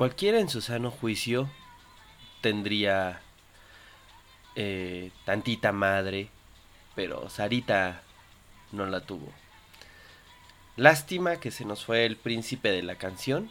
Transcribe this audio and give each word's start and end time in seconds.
Cualquiera 0.00 0.40
en 0.40 0.48
su 0.48 0.62
sano 0.62 0.90
juicio 0.90 1.50
tendría 2.40 3.20
eh, 4.56 5.10
tantita 5.26 5.72
madre, 5.72 6.30
pero 6.94 7.28
Sarita 7.28 8.00
no 8.72 8.86
la 8.86 9.02
tuvo. 9.02 9.30
Lástima 10.76 11.38
que 11.38 11.50
se 11.50 11.66
nos 11.66 11.84
fue 11.84 12.06
el 12.06 12.16
príncipe 12.16 12.70
de 12.70 12.82
la 12.82 12.94
canción. 12.94 13.50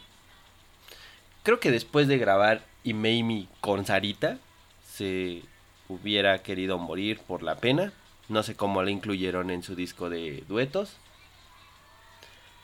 Creo 1.44 1.60
que 1.60 1.70
después 1.70 2.08
de 2.08 2.18
grabar 2.18 2.66
Imeimi 2.82 3.46
con 3.60 3.86
Sarita, 3.86 4.38
se 4.84 5.44
hubiera 5.88 6.42
querido 6.42 6.78
morir 6.78 7.20
por 7.20 7.44
la 7.44 7.58
pena. 7.58 7.92
No 8.28 8.42
sé 8.42 8.56
cómo 8.56 8.82
la 8.82 8.90
incluyeron 8.90 9.50
en 9.50 9.62
su 9.62 9.76
disco 9.76 10.10
de 10.10 10.42
duetos, 10.48 10.96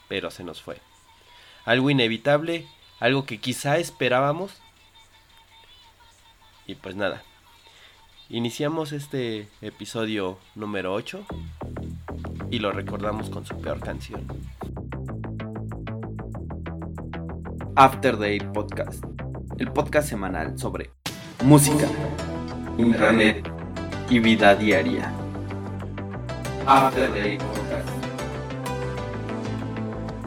pero 0.08 0.32
se 0.32 0.42
nos 0.42 0.60
fue. 0.60 0.80
Algo 1.64 1.88
inevitable 1.88 2.66
algo 3.00 3.24
que 3.24 3.38
quizá 3.38 3.78
esperábamos. 3.78 4.52
Y 6.66 6.74
pues 6.74 6.96
nada, 6.96 7.22
iniciamos 8.28 8.92
este 8.92 9.48
episodio 9.60 10.38
número 10.54 10.92
8 10.94 11.24
y 12.50 12.58
lo 12.58 12.72
recordamos 12.72 13.30
con 13.30 13.46
su 13.46 13.60
peor 13.60 13.80
canción. 13.80 14.26
After 17.76 18.18
Day 18.18 18.40
Podcast, 18.40 19.04
el 19.58 19.70
podcast 19.70 20.08
semanal 20.08 20.58
sobre 20.58 20.90
música, 21.44 21.86
internet 22.78 23.48
y 24.08 24.18
vida 24.18 24.54
diaria. 24.56 25.12
After 26.66 27.12
Day 27.12 27.38
Podcast. 27.38 27.88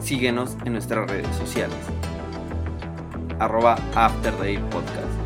Síguenos 0.00 0.56
en 0.64 0.72
nuestras 0.72 1.10
redes 1.10 1.36
sociales 1.36 1.76
arroba 3.40 3.74
afterdaypodcast, 3.96 5.16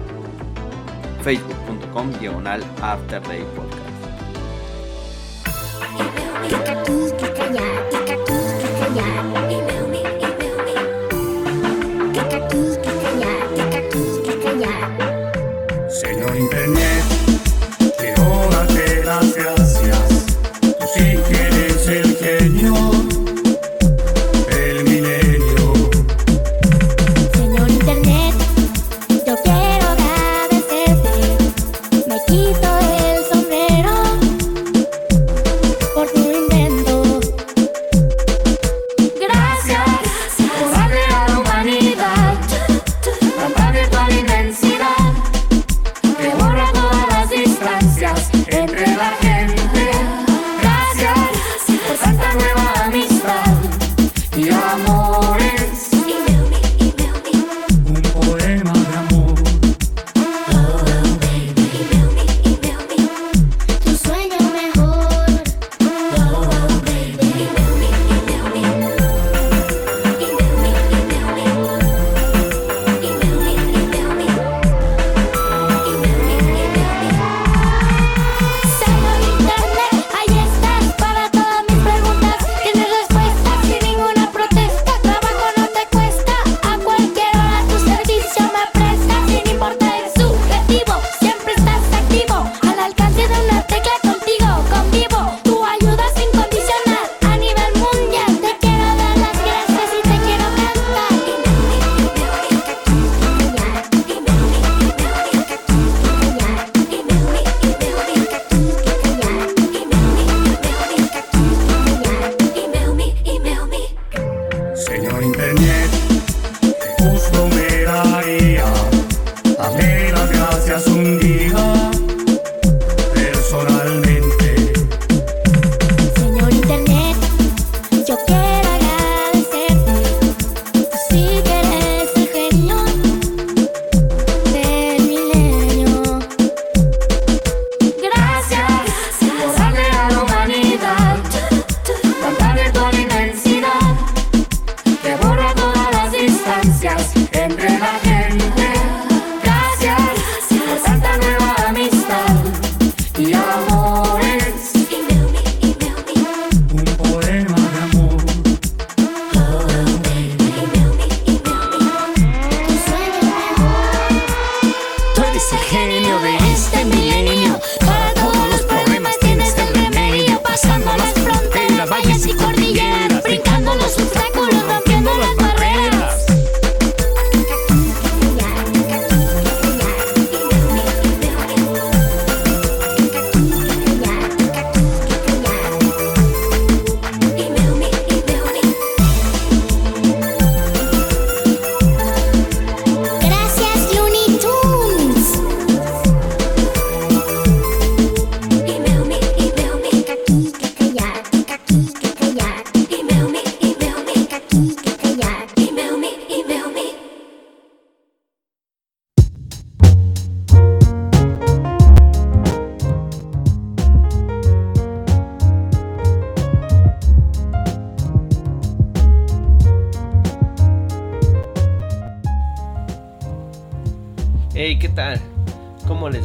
facebook.com 1.27 2.15
diagonal 2.23 2.63
afterdaypodcast. 2.81 3.93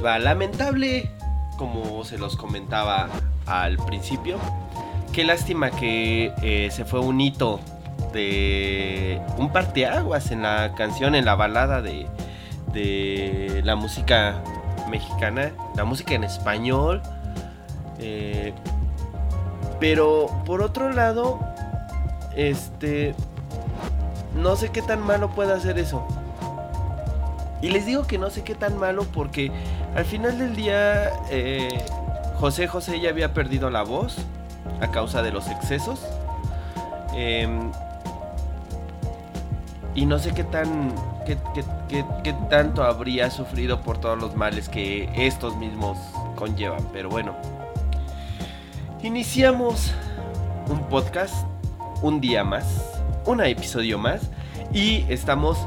va. 0.04 0.20
Lamentable, 0.20 1.10
como 1.58 2.04
se 2.04 2.18
los 2.18 2.36
comentaba 2.36 3.08
al 3.46 3.78
principio. 3.78 4.38
Qué 5.14 5.24
lástima 5.24 5.72
que 5.72 6.34
eh, 6.42 6.70
se 6.72 6.86
fue 6.86 7.00
un 7.00 7.20
hito 7.20 7.60
de 8.14 9.22
un 9.38 9.52
parteaguas 9.52 10.32
en 10.32 10.44
la 10.44 10.74
canción, 10.76 11.16
en 11.16 11.26
la 11.26 11.36
balada 11.36 11.82
de, 11.82 12.08
de 12.74 13.62
la 13.64 13.76
música 13.76 14.42
mexicana, 14.90 15.52
la 15.76 15.86
música 15.86 16.14
en 16.14 16.24
español. 16.24 17.02
Eh, 18.00 18.54
pero 19.80 20.28
por 20.46 20.62
otro 20.62 20.92
lado, 20.92 21.40
este, 22.36 23.16
no 24.36 24.56
sé 24.56 24.70
qué 24.70 24.82
tan 24.82 25.02
malo 25.02 25.30
puede 25.30 25.54
hacer 25.54 25.80
eso. 25.80 26.06
Y 27.62 27.70
les 27.70 27.86
digo 27.86 28.08
que 28.08 28.18
no 28.18 28.30
sé 28.30 28.44
qué 28.44 28.56
tan 28.56 28.78
malo 28.78 29.06
porque 29.14 29.52
al 29.96 30.06
final 30.06 30.38
del 30.38 30.56
día 30.56 31.12
eh, 31.30 31.84
José 32.40 32.68
José 32.68 33.00
ya 33.00 33.10
había 33.10 33.34
perdido 33.34 33.70
la 33.70 33.84
voz 33.84 34.18
a 34.82 34.88
causa 34.92 35.22
de 35.22 35.32
los 35.32 35.48
excesos. 35.48 36.00
Em, 37.16 37.72
y 39.96 40.06
no 40.06 40.20
sé 40.20 40.34
qué 40.34 40.44
tan 40.44 40.94
qué, 41.26 41.38
qué- 41.54 41.66
qué- 41.90 42.06
qué 42.24 42.34
tanto 42.50 42.84
habría 42.84 43.30
sufrido 43.30 43.82
por 43.82 43.98
todos 44.00 44.18
los 44.20 44.36
males 44.36 44.70
que 44.70 45.10
estos 45.16 45.56
mismos 45.58 45.98
conllevan. 46.36 46.84
Pero 46.94 47.10
bueno, 47.10 47.34
iniciamos 49.02 49.92
un 50.70 50.82
podcast, 50.88 51.34
un 52.02 52.22
día 52.22 52.44
más, 52.44 52.66
un 53.26 53.42
episodio 53.44 53.98
más. 53.98 54.22
Y 54.72 55.06
estamos, 55.10 55.58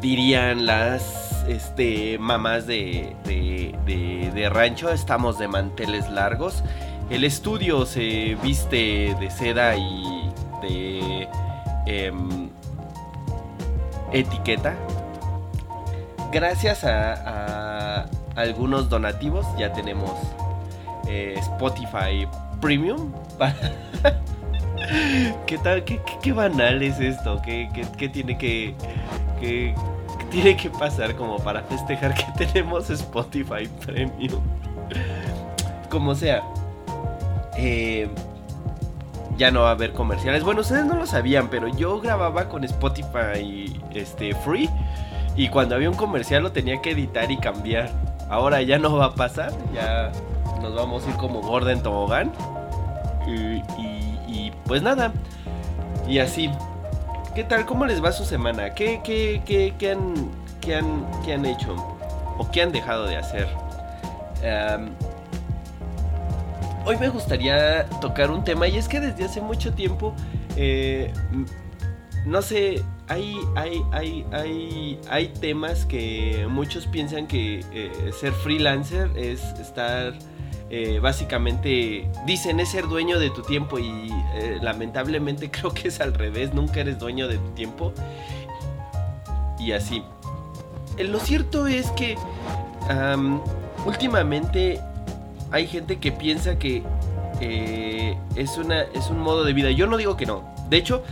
dirían 0.00 0.64
las 0.66 1.29
este, 1.50 2.18
mamás 2.18 2.66
de, 2.66 3.14
de, 3.24 4.48
rancho, 4.50 4.90
estamos 4.90 5.38
de 5.38 5.48
manteles 5.48 6.08
largos. 6.10 6.62
El 7.10 7.24
estudio 7.24 7.86
se 7.86 8.36
viste 8.42 9.14
de 9.18 9.30
seda 9.30 9.76
y 9.76 10.30
de 10.62 11.28
em, 11.86 12.48
etiqueta. 14.12 14.74
Gracias 16.32 16.84
a, 16.84 18.06
algunos 18.36 18.88
donativos 18.88 19.44
ya 19.58 19.72
tenemos 19.72 20.12
eh, 21.08 21.34
Spotify 21.38 22.26
Premium. 22.60 23.12
¿Qué 25.46 25.58
tal? 25.58 25.84
¿Qué, 25.84 26.00
qué- 26.22 26.32
banal 26.32 26.82
es 26.82 26.98
esto? 27.00 27.40
¿Qué, 27.44 27.68
qué- 27.98 28.08
tiene 28.08 28.38
que, 28.38 28.74
que- 29.40 29.74
tiene 30.30 30.56
que 30.56 30.70
pasar 30.70 31.14
como 31.16 31.38
para 31.38 31.62
festejar 31.62 32.14
que 32.14 32.24
tenemos 32.46 32.88
Spotify 32.90 33.68
Premium? 33.84 34.40
Como 35.90 36.14
sea, 36.14 36.42
eh, 37.56 38.08
ya 39.36 39.50
no 39.50 39.62
va 39.62 39.68
a 39.70 39.72
haber 39.72 39.92
comerciales. 39.92 40.44
Bueno, 40.44 40.60
ustedes 40.60 40.84
no 40.84 40.94
lo 40.94 41.06
sabían, 41.06 41.48
pero 41.48 41.68
yo 41.68 42.00
grababa 42.00 42.48
con 42.48 42.64
Spotify 42.64 43.74
este, 43.94 44.34
Free 44.34 44.68
y 45.36 45.48
cuando 45.48 45.74
había 45.74 45.90
un 45.90 45.96
comercial 45.96 46.42
lo 46.42 46.52
tenía 46.52 46.80
que 46.80 46.90
editar 46.92 47.30
y 47.30 47.36
cambiar. 47.38 47.90
Ahora 48.28 48.62
ya 48.62 48.78
no 48.78 48.94
va 48.96 49.06
a 49.06 49.14
pasar, 49.14 49.52
ya 49.74 50.12
nos 50.62 50.74
vamos 50.74 51.04
a 51.06 51.10
ir 51.10 51.16
como 51.16 51.40
gorda 51.42 51.72
en 51.72 51.82
tobogán. 51.82 52.30
Y, 53.26 53.32
y- 53.80 53.96
y, 54.28 54.52
pues 54.64 54.80
nada, 54.82 55.12
y 56.08 56.18
así. 56.20 56.50
¿Qué 57.34 57.44
tal? 57.44 57.64
¿Cómo 57.64 57.86
les 57.86 58.02
va 58.02 58.10
su 58.10 58.24
semana? 58.24 58.74
¿Qué, 58.74 59.00
qué, 59.04 59.40
qué, 59.46 59.72
qué 59.78 59.92
han, 59.92 60.14
qué, 60.60 60.74
han, 60.74 61.06
qué 61.24 61.34
han 61.34 61.46
hecho? 61.46 61.76
¿O 62.38 62.50
qué 62.50 62.62
han 62.62 62.72
dejado 62.72 63.06
de 63.06 63.16
hacer? 63.16 63.46
Hoy 66.84 66.96
me 66.96 67.08
gustaría 67.08 67.88
tocar 68.00 68.32
un 68.32 68.42
tema 68.42 68.66
y 68.66 68.76
es 68.78 68.88
que 68.88 68.98
desde 68.98 69.24
hace 69.24 69.40
mucho 69.40 69.72
tiempo, 69.72 70.12
eh, 70.56 71.12
no 72.26 72.42
sé, 72.42 72.82
hay, 73.06 73.36
hay, 73.54 73.80
hay, 73.92 74.26
hay, 74.32 75.00
hay 75.08 75.28
temas 75.28 75.86
que 75.86 76.48
muchos 76.50 76.88
piensan 76.88 77.28
que 77.28 77.60
eh, 77.72 78.10
ser 78.18 78.32
freelancer 78.32 79.08
es 79.14 79.44
estar 79.60 80.14
eh, 80.70 81.00
básicamente 81.00 82.08
dicen 82.26 82.60
es 82.60 82.68
ser 82.70 82.86
dueño 82.86 83.18
de 83.18 83.30
tu 83.30 83.42
tiempo 83.42 83.78
y 83.80 84.10
eh, 84.34 84.58
lamentablemente 84.62 85.50
creo 85.52 85.72
que 85.74 85.88
es 85.88 86.00
al 86.00 86.14
revés, 86.14 86.54
nunca 86.54 86.80
eres 86.80 86.98
dueño 86.98 87.26
de 87.28 87.38
tu 87.38 87.50
tiempo 87.50 87.92
y 89.58 89.72
así. 89.72 90.02
Eh, 90.96 91.04
Lo 91.04 91.18
cierto 91.18 91.66
es 91.66 91.90
que 91.92 92.16
am, 92.88 93.40
últimamente 93.84 94.80
hay 95.50 95.66
gente 95.66 95.98
que 95.98 96.12
piensa 96.12 96.58
que 96.58 96.82
es, 98.36 98.56
una, 98.58 98.82
es 98.82 99.08
un 99.10 99.18
modo 99.20 99.44
de 99.44 99.52
vida. 99.54 99.70
Yo 99.70 99.86
no 99.86 99.96
digo 99.96 100.16
que 100.16 100.26
no. 100.26 100.44
De 100.68 100.76
hecho, 100.76 101.02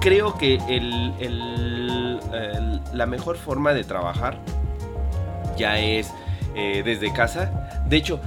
creo 0.00 0.36
que 0.36 0.60
el- 0.68 2.20
la 2.92 3.06
mejor 3.06 3.36
forma 3.38 3.72
de 3.72 3.82
trabajar 3.82 4.38
ya 5.56 5.78
es 5.78 6.12
desde 6.54 7.12
casa. 7.12 7.65
De 7.88 7.96
hecho, 7.96 8.20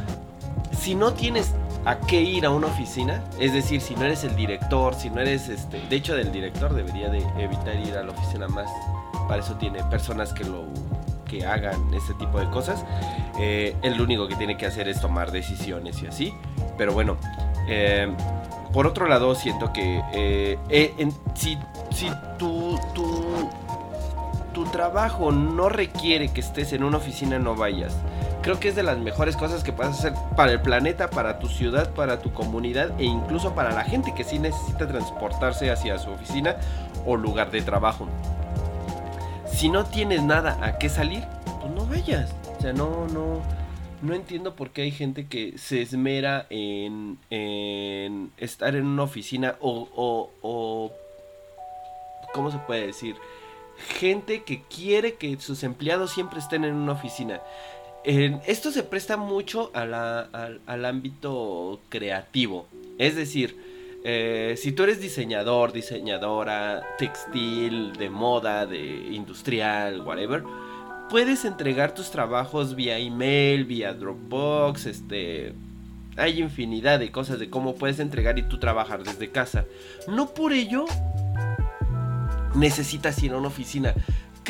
si 0.77 0.95
no 0.95 1.13
tienes 1.13 1.53
a 1.85 1.97
qué 1.99 2.21
ir 2.21 2.45
a 2.45 2.49
una 2.49 2.67
oficina, 2.67 3.23
es 3.39 3.53
decir, 3.53 3.81
si 3.81 3.95
no 3.95 4.03
eres 4.03 4.23
el 4.23 4.35
director, 4.35 4.95
si 4.95 5.09
no 5.09 5.21
eres 5.21 5.49
este, 5.49 5.79
de 5.87 5.95
hecho 5.95 6.15
del 6.15 6.31
director 6.31 6.73
debería 6.73 7.09
de 7.09 7.19
evitar 7.37 7.75
ir 7.75 7.95
a 7.97 8.03
la 8.03 8.11
oficina 8.11 8.47
más. 8.47 8.69
Para 9.27 9.41
eso 9.41 9.55
tiene 9.55 9.83
personas 9.85 10.33
que 10.33 10.43
lo 10.43 10.65
que 11.25 11.45
hagan 11.45 11.93
este 11.93 12.13
tipo 12.15 12.39
de 12.39 12.49
cosas. 12.49 12.83
Eh, 13.39 13.75
lo 13.83 14.03
único 14.03 14.27
que 14.27 14.35
tiene 14.35 14.57
que 14.57 14.65
hacer 14.65 14.87
es 14.87 14.99
tomar 14.99 15.31
decisiones 15.31 16.01
y 16.01 16.07
así. 16.07 16.33
Pero 16.77 16.93
bueno, 16.93 17.17
eh, 17.67 18.11
por 18.73 18.87
otro 18.87 19.07
lado 19.07 19.35
siento 19.35 19.71
que 19.71 20.03
eh, 20.13 20.57
eh, 20.69 21.09
si, 21.35 21.57
si 21.91 22.09
tu, 22.37 22.79
tu, 22.93 23.49
tu 24.53 24.65
trabajo 24.65 25.31
no 25.31 25.69
requiere 25.69 26.29
que 26.29 26.41
estés 26.41 26.73
en 26.73 26.83
una 26.83 26.97
oficina, 26.97 27.39
no 27.39 27.55
vayas. 27.55 27.95
Creo 28.41 28.59
que 28.59 28.69
es 28.69 28.75
de 28.75 28.83
las 28.83 28.97
mejores 28.97 29.35
cosas 29.35 29.63
que 29.63 29.73
puedes 29.73 29.99
hacer 29.99 30.13
para 30.37 30.53
el 30.53 30.61
planeta, 30.61 31.09
para 31.09 31.39
tu 31.39 31.47
ciudad, 31.47 31.93
para 31.93 32.21
tu 32.21 32.31
comunidad 32.31 32.99
e 32.99 33.03
incluso 33.03 33.53
para 33.53 33.71
la 33.71 33.83
gente 33.83 34.13
que 34.15 34.23
sí 34.23 34.39
necesita 34.39 34.87
transportarse 34.87 35.69
hacia 35.69 35.97
su 35.97 36.09
oficina 36.09 36.55
o 37.05 37.17
lugar 37.17 37.51
de 37.51 37.61
trabajo. 37.61 38.07
Si 39.51 39.67
no 39.67 39.85
tienes 39.85 40.23
nada 40.23 40.57
a 40.61 40.77
qué 40.77 40.87
salir, 40.87 41.23
pues 41.59 41.73
no 41.73 41.85
vayas. 41.85 42.33
O 42.57 42.61
sea, 42.61 42.71
no, 42.71 43.07
no, 43.07 43.41
no 44.01 44.13
entiendo 44.13 44.55
por 44.55 44.69
qué 44.69 44.83
hay 44.83 44.91
gente 44.91 45.27
que 45.27 45.57
se 45.57 45.81
esmera 45.81 46.45
en, 46.49 47.17
en 47.29 48.31
estar 48.37 48.75
en 48.75 48.85
una 48.85 49.03
oficina 49.03 49.55
o, 49.59 49.89
o, 49.95 50.31
o, 50.41 50.91
¿cómo 52.33 52.51
se 52.51 52.57
puede 52.59 52.87
decir? 52.87 53.15
Gente 53.99 54.43
que 54.43 54.63
quiere 54.63 55.15
que 55.15 55.37
sus 55.39 55.63
empleados 55.63 56.11
siempre 56.11 56.39
estén 56.39 56.63
en 56.63 56.75
una 56.75 56.93
oficina. 56.93 57.41
Esto 58.03 58.71
se 58.71 58.83
presta 58.83 59.17
mucho 59.17 59.71
al 59.73 60.85
ámbito 60.85 61.81
creativo. 61.89 62.67
Es 62.97 63.15
decir, 63.15 63.55
eh, 64.03 64.55
si 64.57 64.71
tú 64.71 64.83
eres 64.83 65.01
diseñador, 65.01 65.73
diseñadora, 65.73 66.81
textil, 66.97 67.93
de 67.93 68.09
moda, 68.09 68.65
de 68.65 68.79
industrial, 69.11 70.01
whatever, 70.01 70.43
puedes 71.09 71.43
entregar 71.43 71.93
tus 71.93 72.09
trabajos 72.11 72.75
vía 72.75 72.97
email, 72.97 73.65
vía 73.65 73.93
Dropbox, 73.93 74.85
este... 74.85 75.53
Hay 76.17 76.41
infinidad 76.41 76.99
de 76.99 77.11
cosas 77.11 77.39
de 77.39 77.49
cómo 77.49 77.75
puedes 77.75 77.99
entregar 77.99 78.37
y 78.37 78.43
tú 78.43 78.59
trabajar 78.59 79.03
desde 79.03 79.29
casa. 79.29 79.63
No 80.05 80.33
por 80.33 80.51
ello 80.51 80.85
necesitas 82.55 83.21
ir 83.23 83.31
a 83.31 83.37
una 83.37 83.47
oficina. 83.47 83.93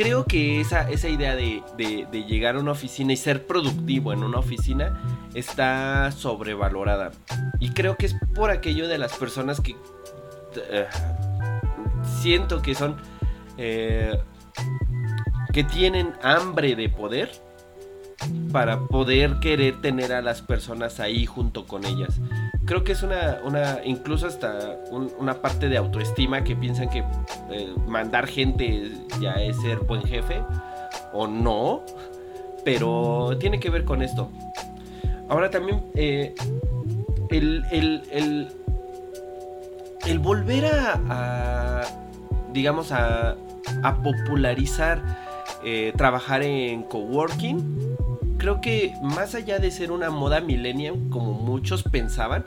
Creo 0.01 0.23
que 0.23 0.61
esa, 0.61 0.89
esa 0.89 1.09
idea 1.09 1.35
de, 1.35 1.61
de- 1.75 2.23
llegar 2.23 2.55
a 2.55 2.59
una 2.59 2.71
oficina 2.71 3.11
y 3.11 3.17
ser 3.17 3.45
productivo 3.45 4.13
en 4.13 4.23
una 4.23 4.39
oficina 4.39 4.97
está 5.33 6.09
sobrevalorada. 6.13 7.11
Y 7.59 7.71
creo 7.71 7.97
que 7.97 8.05
es 8.05 8.15
por 8.33 8.49
aquello 8.49 8.87
de 8.87 8.97
las 8.97 9.17
personas 9.17 9.59
que 9.59 9.75
eh, 10.55 10.87
siento 12.21 12.61
que 12.61 12.75
son... 12.75 12.95
eh, 13.57 14.17
que 15.51 15.65
tienen 15.65 16.13
hambre 16.23 16.77
de 16.77 16.87
poder 16.87 17.31
para 18.53 18.79
poder 18.79 19.41
querer 19.41 19.81
tener 19.81 20.13
a 20.13 20.21
las 20.21 20.41
personas 20.41 21.01
ahí 21.01 21.25
junto 21.25 21.65
con 21.65 21.83
ellas. 21.83 22.21
Creo 22.65 22.83
que 22.83 22.91
es 22.91 23.01
una, 23.03 23.39
una 23.45 23.79
incluso 23.83 24.27
hasta 24.27 24.77
un- 24.91 25.11
una 25.17 25.35
parte 25.41 25.69
de 25.69 25.77
autoestima 25.77 26.43
que 26.43 26.55
piensan 26.55 26.89
que 26.89 26.99
eh, 27.51 27.73
mandar 27.87 28.27
gente 28.27 28.91
ya 29.19 29.33
es 29.41 29.59
ser 29.61 29.79
buen 29.79 30.03
jefe 30.03 30.43
o 31.13 31.25
no, 31.27 31.81
pero 32.63 33.35
tiene 33.39 33.59
que 33.59 33.69
ver 33.69 33.85
con 33.85 34.01
esto. 34.01 34.29
Ahora 35.29 35.49
también 35.49 35.83
eh, 35.95 36.35
el, 37.29 37.63
el, 37.71 38.03
el, 38.11 38.47
el 40.05 40.19
volver 40.19 40.65
a, 40.65 41.83
digamos, 42.53 42.91
a, 42.91 43.35
a 43.83 43.95
popularizar 44.03 45.01
eh, 45.63 45.93
trabajar 45.95 46.43
en 46.43 46.83
coworking, 46.83 47.95
creo 48.39 48.61
que 48.61 48.95
más 49.03 49.35
allá 49.35 49.59
de 49.59 49.69
ser 49.69 49.91
una 49.91 50.09
moda 50.09 50.41
millennial, 50.41 50.95
como 51.11 51.33
muchos 51.33 51.83
pensaban, 51.83 52.45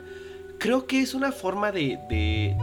creo 0.57 0.87
que 0.87 1.01
es 1.01 1.13
una 1.13 1.31
forma 1.31 1.71
de, 1.71 1.99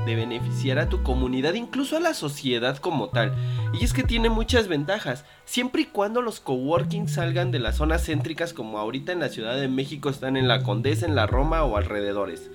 beneficiar 0.04 0.78
a 0.78 0.88
tu 0.88 1.02
comunidad, 1.02 1.54
incluso 1.54 1.96
a 1.96 2.00
la 2.00 2.12
sociedad 2.12 2.76
como 2.78 3.08
tal. 3.08 3.34
Y 3.72 3.84
es 3.84 3.92
que 3.92 4.02
tiene 4.02 4.28
muchas 4.28 4.68
ventajas, 4.68 5.24
siempre 5.44 5.82
y 5.82 5.86
cuando 5.86 6.20
los 6.22 6.40
coworking 6.40 7.08
salgan 7.08 7.50
de 7.50 7.60
las 7.60 7.76
zonas 7.76 8.04
céntricas 8.04 8.52
como 8.52 8.78
ahorita 8.78 9.12
en 9.12 9.20
la 9.20 9.28
Ciudad 9.28 9.56
de 9.56 9.68
México 9.68 10.10
están 10.10 10.36
en 10.36 10.48
la 10.48 10.62
Condesa, 10.62 11.06
en 11.06 11.14
la 11.14 11.26
Roma 11.26 11.62
o 11.64 11.76
alrededores, 11.76 12.50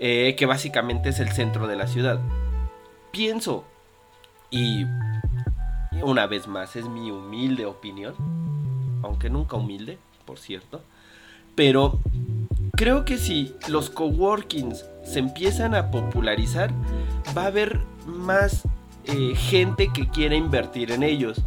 eh, 0.00 0.34
que 0.36 0.46
básicamente 0.46 1.10
es 1.10 1.20
el 1.20 1.30
centro 1.30 1.66
de 1.68 1.76
la 1.76 1.86
ciudad. 1.86 2.20
Pienso, 3.12 3.64
y 4.50 4.84
una 6.02 6.26
vez 6.26 6.48
más 6.48 6.76
es 6.76 6.88
mi 6.88 7.10
humilde 7.10 7.66
opinión, 7.66 8.14
aunque 9.02 9.30
nunca 9.30 9.56
humilde, 9.56 9.98
por 10.28 10.38
cierto, 10.38 10.82
pero 11.54 12.00
creo 12.76 13.06
que 13.06 13.16
si 13.16 13.54
los 13.66 13.88
coworkings 13.88 14.84
se 15.02 15.20
empiezan 15.20 15.74
a 15.74 15.90
popularizar, 15.90 16.70
va 17.34 17.44
a 17.44 17.46
haber 17.46 17.80
más 18.04 18.64
eh, 19.06 19.34
gente 19.34 19.88
que 19.90 20.06
quiera 20.06 20.36
invertir 20.36 20.92
en 20.92 21.02
ellos. 21.02 21.40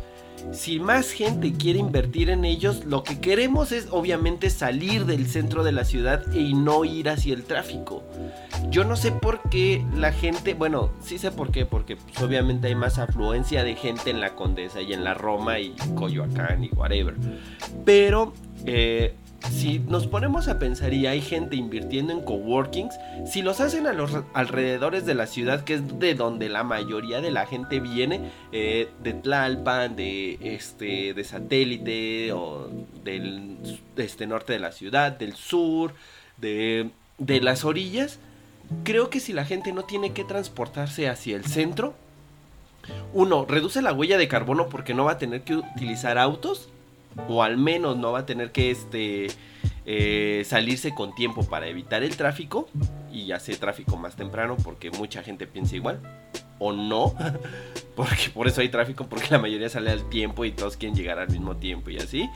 Si 0.52 0.80
más 0.80 1.12
gente 1.12 1.54
quiere 1.54 1.78
invertir 1.78 2.32
en 2.32 2.44
ellos, 2.44 2.86
lo 2.86 3.04
que 3.04 3.20
queremos 3.20 3.72
es 3.72 3.88
obviamente 3.92 4.50
salir 4.50 5.06
del 5.06 5.28
centro 5.28 5.64
de 5.64 5.74
la 5.74 5.86
ciudad 5.86 6.34
y 6.34 6.56
no 6.56 6.84
ir 6.84 7.08
hacia 7.10 7.36
el 7.36 7.44
tráfico. 7.44 8.04
Yo 8.72 8.84
no 8.84 8.96
sé 8.96 9.12
por 9.12 9.42
qué 9.52 9.86
la 9.96 10.12
gente, 10.12 10.56
bueno, 10.56 10.90
sí 11.04 11.20
sé 11.20 11.30
por 11.30 11.52
qué, 11.52 11.68
porque 11.68 11.98
pues, 11.98 12.20
obviamente 12.20 12.68
hay 12.68 12.76
más 12.76 12.98
afluencia 12.98 13.64
de 13.64 13.76
gente 13.76 14.10
en 14.10 14.20
la 14.20 14.34
Condesa 14.34 14.82
y 14.82 14.94
en 14.94 15.04
la 15.04 15.14
Roma 15.14 15.60
y 15.60 15.76
Coyoacán 15.96 16.64
y 16.64 16.70
whatever. 16.70 17.14
Pero 17.86 18.34
eh, 18.66 19.14
si 19.50 19.80
nos 19.80 20.08
ponemos 20.08 20.48
a 20.48 20.60
pensar 20.60 20.94
y 20.94 21.08
hay 21.08 21.22
gente 21.22 21.56
invirtiendo 21.56 22.14
en 22.14 22.22
coworkings, 22.22 22.96
si 23.26 23.42
los 23.42 23.60
hacen 23.60 23.88
a 23.88 23.94
los 23.94 24.12
alrededores 24.34 25.06
de 25.06 25.16
la 25.16 25.26
ciudad, 25.26 25.64
que 25.64 25.76
es 25.76 26.00
de 26.00 26.14
donde 26.14 26.48
la 26.48 26.64
mayoría 26.64 27.22
de 27.22 27.32
la 27.32 27.48
gente 27.48 27.80
viene, 27.80 28.22
eh, 28.52 28.90
de 29.02 29.14
Tlalpan, 29.14 29.96
de 29.96 30.38
este, 30.42 31.14
de 31.14 31.24
satélite 31.24 32.32
o 32.34 32.70
del 33.04 33.58
este, 33.98 34.28
norte 34.28 34.54
de 34.54 34.60
la 34.60 34.72
ciudad, 34.72 35.12
del 35.12 35.34
sur, 35.34 35.94
de, 36.38 36.92
de 37.18 37.42
las 37.42 37.66
orillas, 37.66 38.20
creo 38.84 39.10
que 39.10 39.20
si 39.20 39.34
la 39.34 39.46
gente 39.46 39.74
no 39.74 39.84
tiene 39.84 40.14
que 40.14 40.24
transportarse 40.24 41.10
hacia 41.10 41.36
el 41.36 41.46
centro, 41.46 41.96
uno, 43.14 43.46
reduce 43.46 43.82
la 43.82 43.94
huella 43.94 44.18
de 44.18 44.28
carbono 44.28 44.70
porque 44.70 44.94
no 44.94 45.06
va 45.06 45.14
a 45.14 45.18
tener 45.18 45.42
que 45.42 45.56
utilizar 45.56 46.18
autos 46.18 46.70
o 47.28 47.44
al 47.44 47.58
menos 47.58 47.98
no 47.98 48.12
va 48.12 48.20
a 48.20 48.26
tener 48.26 48.52
que 48.52 48.72
este 48.72 49.28
eh, 49.86 50.44
salirse 50.46 50.94
con 50.94 51.16
tiempo 51.16 51.44
para 51.44 51.68
evitar 51.68 52.04
el 52.04 52.16
tráfico 52.16 52.70
y 53.12 53.32
hacer 53.32 53.58
tráfico 53.58 53.98
más 53.98 54.16
temprano 54.16 54.56
porque 54.64 54.92
mucha 54.92 55.24
gente 55.24 55.48
piensa 55.48 55.76
igual 55.76 56.00
o 56.60 56.72
no 56.72 57.16
porque 57.96 58.30
por 58.34 58.48
eso 58.48 58.62
hay 58.62 58.70
tráfico 58.70 59.08
porque 59.08 59.28
la 59.32 59.40
mayoría 59.40 59.70
sale 59.70 59.90
al 59.90 60.08
tiempo 60.10 60.46
y 60.46 60.52
todos 60.52 60.78
quieren 60.78 60.96
llegar 60.96 61.18
al 61.20 61.30
mismo 61.30 61.58
tiempo 61.58 61.90
y 61.90 61.98
así. 61.98 62.30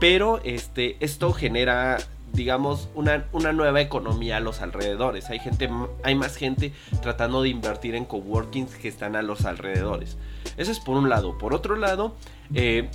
Pero 0.00 0.40
este 0.44 0.96
esto 1.00 1.32
genera 1.32 1.98
digamos 2.32 2.88
una, 2.94 3.26
una 3.32 3.52
nueva 3.52 3.80
economía 3.80 4.38
a 4.38 4.40
los 4.40 4.60
alrededores. 4.60 5.30
Hay 5.30 5.38
gente 5.38 5.70
hay 6.02 6.14
más 6.14 6.36
gente 6.36 6.72
tratando 7.00 7.42
de 7.42 7.50
invertir 7.50 7.94
en 7.94 8.04
coworkings 8.04 8.74
que 8.74 8.88
están 8.88 9.14
a 9.16 9.22
los 9.22 9.44
alrededores. 9.44 10.16
Eso 10.56 10.72
es 10.72 10.80
por 10.80 10.96
un 10.96 11.08
lado. 11.08 11.38
Por 11.38 11.54
otro 11.54 11.76
lado 11.76 12.16
eh, 12.54 12.88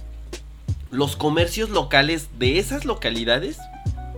los 0.93 1.15
comercios 1.15 1.69
locales 1.69 2.29
de 2.37 2.59
esas 2.59 2.85
localidades 2.85 3.57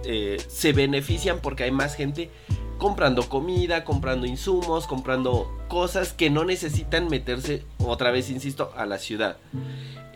eh, 0.03 0.38
se 0.50 0.74
benefician 0.74 1.39
porque 1.41 1.63
hay 1.63 1.72
más 1.72 1.96
gente 1.96 2.29
comprando 2.77 3.29
comida, 3.29 3.86
comprando 3.86 4.27
insumos, 4.27 4.86
comprando 4.86 5.50
cosas 5.70 6.12
que 6.12 6.29
no 6.29 6.44
necesitan 6.44 7.08
meterse, 7.08 7.63
otra 7.79 8.12
vez 8.12 8.29
insisto, 8.29 8.74
a 8.75 8.86
la 8.86 9.00
ciudad. 9.00 9.38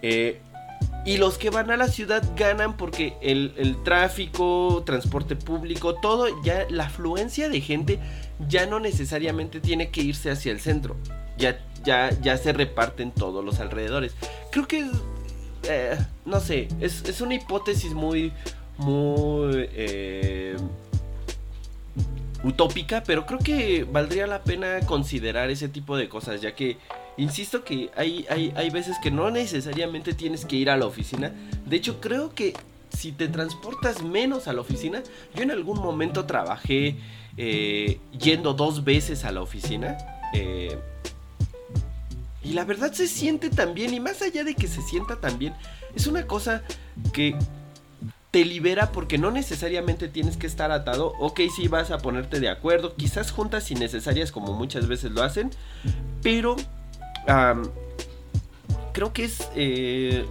Eh, 0.01 0.41
y 1.05 1.17
los 1.17 1.37
que 1.37 1.49
van 1.49 1.71
a 1.71 1.77
la 1.77 1.87
ciudad 1.87 2.23
ganan 2.35 2.75
porque 2.75 3.15
el, 3.21 3.53
el, 3.57 3.81
tráfico, 3.83 4.83
transporte 4.85 5.37
público, 5.37 5.95
todo, 5.95 6.27
ya 6.43 6.65
la 6.69 6.85
afluencia 6.85 7.47
de 7.47 7.61
gente 7.61 7.99
ya 8.47 8.65
no 8.65 8.81
necesariamente 8.81 9.61
tiene 9.61 9.89
que 9.89 10.01
irse 10.01 10.29
hacia 10.29 10.51
el 10.51 10.59
centro. 10.59 10.97
Ya, 11.37 11.57
ya, 11.85 12.09
ya 12.21 12.37
se 12.37 12.51
reparten 12.51 13.11
todos 13.11 13.45
los 13.45 13.61
alrededores. 13.61 14.13
Creo 14.51 14.67
que 14.67 14.85
eh, 15.63 15.97
no 16.25 16.39
sé, 16.39 16.67
es, 16.79 17.03
es, 17.05 17.21
una 17.21 17.35
hipótesis 17.35 17.93
muy, 17.93 18.31
muy 18.77 19.67
eh, 19.73 20.55
utópica, 22.43 23.03
pero 23.03 23.25
creo 23.25 23.39
que 23.39 23.83
valdría 23.83 24.27
la 24.27 24.43
pena 24.43 24.79
considerar 24.85 25.49
ese 25.49 25.67
tipo 25.67 25.97
de 25.97 26.09
cosas, 26.09 26.41
ya 26.41 26.55
que, 26.55 26.77
insisto 27.17 27.63
que 27.63 27.89
hay, 27.95 28.25
hay, 28.29 28.53
hay 28.55 28.69
veces 28.69 28.97
que 29.01 29.11
no 29.11 29.29
necesariamente 29.31 30.13
tienes 30.13 30.45
que 30.45 30.55
ir 30.55 30.69
a 30.69 30.77
la 30.77 30.85
oficina. 30.85 31.33
De 31.65 31.75
hecho, 31.75 31.99
creo 31.99 32.33
que 32.33 32.53
si 32.89 33.11
te 33.11 33.27
transportas 33.27 34.03
menos 34.03 34.47
a 34.47 34.53
la 34.53 34.61
oficina, 34.61 35.03
yo 35.35 35.43
en 35.43 35.51
algún 35.51 35.79
momento 35.79 36.25
trabajé 36.25 36.97
eh, 37.37 37.99
yendo 38.17 38.53
dos 38.53 38.83
veces 38.83 39.23
a 39.23 39.31
la 39.31 39.41
oficina. 39.41 39.97
Eh, 40.33 40.77
y 42.43 42.53
la 42.53 42.65
verdad 42.65 42.93
se 42.93 43.07
siente 43.07 43.49
tan 43.49 43.73
bien, 43.73 43.93
y 43.93 43.99
más 43.99 44.21
allá 44.21 44.43
de 44.43 44.55
que 44.55 44.67
se 44.67 44.81
sienta 44.81 45.17
tan 45.17 45.37
bien, 45.37 45.53
es 45.95 46.07
una 46.07 46.25
cosa 46.25 46.63
que 47.11 47.35
te 48.31 48.45
libera 48.45 48.91
porque 48.91 49.17
no 49.17 49.31
necesariamente 49.31 50.07
tienes 50.07 50.37
que 50.37 50.47
estar 50.47 50.71
atado. 50.71 51.13
Ok, 51.19 51.41
sí 51.53 51.67
vas 51.67 51.91
a 51.91 51.97
ponerte 51.97 52.39
de 52.39 52.49
acuerdo, 52.49 52.95
quizás 52.95 53.31
juntas 53.31 53.69
innecesarias 53.71 54.31
como 54.31 54.53
muchas 54.53 54.87
veces 54.87 55.11
lo 55.11 55.23
hacen, 55.23 55.51
pero 56.21 56.55
creo 58.93 59.13
que 59.13 59.25
es... 59.25 59.49
Eh, 59.55 60.25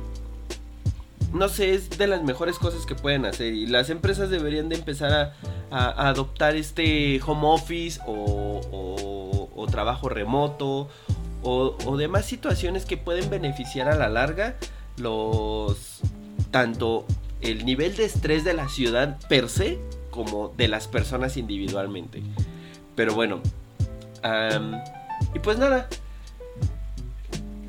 no 1.34 1.50
sé, 1.50 1.74
es 1.74 1.90
de 1.98 2.06
las 2.06 2.22
mejores 2.22 2.58
cosas 2.58 2.86
que 2.86 2.94
pueden 2.94 3.26
hacer 3.26 3.52
y 3.52 3.66
las 3.66 3.90
empresas 3.90 4.30
deberían 4.30 4.70
de 4.70 4.76
empezar 4.76 5.34
a, 5.70 6.08
adoptar 6.08 6.56
este 6.56 7.20
home 7.26 7.42
office 7.44 8.00
o 8.06 9.66
trabajo 9.70 10.08
remoto 10.08 10.88
o, 11.42 11.97
demás 11.97 12.26
situaciones 12.26 12.85
que 12.85 12.97
pueden 12.97 13.30
beneficiar 13.30 13.88
a 13.88 13.97
la 13.97 14.09
larga 14.09 14.57
los 14.97 16.00
tanto 16.50 17.04
el 17.40 17.64
nivel 17.64 17.97
de 17.97 18.04
estrés 18.04 18.45
de 18.45 18.54
la 18.54 18.68
ciudad 18.68 19.18
per 19.28 19.49
se 19.49 19.78
como 20.11 20.49
de 20.57 20.68
las 20.68 20.88
personas 20.88 21.37
individualmente. 21.37 22.23
Pero 22.97 23.14
bueno, 23.14 23.40
y 25.35 25.38
pues 25.38 25.59
nada, 25.59 25.88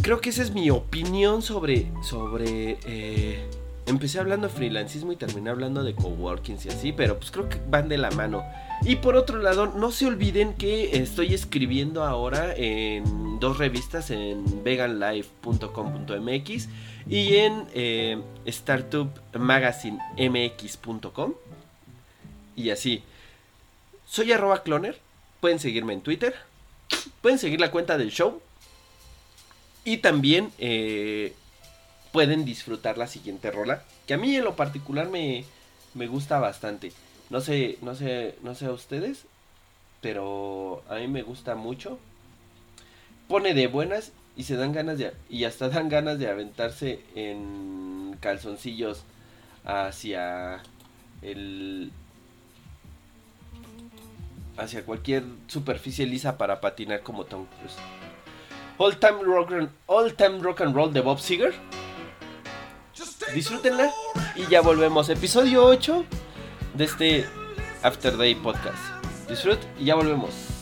creo 0.02 0.22
que 0.22 0.30
esa 0.30 0.42
es 0.42 0.52
mi 0.52 0.72
opinión 0.72 1.42
sobre 1.42 1.92
sobre 2.02 2.80
eh, 2.86 3.48
empecé 3.86 4.20
hablando 4.20 4.48
de 4.48 4.54
freelancismo 4.54 5.12
y 5.12 5.16
terminé 5.16 5.50
hablando 5.50 5.84
de 5.84 5.94
coworkings 5.94 6.66
y 6.66 6.70
así, 6.70 6.92
pero 6.92 7.18
pues 7.18 7.32
creo 7.32 7.50
que 7.50 7.60
van 7.70 7.90
de 7.90 7.98
la 7.98 8.12
mano. 8.12 8.44
Y 8.82 8.96
por 8.96 9.18
otro 9.18 9.40
lado, 9.40 9.68
no 9.68 9.92
se 9.92 10.06
olviden 10.06 10.54
que 10.54 10.96
estoy 10.98 11.34
escribiendo 11.34 12.06
ahora 12.06 12.54
en 12.56 13.38
dos 13.40 13.58
revistas, 13.58 14.10
en 14.10 14.64
veganlife.com.mx 14.64 16.70
y 17.10 17.36
en 17.36 17.68
eh, 17.74 18.22
startupmagazinemx.com. 18.46 21.34
Y 22.56 22.70
así. 22.70 23.04
Soy 24.08 24.32
arroba 24.32 24.64
cloner. 24.64 24.98
Pueden 25.42 25.60
seguirme 25.60 25.92
en 25.94 26.00
Twitter. 26.02 26.36
Pueden 27.22 27.38
seguir 27.38 27.60
la 27.60 27.72
cuenta 27.72 27.98
del 27.98 28.12
show. 28.12 28.42
Y 29.84 29.98
también 29.98 30.54
eh, 30.58 31.34
pueden 32.14 32.46
disfrutar 32.46 32.98
la 32.98 33.08
siguiente 33.08 33.52
rola. 33.52 33.84
Que 34.08 34.14
a 34.14 34.18
mí 34.18 34.34
en 34.36 34.46
lo 34.46 34.56
particular 34.56 35.10
me, 35.10 35.44
me 35.94 36.08
gusta 36.08 36.40
bastante. 36.40 36.94
No 37.30 37.42
sé, 37.42 37.78
no 37.82 37.96
sé, 37.96 38.36
no 38.42 38.56
sé 38.56 38.66
a 38.66 38.72
ustedes. 38.72 39.26
Pero 40.02 40.84
a 40.90 40.96
mí 40.96 41.08
me 41.08 41.22
gusta 41.22 41.56
mucho. 41.56 42.00
Pone 43.28 43.54
de 43.54 43.68
buenas 43.68 44.12
y 44.36 44.44
se 44.44 44.56
dan 44.56 44.72
ganas 44.72 44.98
de. 44.98 45.14
Y 45.30 45.44
hasta 45.44 45.70
dan 45.70 45.90
ganas 45.90 46.20
de 46.20 46.30
aventarse 46.30 47.02
en 47.16 48.18
calzoncillos 48.20 49.04
hacia 49.66 50.62
el. 51.22 51.92
hacia 54.58 54.86
cualquier 54.86 55.24
superficie 55.48 56.06
lisa 56.06 56.38
para 56.38 56.62
patinar 56.62 57.02
como 57.02 57.26
Tom 57.26 57.46
Cruise. 57.46 57.76
All 58.78 58.98
Time 58.98 59.24
Rock 59.24 59.52
and, 59.52 59.70
All 59.88 60.14
Time 60.14 60.40
Rock 60.40 60.62
and 60.62 60.74
Roll 60.74 60.94
de 60.94 61.02
Bob 61.02 61.20
Seger. 61.20 61.54
Disfrútenla 63.34 63.92
y 64.36 64.48
ya 64.48 64.62
volvemos. 64.62 65.10
Episodio 65.10 65.66
8 65.66 66.06
de 66.74 66.84
este 66.84 67.26
After 67.84 68.18
Day 68.18 68.36
Podcast. 68.36 68.78
Disfrut 69.28 69.60
y 69.80 69.86
ya 69.86 69.96
volvemos. 69.96 70.59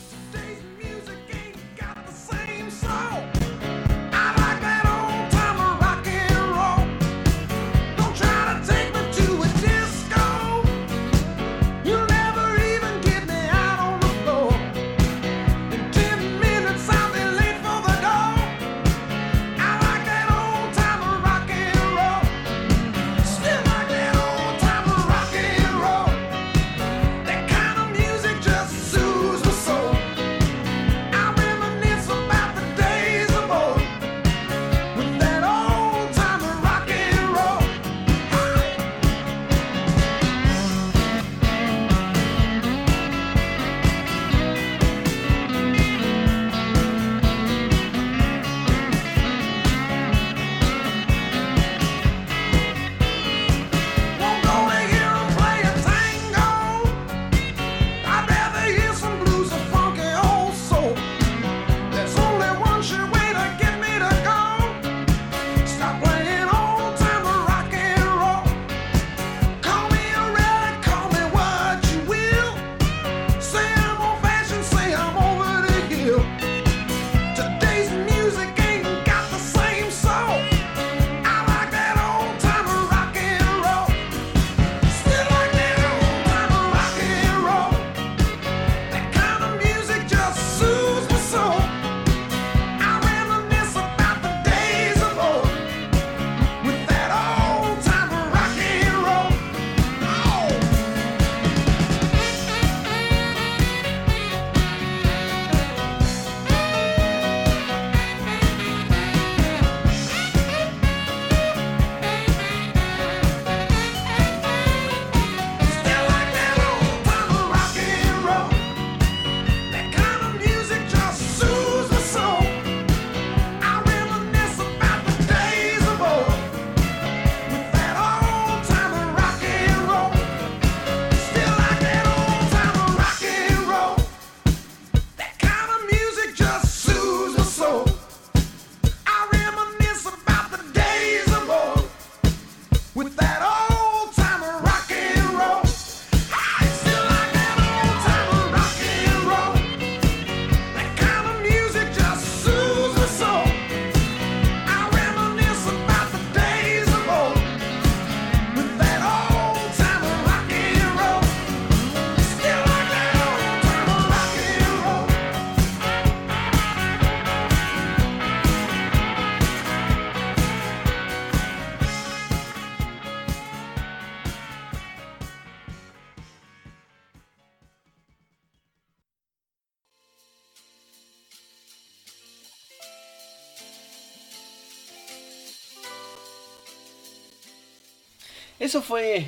Fue 188.81 189.27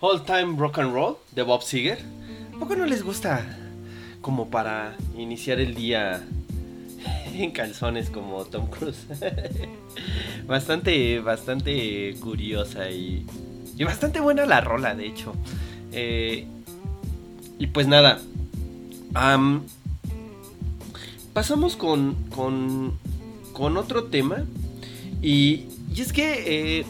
All 0.00 0.24
Time 0.24 0.56
Rock 0.56 0.78
and 0.78 0.92
Roll 0.92 1.16
de 1.32 1.42
Bob 1.42 1.62
Seger. 1.62 1.98
¿A 2.54 2.58
poco 2.58 2.76
no 2.76 2.86
les 2.86 3.02
gusta 3.02 3.44
como 4.20 4.50
para 4.50 4.96
iniciar 5.16 5.60
el 5.60 5.74
día 5.74 6.22
en 7.34 7.50
calzones 7.52 8.10
como 8.10 8.44
Tom 8.44 8.68
Cruise? 8.68 9.06
bastante, 10.46 11.20
bastante 11.20 12.14
curiosa 12.20 12.90
y, 12.90 13.26
y 13.76 13.84
bastante 13.84 14.20
buena 14.20 14.46
la 14.46 14.60
rola, 14.60 14.94
de 14.94 15.06
hecho. 15.06 15.34
Eh, 15.92 16.46
y 17.58 17.66
pues 17.68 17.86
nada. 17.86 18.20
am, 19.14 19.62
pasamos 21.32 21.76
con, 21.76 22.14
con, 22.30 22.98
con 23.52 23.76
otro 23.76 24.04
tema. 24.04 24.44
Y, 25.22 25.66
y 25.94 26.00
es 26.00 26.12
que 26.12 26.78
eh, 26.80 26.84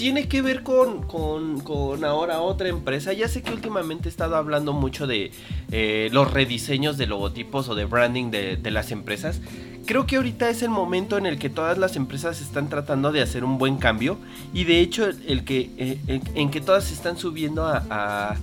tiene 0.00 0.28
que 0.28 0.40
ver 0.40 0.62
con, 0.62 1.02
con, 1.02 1.60
con 1.60 2.06
ahora 2.06 2.40
otra 2.40 2.70
empresa. 2.70 3.12
Ya 3.12 3.28
sé 3.28 3.42
que 3.42 3.52
últimamente 3.52 4.08
he 4.08 4.10
estado 4.10 4.34
hablando 4.36 4.72
mucho 4.72 5.06
de 5.06 5.30
eh, 5.72 6.08
los 6.10 6.32
rediseños 6.32 6.96
de 6.96 7.06
logotipos 7.06 7.68
o 7.68 7.74
de 7.74 7.84
branding 7.84 8.30
de, 8.30 8.70
las 8.70 8.92
empresas. 8.92 9.42
Creo 9.84 10.06
que 10.06 10.16
ahorita 10.16 10.48
es 10.48 10.62
el 10.62 10.70
momento 10.70 11.18
en 11.18 11.26
el 11.26 11.38
que 11.38 11.50
todas 11.50 11.76
las 11.76 11.96
empresas 11.96 12.40
están 12.40 12.70
tratando 12.70 13.12
de 13.12 13.20
hacer 13.20 13.44
un 13.44 13.58
buen 13.58 13.76
cambio. 13.76 14.16
Y 14.54 14.64
de 14.64 14.80
hecho, 14.80 15.06
el, 15.06 15.44
que, 15.44 15.70
eh, 15.76 16.22
en, 16.34 16.50
que 16.50 16.62
todas 16.62 16.92
están 16.92 17.18
subiendo 17.18 17.66
a, 17.66 17.84
a, 17.90 18.36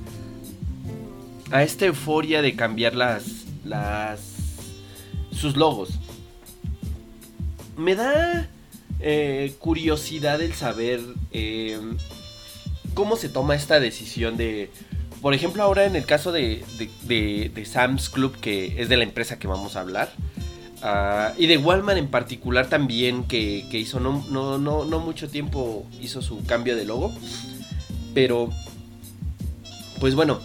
a 1.50 1.64
esta 1.64 1.88
euforia 1.88 2.44
de 2.44 2.56
cambiar 2.56 2.94
las, 2.94 3.46
las 3.66 4.20
sus 5.32 5.58
logos. 5.58 5.90
Me 7.76 7.96
da 7.96 8.48
eh, 9.00 9.54
curiosidad 9.60 10.42
el 10.42 10.54
saber 10.54 11.00
eh, 11.32 11.80
cómo 12.94 13.16
se 13.16 13.30
toma 13.30 13.56
esta 13.56 13.80
decisión 13.80 14.38
de, 14.38 14.70
por 15.22 15.34
ejemplo, 15.34 15.64
ahora 15.64 15.86
en 15.86 15.96
el 15.96 16.06
caso 16.06 16.32
de, 16.32 16.64
de, 17.04 17.52
de- 17.54 17.66
Sam's 17.66 18.10
Club, 18.10 18.38
que 18.40 18.82
es 18.82 18.90
de 18.90 18.98
la 18.98 19.04
empresa 19.04 19.38
que 19.40 19.48
vamos 19.48 19.76
a 19.76 19.82
hablar, 19.82 20.12
ah, 20.82 21.34
y 21.38 21.48
de 21.48 21.58
Walmart 21.58 21.98
en 21.98 22.08
particular 22.08 22.68
también, 22.70 23.24
que, 23.24 23.66
que 23.70 23.78
hizo 23.80 24.00
no, 24.00 24.26
no, 24.30 24.58
no, 24.58 24.86
no 24.86 25.00
mucho 25.00 25.30
tiempo, 25.30 25.86
hizo 26.02 26.22
su 26.22 26.44
cambio 26.46 26.76
de 26.76 26.86
logo, 26.86 27.14
pero, 28.14 28.50
pues 30.00 30.16
bueno, 30.16 30.40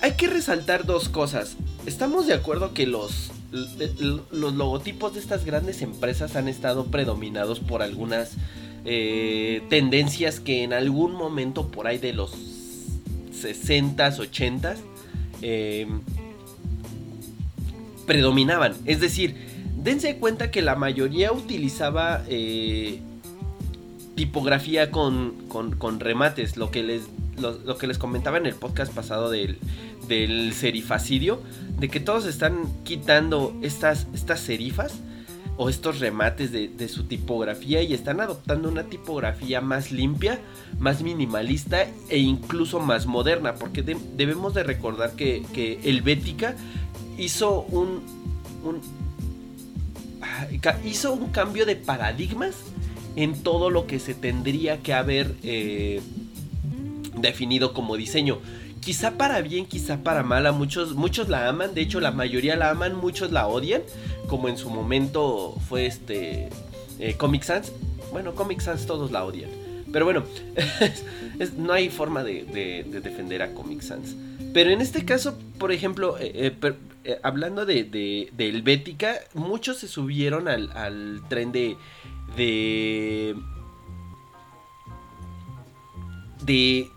hay 0.00 0.12
que 0.12 0.28
resaltar 0.28 0.86
dos 0.86 1.08
cosas. 1.08 1.56
Estamos 1.86 2.26
de 2.28 2.34
acuerdo 2.34 2.72
que 2.72 2.86
los, 2.86 3.30
los 3.50 4.54
logotipos 4.54 5.14
de 5.14 5.20
estas 5.20 5.44
grandes 5.44 5.80
empresas 5.82 6.36
han 6.36 6.48
estado 6.48 6.86
predominados 6.86 7.60
por 7.60 7.82
algunas 7.82 8.32
eh, 8.84 9.62
tendencias 9.70 10.40
que 10.40 10.62
en 10.64 10.72
algún 10.72 11.12
momento 11.14 11.68
por 11.68 11.86
ahí 11.86 11.98
de 11.98 12.12
los 12.12 12.32
60s, 13.32 14.18
80s 14.18 14.76
eh, 15.42 15.86
predominaban. 18.06 18.74
Es 18.84 19.00
decir, 19.00 19.36
dense 19.76 20.16
cuenta 20.16 20.50
que 20.50 20.62
la 20.62 20.74
mayoría 20.76 21.32
utilizaba 21.32 22.24
eh, 22.28 23.00
tipografía 24.14 24.90
con, 24.90 25.34
con- 25.48 26.00
remates, 26.00 26.56
lo 26.56 26.70
que 26.70 26.82
les 26.82 27.02
lo 27.40 27.78
que 27.78 27.86
les 27.86 27.98
comentaba 27.98 28.36
en 28.36 28.46
el 28.46 28.54
podcast 28.56 28.92
pasado 28.92 29.30
del, 29.30 29.58
del 30.08 30.52
serifacidio, 30.54 31.40
de 31.78 31.88
que 31.88 32.00
todos 32.00 32.26
están 32.26 32.64
quitando 32.84 33.56
estas, 33.62 34.06
estas 34.14 34.40
serifas 34.40 34.94
o 35.56 35.68
estos 35.68 35.98
remates 35.98 36.52
de, 36.52 36.88
su 36.88 37.04
tipografía 37.04 37.82
y 37.82 37.92
están 37.92 38.20
adoptando 38.20 38.68
una 38.68 38.84
tipografía 38.84 39.60
más 39.60 39.90
limpia, 39.90 40.38
más 40.78 41.02
minimalista 41.02 41.86
e 42.08 42.18
incluso 42.18 42.78
más 42.80 43.06
moderna, 43.06 43.54
porque 43.56 43.82
de- 43.82 43.96
debemos 44.16 44.54
de 44.54 44.62
recordar 44.62 45.12
que, 45.12 45.42
que 45.52 45.80
Helvética 45.82 46.54
hizo 47.18 47.62
un, 47.62 48.02
ah, 50.22 50.46
hizo 50.84 51.12
un 51.12 51.28
cambio 51.30 51.66
de 51.66 51.74
paradigmas 51.76 52.54
en 53.16 53.42
todo 53.42 53.68
lo 53.70 53.86
que 53.88 53.98
se 53.98 54.14
tendría 54.14 54.78
que 54.78 54.94
haber 54.94 55.34
eh, 55.42 56.00
definido 57.16 57.72
como 57.72 57.96
diseño. 57.96 58.38
Quizá 58.80 59.12
para 59.18 59.40
bien, 59.42 59.66
quizá 59.66 59.98
para 60.02 60.22
mal, 60.22 60.46
a 60.46 60.52
muchos, 60.52 60.94
muchos 60.94 61.28
la 61.28 61.48
aman, 61.48 61.74
de 61.74 61.82
hecho 61.82 62.00
la 62.00 62.10
mayoría 62.12 62.56
la 62.56 62.70
aman, 62.70 62.96
muchos 62.96 63.32
la 63.32 63.46
odian, 63.46 63.82
como 64.28 64.48
en 64.48 64.56
su 64.56 64.70
momento 64.70 65.54
fue 65.68 65.86
este 65.86 66.48
eh, 66.98 67.14
Comic 67.18 67.42
Sans. 67.42 67.72
Bueno, 68.12 68.34
Comic 68.34 68.60
Sans 68.60 68.86
todos 68.86 69.10
la 69.10 69.24
odian, 69.24 69.50
pero 69.92 70.04
bueno, 70.06 70.24
no 71.58 71.72
hay 71.74 71.90
forma 71.90 72.24
de, 72.24 72.44
de- 72.44 72.84
de 72.84 73.00
defender 73.00 73.42
a 73.42 73.52
Comic 73.52 73.82
Sans. 73.82 74.14
Pero 74.54 74.70
en 74.70 74.80
este 74.80 75.04
caso, 75.04 75.38
por 75.58 75.72
ejemplo, 75.72 76.16
eh, 76.18 76.54
eh, 77.04 77.18
hablando 77.22 77.66
de, 77.66 77.84
de, 77.84 78.30
de 78.32 78.48
Helvética, 78.48 79.14
muchos 79.34 79.78
se 79.78 79.88
subieron 79.88 80.48
al, 80.48 80.70
al 80.72 81.20
tren 81.28 81.52
de, 81.52 81.76
de 82.36 83.34
de, 86.44 86.90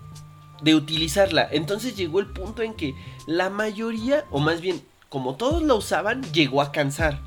de 0.61 0.75
utilizarla. 0.75 1.47
Entonces 1.51 1.95
llegó 1.95 2.19
el 2.19 2.27
punto 2.27 2.61
en 2.61 2.73
que 2.73 2.95
la 3.27 3.49
mayoría, 3.49 4.25
o 4.31 4.39
más 4.39 4.61
bien, 4.61 4.81
como 5.09 5.35
todos 5.35 5.61
la 5.63 5.73
usaban, 5.73 6.21
llegó 6.33 6.61
a 6.61 6.71
cansar, 6.71 7.19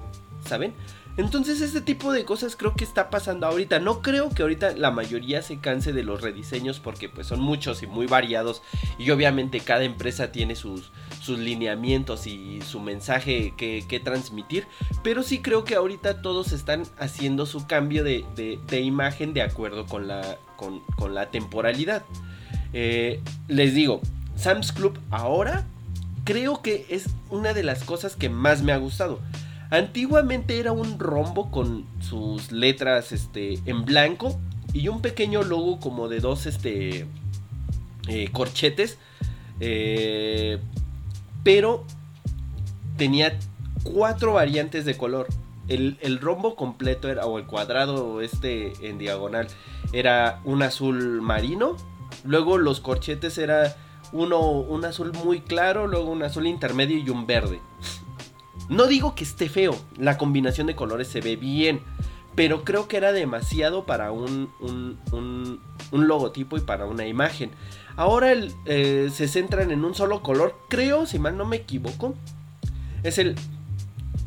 ¿saben? 0.46 0.72
Entonces 1.16 1.60
este 1.60 1.80
tipo 1.80 2.12
de 2.12 2.24
cosas 2.24 2.56
creo 2.56 2.74
que 2.74 2.82
está 2.82 3.08
pasando 3.08 3.46
ahorita. 3.46 3.78
No 3.78 4.02
creo 4.02 4.30
que 4.30 4.42
ahorita 4.42 4.72
la 4.76 4.90
mayoría 4.90 5.42
se 5.42 5.60
canse 5.60 5.92
de 5.92 6.02
los 6.02 6.22
rediseños 6.22 6.80
porque 6.80 7.08
pues 7.08 7.28
son 7.28 7.40
muchos 7.40 7.84
y 7.84 7.86
muy 7.86 8.06
variados 8.06 8.62
y 8.98 9.08
obviamente 9.10 9.60
cada 9.60 9.84
empresa 9.84 10.32
tiene 10.32 10.56
sus, 10.56 10.90
sus 11.22 11.38
lineamientos 11.38 12.26
y 12.26 12.60
su 12.62 12.80
mensaje 12.80 13.54
que, 13.56 13.84
que 13.86 14.00
transmitir. 14.00 14.66
Pero 15.04 15.22
sí 15.22 15.40
creo 15.40 15.62
que 15.62 15.76
ahorita 15.76 16.20
todos 16.20 16.50
están 16.50 16.82
haciendo 16.98 17.46
su 17.46 17.64
cambio 17.68 18.02
de, 18.02 18.24
de- 18.34 18.80
imagen 18.80 19.34
de 19.34 19.42
acuerdo 19.42 19.86
con 19.86 20.08
la, 20.08 20.36
con, 20.56 20.80
con 20.96 21.14
la 21.14 21.30
temporalidad. 21.30 22.04
Eh, 22.74 23.20
les 23.48 23.72
digo, 23.72 24.00
Sam's 24.36 24.72
Club 24.72 24.98
ahora 25.10 25.64
creo 26.24 26.60
que 26.60 26.84
es 26.90 27.06
una 27.30 27.54
de 27.54 27.62
las 27.62 27.84
cosas 27.84 28.16
que 28.16 28.28
más 28.28 28.62
me 28.62 28.72
ha 28.72 28.76
gustado. 28.76 29.20
Antiguamente 29.70 30.58
era 30.58 30.72
un 30.72 30.98
rombo 30.98 31.50
con 31.50 31.86
sus 32.00 32.52
letras 32.52 33.12
este, 33.12 33.60
en 33.64 33.84
blanco 33.84 34.38
y 34.72 34.88
un 34.88 35.00
pequeño 35.00 35.42
logo 35.42 35.78
como 35.80 36.08
de 36.08 36.20
dos 36.20 36.46
este, 36.46 37.06
eh, 38.08 38.28
corchetes. 38.32 38.98
eh, 39.60 40.58
pero 41.44 41.84
tenía 42.96 43.38
cuatro 43.84 44.32
variantes 44.32 44.84
de 44.84 44.96
color. 44.96 45.28
El, 45.68 45.98
el 46.00 46.18
rombo 46.20 46.56
completo 46.56 47.08
era, 47.08 47.26
o 47.26 47.38
el 47.38 47.46
cuadrado 47.46 48.20
este 48.20 48.72
en 48.82 48.98
diagonal 48.98 49.46
era 49.92 50.40
un 50.44 50.62
azul 50.62 51.22
marino. 51.22 51.76
Luego 52.24 52.58
los 52.58 52.80
corchetes 52.80 53.38
era 53.38 53.76
uno, 54.12 54.40
un 54.40 54.84
azul 54.84 55.12
muy 55.24 55.40
claro, 55.40 55.86
luego 55.86 56.10
un 56.10 56.22
azul 56.22 56.46
intermedio 56.46 56.98
y 56.98 57.08
un 57.10 57.26
verde. 57.26 57.60
No 58.68 58.86
digo 58.86 59.14
que 59.14 59.24
esté 59.24 59.48
feo, 59.48 59.76
la 59.98 60.16
combinación 60.16 60.66
de 60.66 60.74
colores 60.74 61.08
se 61.08 61.20
ve 61.20 61.36
bien, 61.36 61.80
pero 62.34 62.64
creo 62.64 62.88
que 62.88 62.96
era 62.96 63.12
demasiado 63.12 63.84
para 63.84 64.10
un, 64.10 64.50
un- 64.60 64.98
un- 65.12 65.60
logotipo 66.08 66.56
y 66.56 66.60
para 66.60 66.86
una 66.86 67.06
imagen. 67.06 67.50
Ahora 67.96 68.32
el, 68.32 68.52
eh, 68.66 69.10
se 69.12 69.28
centran 69.28 69.70
en 69.70 69.84
un 69.84 69.94
solo 69.94 70.22
color, 70.22 70.58
creo, 70.68 71.06
si 71.06 71.18
mal 71.18 71.36
no 71.36 71.44
me 71.44 71.56
equivoco, 71.56 72.14
es 73.04 73.18
el, 73.18 73.36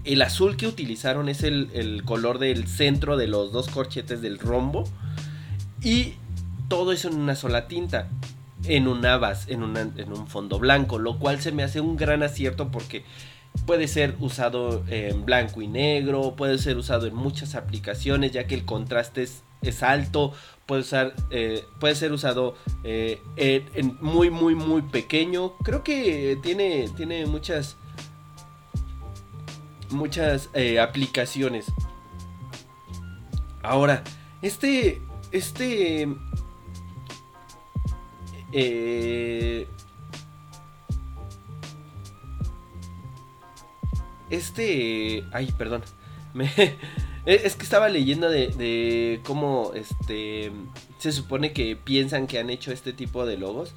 el 0.05 0.21
azul 0.21 0.55
que 0.55 0.67
utilizaron, 0.67 1.27
es 1.29 1.43
el, 1.43 1.69
el 1.73 2.03
color 2.03 2.39
del 2.39 2.67
centro 2.67 3.17
de 3.17 3.27
los 3.27 3.51
dos 3.51 3.67
corchetes 3.69 4.21
del 4.21 4.39
rombo. 4.39 4.85
Y 5.83 6.13
todo 6.67 6.91
eso 6.91 7.09
en 7.09 7.15
una 7.15 7.35
sola 7.35 7.67
tinta. 7.67 8.09
En 8.65 8.87
una 8.87 9.17
base, 9.17 9.53
en, 9.53 9.63
en 9.77 10.11
un 10.11 10.27
fondo 10.27 10.59
blanco. 10.59 10.97
Lo 10.97 11.19
cual 11.19 11.39
se 11.39 11.51
me 11.51 11.63
hace 11.63 11.79
un 11.79 11.95
gran 11.95 12.23
acierto 12.23 12.69
porque 12.69 13.05
puede 13.65 13.87
ser 13.87 14.15
usado 14.19 14.83
en 14.87 15.25
blanco 15.25 15.61
y 15.61 15.67
negro. 15.67 16.35
Puede 16.35 16.57
ser 16.57 16.77
usado 16.77 17.05
en 17.07 17.15
muchas 17.15 17.55
aplicaciones. 17.55 18.31
Ya 18.31 18.47
que 18.47 18.55
el 18.55 18.65
contraste 18.65 19.23
es, 19.23 19.43
es 19.61 19.83
alto. 19.83 20.33
Puede, 20.65 20.83
eh, 21.29 21.63
puede 21.79 21.95
ser 21.95 22.11
usado 22.11 22.55
eh, 22.83 23.21
en, 23.37 23.65
en 23.73 23.97
muy, 24.01 24.29
muy, 24.29 24.55
muy 24.55 24.81
pequeño. 24.81 25.53
Creo 25.63 25.83
que 25.83 26.37
tiene, 26.41 26.89
tiene 26.97 27.25
muchas. 27.25 27.77
Muchas 29.89 30.49
eh, 30.53 30.79
aplicaciones. 30.81 31.67
Ahora, 33.63 34.03
este. 34.41 35.01
Este. 35.31 36.07
Eh, 38.51 39.67
este. 44.29 45.23
Ay, 45.31 45.53
perdón. 45.57 45.83
Me, 46.33 46.49
Es, 47.27 47.57
que 47.57 47.63
estaba 47.63 47.89
leyendo 47.89 48.29
de, 48.29 48.47
de 48.47 49.19
cómo 49.25 49.73
este 49.75 50.49
se 50.97 51.11
supone 51.11 51.51
que 51.51 51.75
piensan 51.75 52.25
que 52.25 52.39
han 52.39 52.49
hecho 52.49 52.71
este 52.71 52.93
tipo 52.93 53.25
de 53.25 53.35
logos. 53.35 53.73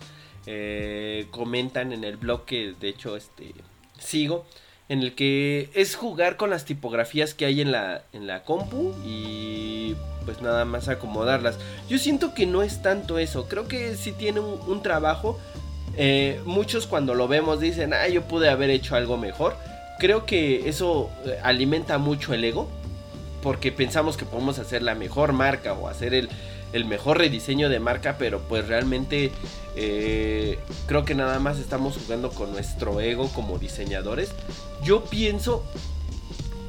Eh, 0.46 1.26
comentan 1.33 1.92
en 1.92 2.04
el 2.04 2.16
blog 2.16 2.44
que 2.44 2.74
de 2.78 2.88
hecho 2.88 3.16
este 3.16 3.52
sigo. 3.98 4.46
En 4.88 5.00
el 5.00 5.16
que 5.16 5.68
es 5.74 5.96
jugar 5.96 6.37
con 6.37 6.48
las 6.50 6.64
tipografías 6.64 7.35
que 7.35 7.44
hay 7.44 7.61
en 7.61 7.72
la, 7.72 8.04
en 8.12 8.28
la 8.28 8.44
compu 8.44 8.94
y 9.04 9.96
pues 10.24 10.40
nada 10.42 10.64
más 10.64 10.88
acomodarlas. 10.88 11.56
Yo 11.88 11.98
siento 11.98 12.35
que 12.35 12.46
no 12.46 12.62
es 12.62 12.83
tanto 12.83 13.18
eso. 13.18 13.46
Creo 13.48 13.68
que 13.68 13.96
sí 13.96 14.12
tiene 14.12 14.40
un, 14.40 14.83
trabajo. 14.83 15.38
Eh, 15.96 16.40
muchos 16.44 16.87
cuando 16.87 17.14
lo 17.14 17.28
vemos 17.28 17.61
dicen, 17.61 17.92
ah, 17.94 18.09
yo 18.09 18.22
pude 18.22 18.48
haber 18.48 18.70
hecho 18.70 18.96
algo 18.96 19.16
mejor. 19.16 19.56
Creo 19.98 20.24
que 20.26 20.68
eso 20.68 21.11
eh, 21.26 21.38
alimenta 21.42 21.98
mucho 21.98 22.35
el 22.35 22.44
ego. 22.44 22.68
Porque 23.42 23.72
pensamos 23.72 24.16
que 24.16 24.26
podemos 24.26 24.59
hacer 24.59 24.83
la 24.83 24.94
mejor 24.94 25.33
marca 25.33 25.72
o 25.72 25.88
hacer 25.88 26.12
el, 26.12 26.28
el 26.74 26.85
mejor 26.85 27.18
rediseño 27.18 27.68
de 27.68 27.80
marca. 27.80 28.16
Pero 28.18 28.40
pues 28.40 28.68
realmente 28.68 29.33
eh, 29.76 30.59
creo 30.87 31.04
que 31.04 31.14
nada 31.14 31.38
más 31.38 31.59
estamos 31.59 31.96
jugando 31.96 32.30
con 32.30 32.52
nuestro 32.52 33.00
ego 33.00 33.28
como 33.28 33.59
diseñadores. 33.59 34.30
Yo 34.83 35.04
pienso 35.04 35.64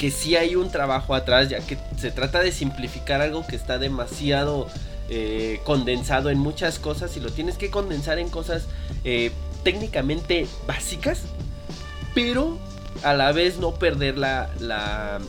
que 0.01 0.09
sí 0.09 0.35
hay 0.35 0.55
un 0.55 0.71
trabajo 0.71 1.13
atrás, 1.13 1.49
ya 1.49 1.59
que 1.59 1.77
se 1.95 2.09
trata 2.09 2.39
de 2.39 2.51
simplificar 2.51 3.21
algo 3.21 3.45
que 3.45 3.55
está 3.55 3.77
demasiado 3.77 4.67
eh, 5.09 5.61
condensado 5.63 6.31
en 6.31 6.39
muchas 6.39 6.79
cosas 6.79 7.15
y 7.17 7.19
lo 7.19 7.29
tienes 7.29 7.55
que 7.55 7.69
condensar 7.69 8.17
en 8.17 8.27
cosas 8.27 8.65
eh, 9.03 9.29
técnicamente 9.63 10.47
básicas, 10.65 11.19
pero 12.15 12.57
a 13.03 13.13
la 13.13 13.31
vez 13.31 13.59
no 13.59 13.75
perder 13.75 14.17
la, 14.17 14.49
la, 14.59 15.19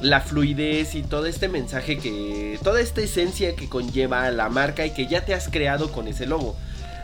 la 0.00 0.20
fluidez 0.20 0.94
y 0.94 1.02
todo 1.02 1.26
este 1.26 1.48
mensaje 1.48 1.98
que, 1.98 2.56
toda 2.62 2.80
esta 2.80 3.00
esencia 3.00 3.56
que 3.56 3.68
conlleva 3.68 4.30
la 4.30 4.48
marca 4.48 4.86
y 4.86 4.92
que 4.92 5.08
ya 5.08 5.24
te 5.24 5.34
has 5.34 5.48
creado 5.48 5.90
con 5.90 6.06
ese 6.06 6.24
logo. 6.24 6.54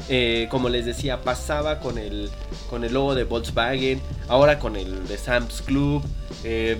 Eh, 0.08 0.48
como 0.50 0.68
les 0.68 0.84
decía, 0.84 1.22
pasaba 1.22 1.80
con 1.80 1.96
el, 1.96 2.30
con 2.68 2.84
el 2.84 2.92
logo 2.92 3.14
de 3.14 3.24
Volkswagen, 3.24 4.02
ahora 4.28 4.58
con 4.58 4.76
el 4.76 5.08
de 5.08 5.16
Sam's 5.16 5.62
Club, 5.62 6.02
eh, 6.42 6.76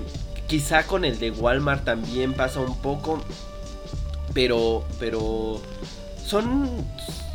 quizá 0.47 0.87
con 0.87 1.07
el 1.07 1.19
de 1.19 1.31
Walmart 1.31 1.85
también 1.85 2.35
pasa 2.35 2.61
un 2.61 2.77
poco, 2.83 3.23
pero, 4.35 4.85
pero 4.99 5.59
son, 6.23 6.69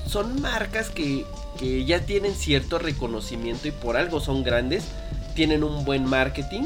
son 0.07 0.39
marcas 0.41 0.91
que, 0.91 1.25
que 1.57 1.85
ya 1.85 2.01
tienen 2.01 2.35
cierto 2.35 2.77
reconocimiento 2.77 3.67
y 3.67 3.71
por 3.71 3.97
algo 3.97 4.19
son 4.19 4.43
grandes, 4.43 4.83
tienen 5.33 5.63
un 5.63 5.85
buen 5.85 6.05
marketing 6.05 6.65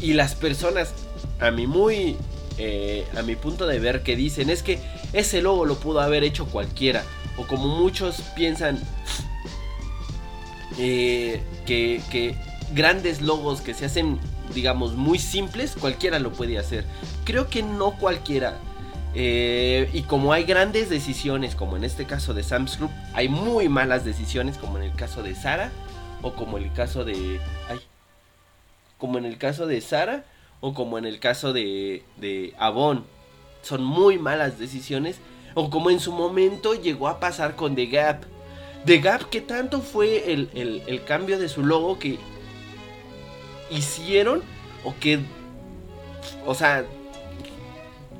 y 0.00 0.14
las 0.14 0.34
personas, 0.34 0.94
a 1.40 1.50
mi 1.50 1.66
muy, 1.66 2.16
eh, 2.56 3.06
a 3.16 3.22
mi 3.22 3.36
punto 3.36 3.66
de 3.66 3.78
ver, 3.78 4.02
que 4.02 4.16
dicen 4.16 4.48
es 4.48 4.62
que 4.62 4.78
ese 5.12 5.42
logo 5.42 5.66
lo 5.66 5.76
pudo 5.76 6.00
haber 6.00 6.24
hecho 6.24 6.46
cualquiera 6.46 7.04
o 7.36 7.46
como 7.46 7.68
muchos 7.68 8.20
piensan 8.34 8.78
eh, 10.78 11.42
que, 11.66 12.02
que 12.10 12.36
grandes 12.74 13.20
logos 13.20 13.60
que 13.60 13.74
se 13.74 13.84
hacen, 13.84 14.18
digamos, 14.54 14.94
muy 14.94 15.18
simples, 15.18 15.76
cualquiera 15.78 16.18
lo 16.18 16.32
puede 16.32 16.58
hacer. 16.58 16.84
Creo 17.24 17.48
que 17.48 17.62
no 17.62 17.92
cualquiera. 17.92 18.58
Eh, 19.14 19.90
y 19.92 20.02
como 20.02 20.32
hay 20.32 20.44
grandes 20.44 20.88
decisiones, 20.88 21.54
como 21.54 21.76
en 21.76 21.84
este 21.84 22.06
caso 22.06 22.32
de 22.32 22.42
Sam's 22.42 22.78
hay 23.12 23.28
muy 23.28 23.68
malas 23.68 24.04
decisiones, 24.04 24.56
como 24.56 24.78
en 24.78 24.84
el 24.84 24.94
caso 24.94 25.22
de 25.22 25.34
Sara, 25.34 25.70
o 26.22 26.32
como 26.34 26.56
el 26.56 26.72
caso 26.72 27.04
de. 27.04 27.40
Ay, 27.68 27.80
como 28.98 29.18
en 29.18 29.24
el 29.24 29.36
caso 29.36 29.66
de 29.66 29.80
Sara, 29.80 30.24
o 30.60 30.72
como 30.72 30.96
en 30.96 31.04
el 31.04 31.18
caso 31.18 31.52
de, 31.52 32.04
de 32.16 32.54
Avon. 32.58 33.04
Son 33.62 33.84
muy 33.84 34.18
malas 34.18 34.58
decisiones 34.58 35.18
o 35.54 35.70
como 35.70 35.90
en 35.90 36.00
su 36.00 36.12
momento 36.12 36.74
llegó 36.74 37.08
a 37.08 37.20
pasar 37.20 37.56
con 37.56 37.74
The 37.74 37.86
Gap. 37.86 38.24
The 38.84 38.98
Gap 38.98 39.28
que 39.30 39.40
tanto 39.40 39.80
fue 39.80 40.32
el, 40.32 40.82
el, 40.86 41.04
cambio 41.04 41.38
de 41.38 41.48
su 41.48 41.64
logo 41.64 41.98
que 41.98 42.18
hicieron 43.70 44.42
o 44.84 44.94
que... 44.98 45.20
O 46.46 46.54
sea... 46.54 46.84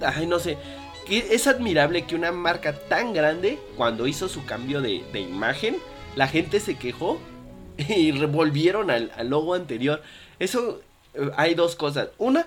Ay, 0.00 0.26
no 0.26 0.38
sé. 0.38 0.58
Que 1.06 1.34
es 1.34 1.46
admirable 1.46 2.04
que 2.06 2.14
una 2.14 2.32
marca 2.32 2.72
tan 2.72 3.12
grande, 3.12 3.58
cuando 3.76 4.06
hizo 4.06 4.28
su 4.28 4.44
cambio 4.44 4.80
de, 4.80 5.02
imagen, 5.14 5.76
la 6.16 6.28
gente 6.28 6.60
se 6.60 6.76
quejó 6.76 7.20
y 7.76 8.12
revolvieron 8.12 8.90
al, 8.90 9.12
al 9.16 9.28
logo 9.28 9.54
anterior. 9.54 10.02
Eso 10.38 10.80
eh, 11.14 11.30
hay 11.36 11.54
dos 11.54 11.76
cosas. 11.76 12.08
Una, 12.18 12.46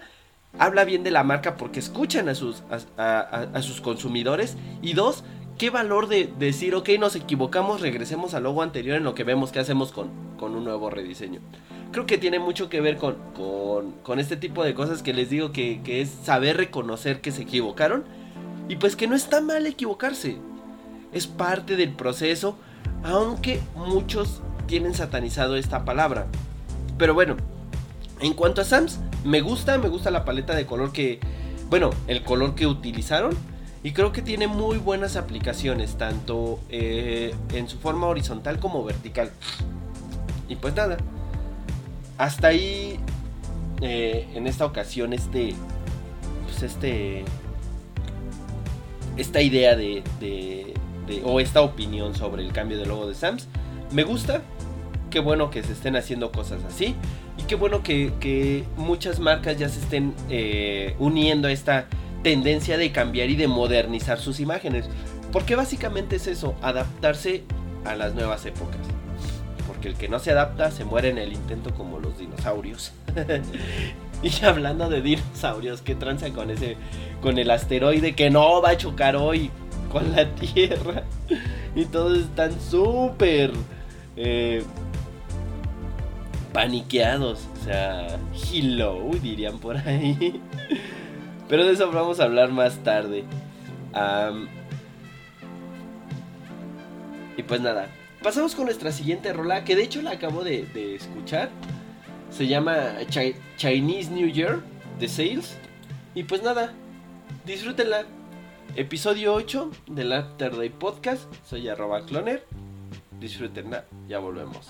habla 0.60 0.86
bien 0.86 1.04
de 1.04 1.12
la 1.12 1.24
marca 1.24 1.58
porque 1.58 1.80
escuchan 1.80 2.30
a 2.30 2.36
sus, 2.36 2.64
a, 2.98 3.62
sus 3.62 3.82
consumidores. 3.82 4.58
Y 4.82 4.94
dos, 4.94 5.24
qué 5.58 5.70
valor 5.70 6.08
de, 6.08 6.32
decir, 6.40 6.76
ok, 6.76 6.90
nos 7.00 7.16
equivocamos, 7.16 7.82
regresemos 7.82 8.34
al 8.34 8.44
logo 8.44 8.62
anterior 8.62 8.98
en 8.98 9.04
lo 9.04 9.16
que 9.16 9.24
vemos 9.24 9.52
que 9.52 9.60
hacemos 9.60 9.92
con, 9.92 10.10
con 10.38 10.56
un 10.56 10.64
nuevo 10.64 10.90
rediseño. 10.90 11.42
Creo 11.92 12.06
que 12.06 12.18
tiene 12.18 12.40
mucho 12.40 12.70
que 12.70 12.82
ver 12.82 12.98
con, 12.98 13.16
con, 13.36 13.92
con 14.04 14.20
este 14.20 14.38
tipo 14.38 14.64
de 14.64 14.74
cosas 14.74 15.02
que 15.02 15.14
les 15.14 15.30
digo 15.30 15.52
que, 15.52 15.82
que 15.84 16.02
es 16.02 16.10
saber 16.10 16.58
reconocer 16.58 17.22
que 17.22 17.32
se 17.32 17.44
equivocaron. 17.44 18.04
Y 18.68 18.78
pues 18.78 18.96
que 18.96 19.08
no 19.08 19.16
está 19.16 19.42
mal 19.42 19.68
equivocarse. 19.68 20.38
Es 21.14 21.28
parte 21.28 21.76
del 21.76 21.94
proceso, 21.94 22.58
aunque 23.04 23.62
muchos 23.76 24.42
tienen 24.68 24.96
satanizado 24.96 25.56
esta 25.56 25.86
palabra. 25.86 26.26
Pero 26.98 27.14
bueno, 27.14 27.38
en 28.20 28.34
cuanto 28.34 28.62
a 28.62 28.66
Sams, 28.66 29.00
me 29.26 29.42
gusta, 29.42 29.78
me 29.78 29.90
gusta 29.90 30.12
la 30.12 30.24
paleta 30.24 30.56
de 30.56 30.66
color 30.66 30.94
que, 30.94 31.20
bueno, 31.70 31.90
el 32.08 32.24
color 32.24 32.56
que 32.56 32.68
utilizaron. 32.68 33.36
Y 33.84 33.92
creo 33.92 34.12
que 34.12 34.24
tiene 34.24 34.48
muy 34.48 34.78
buenas 34.78 35.16
aplicaciones, 35.16 35.96
tanto 35.96 36.60
eh, 36.70 37.36
en 37.54 37.68
su 37.68 37.78
forma 37.78 38.08
horizontal 38.08 38.60
como 38.60 38.84
vertical. 38.84 39.30
Y 40.50 40.56
pues 40.56 40.74
nada, 40.74 40.98
hasta 42.18 42.48
ahí, 42.48 43.00
eh, 43.82 44.28
en 44.34 44.48
esta 44.48 44.66
ocasión, 44.66 45.14
este, 45.14 45.54
pues 46.46 46.64
este, 46.64 47.26
esta 49.18 49.42
idea 49.42 49.76
de, 49.76 50.02
de, 50.20 50.74
o 51.24 51.40
esta 51.40 51.62
opinión 51.62 52.16
sobre 52.16 52.44
el 52.44 52.52
cambio 52.54 52.80
de 52.80 52.88
logo 52.88 53.08
de 53.08 53.14
Sams, 53.14 53.48
me 53.92 54.04
gusta. 54.04 54.42
Qué 55.12 55.20
bueno 55.20 55.52
que 55.52 55.62
se 55.62 55.74
estén 55.74 55.96
haciendo 55.96 56.32
cosas 56.32 56.64
así. 56.68 56.96
Y 57.38 57.44
qué 57.44 57.56
bueno 57.56 57.84
que, 57.84 58.14
que 58.20 58.64
muchas 58.78 59.20
marcas 59.20 59.58
ya 59.58 59.70
se 59.70 59.80
estén 59.80 60.14
eh, 60.30 60.96
uniendo 61.00 61.48
a 61.48 61.52
esta 61.52 61.88
tendencia 62.24 62.78
de 62.78 62.92
cambiar 62.92 63.30
y 63.30 63.36
de 63.36 63.48
modernizar 63.48 64.20
sus 64.20 64.40
imágenes. 64.40 64.86
Porque 65.32 65.56
básicamente 65.56 66.16
es 66.16 66.28
eso, 66.28 66.56
adaptarse 66.62 67.44
a 67.84 67.96
las 67.96 68.16
nuevas 68.16 68.46
épocas. 68.46 68.80
Porque 69.68 69.90
el 69.90 69.96
que 69.96 70.08
no 70.08 70.20
se 70.20 70.32
adapta 70.32 70.72
se 70.72 70.86
muere 70.86 71.10
en 71.10 71.18
el 71.18 71.34
intento 71.34 71.74
como 71.74 72.00
los 72.00 72.18
dinosaurios. 72.18 72.94
y 74.24 74.46
hablando 74.46 74.90
de 74.90 75.02
dinosaurios, 75.02 75.82
¿qué 75.82 75.96
tranza 75.96 76.30
con 76.32 76.52
ese 76.52 76.78
con 77.22 77.38
el 77.38 77.50
asteroide 77.50 78.14
que 78.14 78.30
no 78.30 78.62
va 78.62 78.72
a 78.72 78.78
chocar 78.78 79.16
hoy 79.16 79.52
con 79.92 80.16
la 80.16 80.34
Tierra? 80.36 81.04
y 81.76 81.86
todos 81.86 82.18
están 82.18 82.60
súper 82.60 83.52
eh, 84.16 84.64
paniqueados. 86.56 87.46
O 87.62 87.66
sea, 87.66 88.18
hello, 88.52 89.12
dirían 89.22 89.60
por 89.60 89.78
ahí. 89.78 90.42
Pero 91.50 91.66
de 91.66 91.74
eso 91.74 91.92
vamos 91.92 92.20
a 92.20 92.24
hablar 92.24 92.52
más 92.52 92.78
tarde. 92.84 93.26
Y 97.38 97.44
pues 97.44 97.60
nada, 97.62 97.90
pasamos 98.24 98.56
con 98.56 98.66
nuestra 98.66 98.92
siguiente 98.92 99.34
rola, 99.34 99.66
que 99.66 99.76
de 99.76 99.84
hecho 99.84 100.02
la 100.02 100.12
acabo 100.12 100.44
de, 100.44 100.96
escuchar. 100.96 101.50
Se 102.32 102.48
llama 102.48 102.76
Chi- 103.10 103.36
Chinese 103.58 104.10
New 104.12 104.30
Year 104.30 104.62
de 105.00 105.08
Sales. 105.08 105.58
Y 106.16 106.24
pues 106.24 106.42
nada, 106.42 106.74
disfrútenla. 107.46 108.06
Episodio 108.78 109.34
8 109.34 109.72
del 109.88 110.12
After 110.14 110.56
Day 110.56 110.70
Podcast. 110.70 111.24
Soy 111.46 111.68
arroba 111.70 112.06
cloner. 112.06 112.46
Disfrútenla, 113.20 113.86
ya 114.10 114.20
volvemos. 114.20 114.68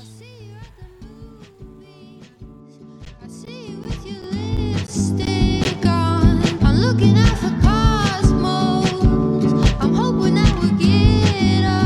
I'm 6.62 6.76
looking 6.76 7.18
out 7.18 7.38
for 7.40 7.50
cosmos. 7.64 8.92
I'm 9.82 9.94
hoping 9.96 10.36
that 10.36 10.60
we'll 10.60 10.78
get 10.78 11.64
along. 11.64 11.85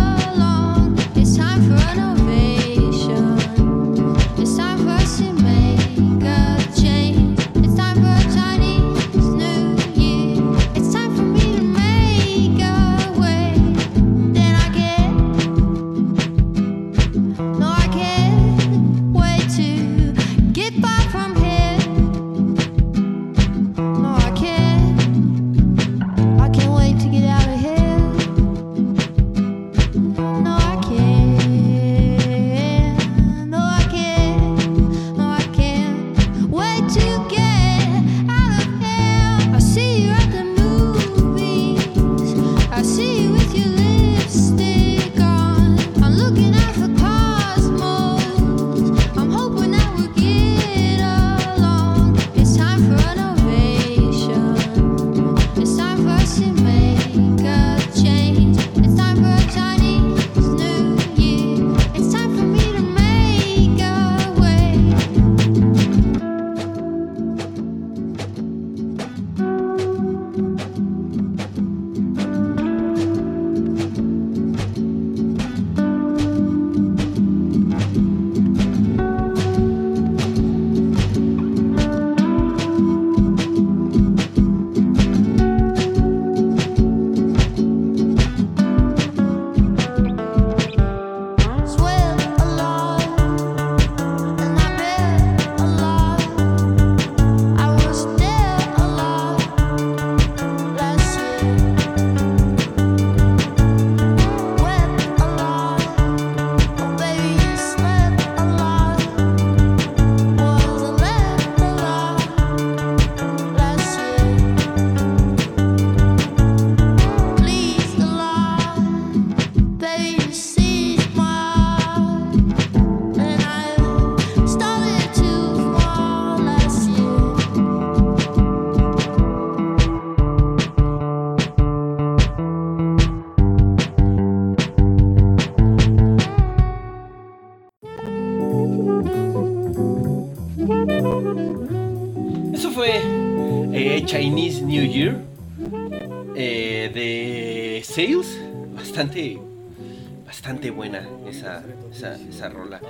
Esa, 152.39 152.49
rola. 152.49 152.82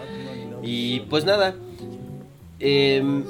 Y 0.61 1.01
pues 1.01 1.25
nada. 1.25 1.55
em, 2.59 3.23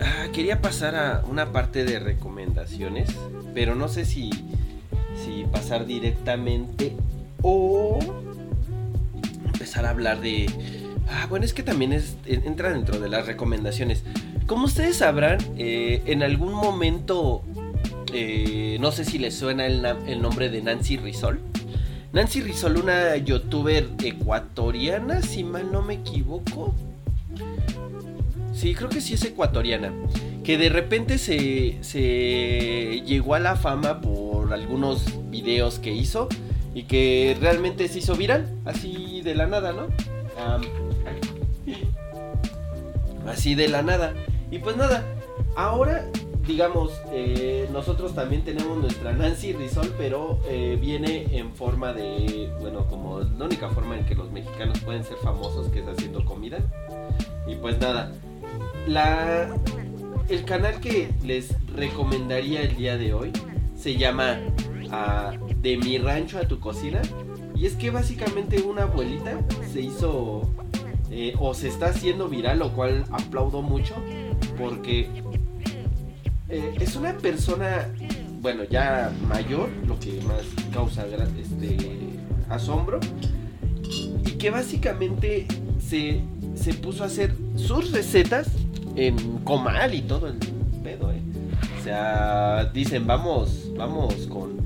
ah, 0.00 0.26
quería 0.32 0.60
pasar 0.60 0.94
a 0.94 1.24
una 1.28 1.52
parte 1.52 1.84
de 1.84 1.98
recomendaciones. 1.98 3.08
Pero 3.54 3.74
no 3.74 3.88
sé 3.88 4.04
si, 4.04 4.30
si 5.24 5.44
pasar 5.50 5.86
directamente 5.86 6.94
o 7.42 7.98
empezar 9.44 9.86
a 9.86 9.90
hablar 9.90 10.20
de... 10.20 10.46
Ah, 11.08 11.26
bueno, 11.28 11.44
es 11.44 11.54
que 11.54 11.62
también 11.62 11.92
es, 11.92 12.16
entra 12.26 12.70
dentro 12.70 12.98
de 12.98 13.08
las 13.08 13.26
recomendaciones. 13.26 14.02
Como 14.46 14.66
ustedes 14.66 14.96
sabrán, 14.96 15.38
eh, 15.56 16.02
en 16.06 16.22
algún 16.22 16.52
momento, 16.52 17.42
eh, 18.12 18.76
no 18.80 18.92
sé 18.92 19.04
si 19.04 19.18
les 19.18 19.34
suena 19.34 19.66
el, 19.66 19.84
el 20.06 20.20
nombre 20.20 20.50
de 20.50 20.62
Nancy 20.62 20.96
Rizol. 20.96 21.40
Nancy 22.16 22.40
Rizol, 22.40 22.78
una 22.78 23.14
youtuber 23.18 23.90
ecuatoriana, 24.02 25.20
si 25.20 25.44
mal 25.44 25.70
no 25.70 25.82
me 25.82 25.92
equivoco. 25.96 26.74
Sí, 28.54 28.74
creo 28.74 28.88
que 28.88 29.02
sí 29.02 29.12
es 29.12 29.24
ecuatoriana. 29.26 29.92
Que 30.42 30.56
de 30.56 30.70
repente 30.70 31.18
se, 31.18 31.76
se 31.82 33.02
llegó 33.04 33.34
a 33.34 33.38
la 33.38 33.54
fama 33.54 34.00
por 34.00 34.54
algunos 34.54 35.04
videos 35.30 35.78
que 35.78 35.92
hizo 35.92 36.30
y 36.74 36.84
que 36.84 37.36
realmente 37.38 37.86
se 37.86 37.98
hizo 37.98 38.14
viral, 38.14 38.50
así 38.64 39.20
de 39.20 39.34
la 39.34 39.46
nada, 39.46 39.74
¿no? 39.74 39.88
Así 43.28 43.54
de 43.54 43.68
la 43.68 43.82
nada. 43.82 44.14
Y 44.50 44.58
pues 44.60 44.78
nada, 44.78 45.04
ahora, 45.54 46.06
digamos, 46.46 46.92
eh, 47.12 47.68
nosotros 47.72 48.14
también 48.14 48.42
tenemos 48.42 48.78
nuestra 48.78 49.12
Nancy 49.12 49.52
Rizol, 49.52 49.92
pero 49.98 50.38
eh, 50.48 50.78
viene 50.80 51.36
en 51.36 51.52
forma 51.52 51.92
de, 51.92 52.52
bueno, 52.60 52.86
como 52.86 53.20
la 53.20 53.44
única 53.44 53.68
forma 53.70 53.98
en 53.98 54.06
que 54.06 54.14
los 54.14 54.30
mexicanos 54.30 54.78
pueden 54.80 55.04
ser 55.04 55.16
famosos, 55.18 55.68
que 55.68 55.80
es 55.80 55.88
haciendo 55.88 56.24
comida. 56.24 56.58
Y 57.46 57.56
pues 57.56 57.78
nada, 57.80 58.12
la, 58.86 59.56
el 60.28 60.44
canal 60.44 60.80
que 60.80 61.12
les 61.24 61.54
recomendaría 61.74 62.62
el 62.62 62.76
día 62.76 62.96
de 62.96 63.12
hoy 63.12 63.32
se 63.76 63.96
llama 63.96 64.38
ah, 64.90 65.32
De 65.60 65.76
mi 65.76 65.98
rancho 65.98 66.38
a 66.38 66.46
tu 66.46 66.60
cocina. 66.60 67.02
Y 67.54 67.66
es 67.66 67.74
que 67.74 67.90
básicamente 67.90 68.62
una 68.62 68.82
abuelita 68.82 69.40
se 69.72 69.80
hizo 69.80 70.42
eh, 71.10 71.34
o 71.38 71.54
se 71.54 71.68
está 71.68 71.86
haciendo 71.86 72.28
viral, 72.28 72.58
lo 72.58 72.72
cual 72.72 73.04
aplaudo 73.10 73.62
mucho 73.62 73.94
porque 74.58 75.08
eh, 76.48 76.74
es 76.80 76.96
una 76.96 77.16
persona, 77.18 77.88
bueno, 78.40 78.64
ya 78.64 79.12
mayor, 79.28 79.68
lo 79.86 79.98
que 79.98 80.20
más 80.22 80.42
causa 80.72 81.04
este, 81.06 81.76
asombro, 82.48 83.00
y 84.24 84.30
que 84.32 84.50
básicamente 84.50 85.46
se, 85.80 86.20
se 86.54 86.74
puso 86.74 87.02
a 87.02 87.06
hacer 87.06 87.34
sus 87.56 87.92
recetas 87.92 88.48
en 88.96 89.16
comal 89.38 89.94
y 89.94 90.02
todo 90.02 90.28
el 90.28 90.36
pedo, 90.82 91.12
¿eh? 91.12 91.20
O 91.80 91.84
sea, 91.84 92.64
dicen, 92.72 93.06
vamos, 93.06 93.70
vamos 93.76 94.14
con, 94.28 94.56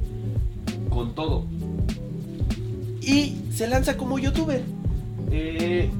con 0.89 1.15
todo. 1.15 1.45
Y 3.03 3.37
se 3.53 3.67
lanza 3.69 3.97
como 3.97 4.19
youtuber. 4.19 4.63
Eh, 5.31 5.91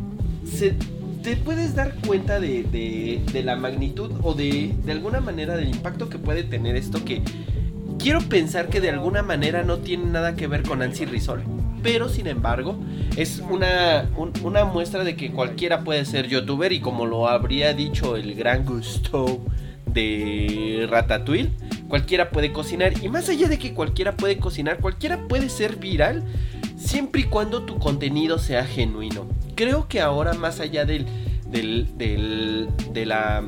se- 0.45 0.75
te 1.23 1.37
puedes 1.37 1.75
dar 1.75 1.95
cuenta 2.07 2.41
de, 2.41 2.63
de- 2.65 3.43
la 3.43 3.57
magnitud 3.57 4.11
o 4.23 4.35
de, 4.35 4.75
de 4.85 4.93
alguna 4.93 5.21
manera 5.21 5.57
del 5.57 5.69
impacto 5.69 6.09
que 6.09 6.19
puede 6.19 6.45
tener 6.45 6.77
esto 6.77 7.05
que 7.05 7.23
quiero 7.99 8.21
pensar 8.21 8.69
que 8.69 8.81
de 8.81 8.91
alguna 8.91 9.23
manera 9.23 9.63
no 9.63 9.79
tiene 9.79 10.05
nada 10.07 10.35
que 10.37 10.47
ver 10.47 10.63
con 10.63 10.81
Nancy 10.81 11.05
Rizol. 11.07 11.43
Pero 11.83 12.11
sin 12.11 12.27
embargo, 12.27 12.79
es 13.17 13.43
una, 13.51 14.09
un- 14.17 14.33
una 14.45 14.65
muestra 14.65 15.05
de 15.05 15.17
que 15.17 15.31
cualquiera 15.31 15.83
puede 15.85 16.05
ser 16.05 16.27
youtuber 16.29 16.73
y 16.73 16.81
como 16.81 17.07
lo 17.07 17.29
habría 17.29 17.73
dicho 17.73 18.17
el 18.17 18.35
gran 18.35 18.65
Gusto 18.67 19.41
de 19.87 20.87
Ratatouille, 20.91 21.51
cualquiera 21.89 22.31
puede 22.31 22.53
cocinar. 22.53 22.93
Y 23.03 23.09
más 23.09 23.29
allá 23.29 23.49
de 23.49 23.59
que 23.59 23.73
cualquiera 23.75 24.17
puede 24.17 24.37
cocinar, 24.39 24.79
cualquiera 24.79 25.27
puede 25.29 25.49
ser 25.49 25.77
viral 25.77 26.25
siempre 26.83 27.23
y 27.23 27.25
cuando 27.25 27.63
tu 27.63 27.79
contenido 27.79 28.39
sea 28.39 28.65
genuino. 28.65 29.27
Creo 29.55 29.87
que 29.89 30.01
ahora 30.01 30.33
más 30.35 30.61
allá 30.61 30.85
del, 30.85 31.07
del, 31.51 31.87
del- 31.99 32.69
de 32.93 33.07
la 33.07 33.43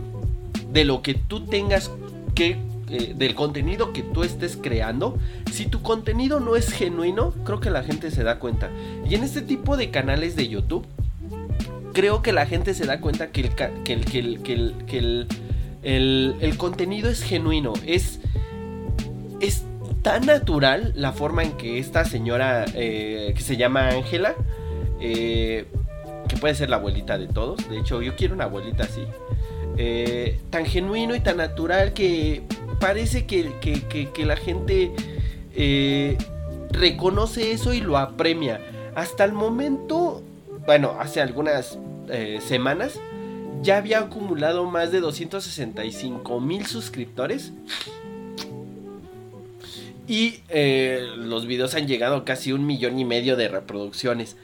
de 0.72 0.84
lo 0.84 1.02
que 1.02 1.14
tú 1.14 1.44
tengas 1.46 1.90
que 2.34 2.56
eh, 2.88 3.14
del 3.16 3.34
contenido 3.34 3.92
que 3.92 4.02
tú 4.02 4.22
estés 4.22 4.56
creando, 4.60 5.18
si 5.50 5.66
tu 5.66 5.82
contenido 5.82 6.40
no 6.40 6.56
es 6.56 6.70
genuino, 6.72 7.32
creo 7.44 7.60
que 7.60 7.70
la 7.70 7.82
gente 7.82 8.10
se 8.10 8.22
da 8.22 8.38
cuenta. 8.38 8.70
Y 9.08 9.14
en 9.14 9.22
este 9.24 9.40
tipo 9.42 9.76
de 9.76 9.90
canales 9.90 10.36
de 10.36 10.48
YouTube, 10.48 10.84
creo 11.94 12.22
que 12.22 12.32
la 12.32 12.46
gente 12.46 12.74
se 12.74 12.84
da 12.86 13.00
cuenta 13.00 13.28
que 13.30 13.40
el, 13.42 13.50
que 13.54 13.92
el, 13.92 14.04
que 14.04 14.18
el, 14.18 14.38
que 14.42 14.52
el, 14.54 14.74
que 14.86 14.98
el, 14.98 15.26
el- 15.82 16.34
el 16.40 16.56
contenido 16.58 17.08
es 17.10 17.22
genuino. 17.22 17.72
Es, 17.86 18.20
es 19.40 19.64
tan 20.02 20.26
natural 20.26 20.92
la 20.96 21.12
forma 21.12 21.42
en 21.44 21.52
que 21.52 21.78
esta 21.78 22.04
señora, 22.04 22.64
eh, 22.74 23.32
que 23.36 23.42
se 23.42 23.56
llama 23.56 23.88
Ángela, 23.88 24.34
eh, 25.00 25.66
que 26.28 26.36
puede 26.36 26.54
ser 26.54 26.70
la 26.70 26.76
abuelita 26.76 27.18
de 27.18 27.28
todos, 27.28 27.68
de 27.68 27.78
hecho 27.78 28.02
yo 28.02 28.16
quiero 28.16 28.34
una 28.34 28.44
abuelita 28.44 28.84
así, 28.84 29.02
eh, 29.76 30.38
tan 30.50 30.66
genuino 30.66 31.14
y 31.14 31.20
tan 31.20 31.36
natural 31.36 31.92
que 31.92 32.42
parece 32.80 33.26
que, 33.26 33.52
que- 33.60 33.82
que- 33.88 34.10
que 34.10 34.26
la 34.26 34.36
gente 34.36 34.92
reconoce 36.70 37.52
eso 37.52 37.72
y 37.72 37.80
lo 37.80 37.98
apremia. 37.98 38.60
Hasta 38.94 39.24
el 39.24 39.32
momento, 39.32 40.22
bueno, 40.66 40.96
hace 40.98 41.20
algunas 41.20 41.78
semanas, 42.46 42.98
ya 43.62 43.76
había 43.76 44.00
acumulado 44.00 44.64
más 44.64 44.90
de 44.90 45.00
265 45.00 46.40
mil 46.40 46.66
suscriptores. 46.66 47.52
Y 50.08 50.40
eh, 50.48 51.06
los 51.16 51.46
videos 51.46 51.74
han 51.74 51.86
llegado 51.86 52.16
a 52.16 52.24
casi 52.24 52.52
un 52.52 52.66
millón 52.66 52.98
y 52.98 53.04
medio 53.04 53.36
de 53.36 53.48
reproducciones. 53.48 54.36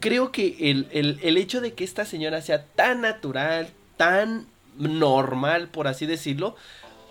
Creo 0.00 0.32
que 0.32 0.56
el, 0.70 0.88
el- 0.90 1.20
el 1.22 1.36
hecho 1.36 1.60
de 1.60 1.72
que 1.74 1.84
esta 1.84 2.04
señora 2.04 2.42
sea 2.42 2.64
tan 2.66 3.00
natural, 3.00 3.68
tan 3.96 4.46
normal, 4.78 5.68
por 5.68 5.88
así 5.88 6.06
decirlo, 6.06 6.56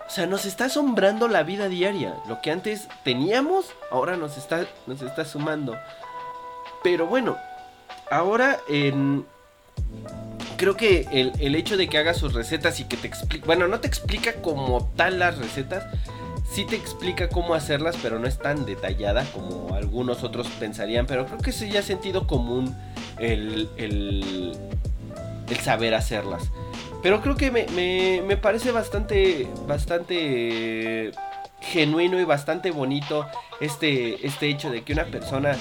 o 0.08 0.10
sea, 0.10 0.28
nos 0.28 0.46
está 0.46 0.66
asombrando 0.66 1.28
la 1.28 1.44
vida 1.44 1.68
diaria. 1.68 2.14
Lo 2.28 2.42
que 2.42 2.52
antes 2.52 2.88
teníamos, 3.04 3.68
ahora 3.90 4.18
nos 4.18 4.38
está, 4.38 4.68
nos 4.86 5.02
está 5.02 5.26
sumando. 5.26 5.76
Pero 6.84 7.08
bueno, 7.08 7.38
ahora. 8.12 8.60
Creo 10.58 10.78
que 10.78 11.06
el, 11.12 11.34
el 11.40 11.56
hecho 11.56 11.76
de 11.76 11.90
que 11.90 11.98
haga 11.98 12.14
sus 12.14 12.34
recetas 12.34 12.80
y 12.80 12.86
que 12.86 12.96
te 12.96 13.08
explique... 13.08 13.46
Bueno, 13.46 13.68
no 13.68 13.82
te 13.82 13.88
explica 13.88 14.36
como 14.36 14.90
tal 14.96 15.20
las 15.20 15.38
recetas. 15.38 15.84
Sí 16.50 16.66
te 16.66 16.76
explica 16.76 17.28
cómo 17.30 17.54
hacerlas, 17.54 17.98
pero 18.02 18.20
no 18.20 18.28
es 18.28 18.38
tan 18.38 18.66
detallada 18.66 19.26
como 19.34 19.74
algunos 19.76 20.24
otros 20.24 20.48
pensarían. 20.60 21.06
Pero 21.06 21.26
creo 21.26 21.40
que 21.40 21.52
sí 21.52 21.70
ya 21.70 21.80
es 21.80 21.86
sentido 21.86 22.28
común 22.28 22.74
el, 23.20 23.68
el, 23.78 24.54
el 25.50 25.58
saber 25.58 25.94
hacerlas. 25.96 26.44
Pero 27.04 27.22
creo 27.22 27.36
que 27.36 27.52
me, 27.52 27.66
me- 27.76 28.22
me 28.26 28.38
parece 28.38 28.72
bastante, 28.72 29.48
bastante 29.68 31.12
genuino 31.62 32.20
y 32.20 32.24
bastante 32.24 32.72
bonito 32.72 33.26
este, 33.60 34.26
este 34.26 34.48
hecho 34.50 34.70
de 34.70 34.84
que 34.84 34.94
una 34.94 35.06
persona 35.06 35.56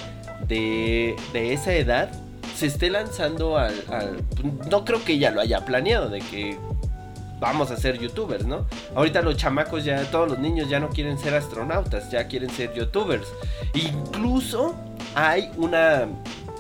de, 0.47 1.17
de 1.33 1.53
esa 1.55 1.73
edad 1.75 2.11
se 2.57 2.67
esté 2.67 2.89
lanzando 2.91 3.59
al, 3.59 3.75
al- 3.91 4.23
No 4.71 4.85
creo 4.85 5.03
que 5.05 5.15
ella 5.15 5.31
lo 5.33 5.41
haya 5.41 5.65
planeado, 5.65 6.09
de 6.09 6.21
que 6.21 6.57
vamos 7.45 7.71
a 7.71 7.77
ser 7.77 7.99
youtubers, 7.99 8.47
¿no? 8.47 8.65
Ahorita 8.95 9.21
los 9.21 9.37
chamacos 9.37 9.85
ya, 9.85 10.03
todos 10.11 10.31
los 10.31 10.39
niños 10.39 10.71
ya 10.71 10.81
no 10.81 10.89
quieren 10.89 11.19
ser 11.19 11.35
astronautas, 11.35 12.11
ya 12.11 12.27
quieren 12.27 12.49
ser 12.49 12.73
youtubers. 12.73 13.29
Incluso 13.75 14.75
hay 15.15 15.51
una... 15.59 16.07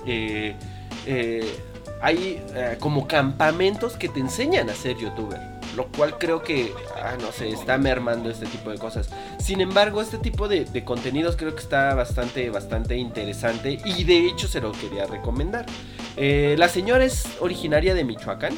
eh, 0.06 0.54
eh, 1.06 1.58
hay 2.02 2.42
eh, 2.54 2.76
como 2.80 3.08
campamentos 3.08 3.94
que 3.94 4.10
te 4.10 4.20
enseñan 4.20 4.68
a 4.68 4.74
ser 4.74 4.98
youtuber. 4.98 5.40
Lo 5.74 5.86
cual 5.86 6.18
creo 6.18 6.42
que, 6.42 6.70
ah, 7.02 7.14
no 7.18 7.32
sé, 7.32 7.48
está 7.48 7.78
mermando 7.78 8.28
este 8.28 8.44
tipo 8.44 8.70
de 8.70 8.76
cosas. 8.76 9.08
Sin 9.38 9.62
embargo, 9.62 10.02
este 10.02 10.18
tipo 10.18 10.48
de, 10.48 10.66
contenidos 10.84 11.34
creo 11.36 11.54
que 11.54 11.62
está 11.62 11.94
bastante, 11.94 12.50
bastante 12.50 12.96
interesante. 12.96 13.80
Y 13.86 14.04
de 14.04 14.26
hecho 14.26 14.48
se 14.48 14.60
lo 14.60 14.70
quería 14.72 15.06
recomendar. 15.06 15.64
La 16.16 16.68
señora 16.68 17.04
es 17.04 17.24
originaria 17.40 17.94
de 17.94 18.04
Michoacán. 18.04 18.54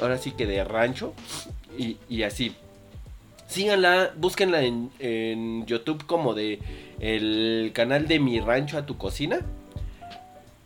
Ahora 0.00 0.18
sí 0.18 0.32
que 0.32 0.46
de 0.46 0.64
rancho. 0.64 1.14
Y, 1.76 2.22
así. 2.22 2.54
Síganla, 3.46 4.12
búsquenla 4.16 4.62
en, 4.62 4.90
en 4.98 5.66
YouTube 5.66 6.04
como 6.06 6.34
de 6.34 6.60
el 7.00 7.70
canal 7.74 8.06
de 8.06 8.20
Mi 8.20 8.38
Rancho 8.40 8.78
a 8.78 8.86
tu 8.86 8.96
Cocina. 8.96 9.40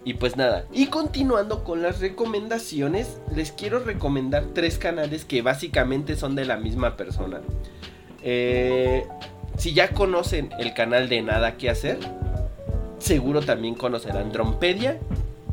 Y 0.04 0.14
pues 0.14 0.36
nada, 0.36 0.66
y 0.70 0.88
continuando 0.88 1.64
con 1.64 1.80
las 1.80 2.00
recomendaciones, 2.00 3.18
les 3.34 3.52
quiero 3.52 3.78
recomendar 3.78 4.44
tres 4.52 4.76
canales 4.76 5.24
que 5.24 5.40
básicamente 5.40 6.16
son 6.16 6.34
de 6.34 6.44
la 6.44 6.58
misma 6.58 6.98
persona. 6.98 7.40
Eh, 8.22 9.06
si 9.56 9.72
ya 9.72 9.92
conocen 9.92 10.50
el 10.58 10.74
canal 10.74 11.08
de 11.08 11.22
Nada 11.22 11.56
que 11.56 11.70
hacer, 11.70 11.98
seguro 12.98 13.40
también 13.40 13.74
conocerán 13.74 14.30
Drompedia 14.30 14.98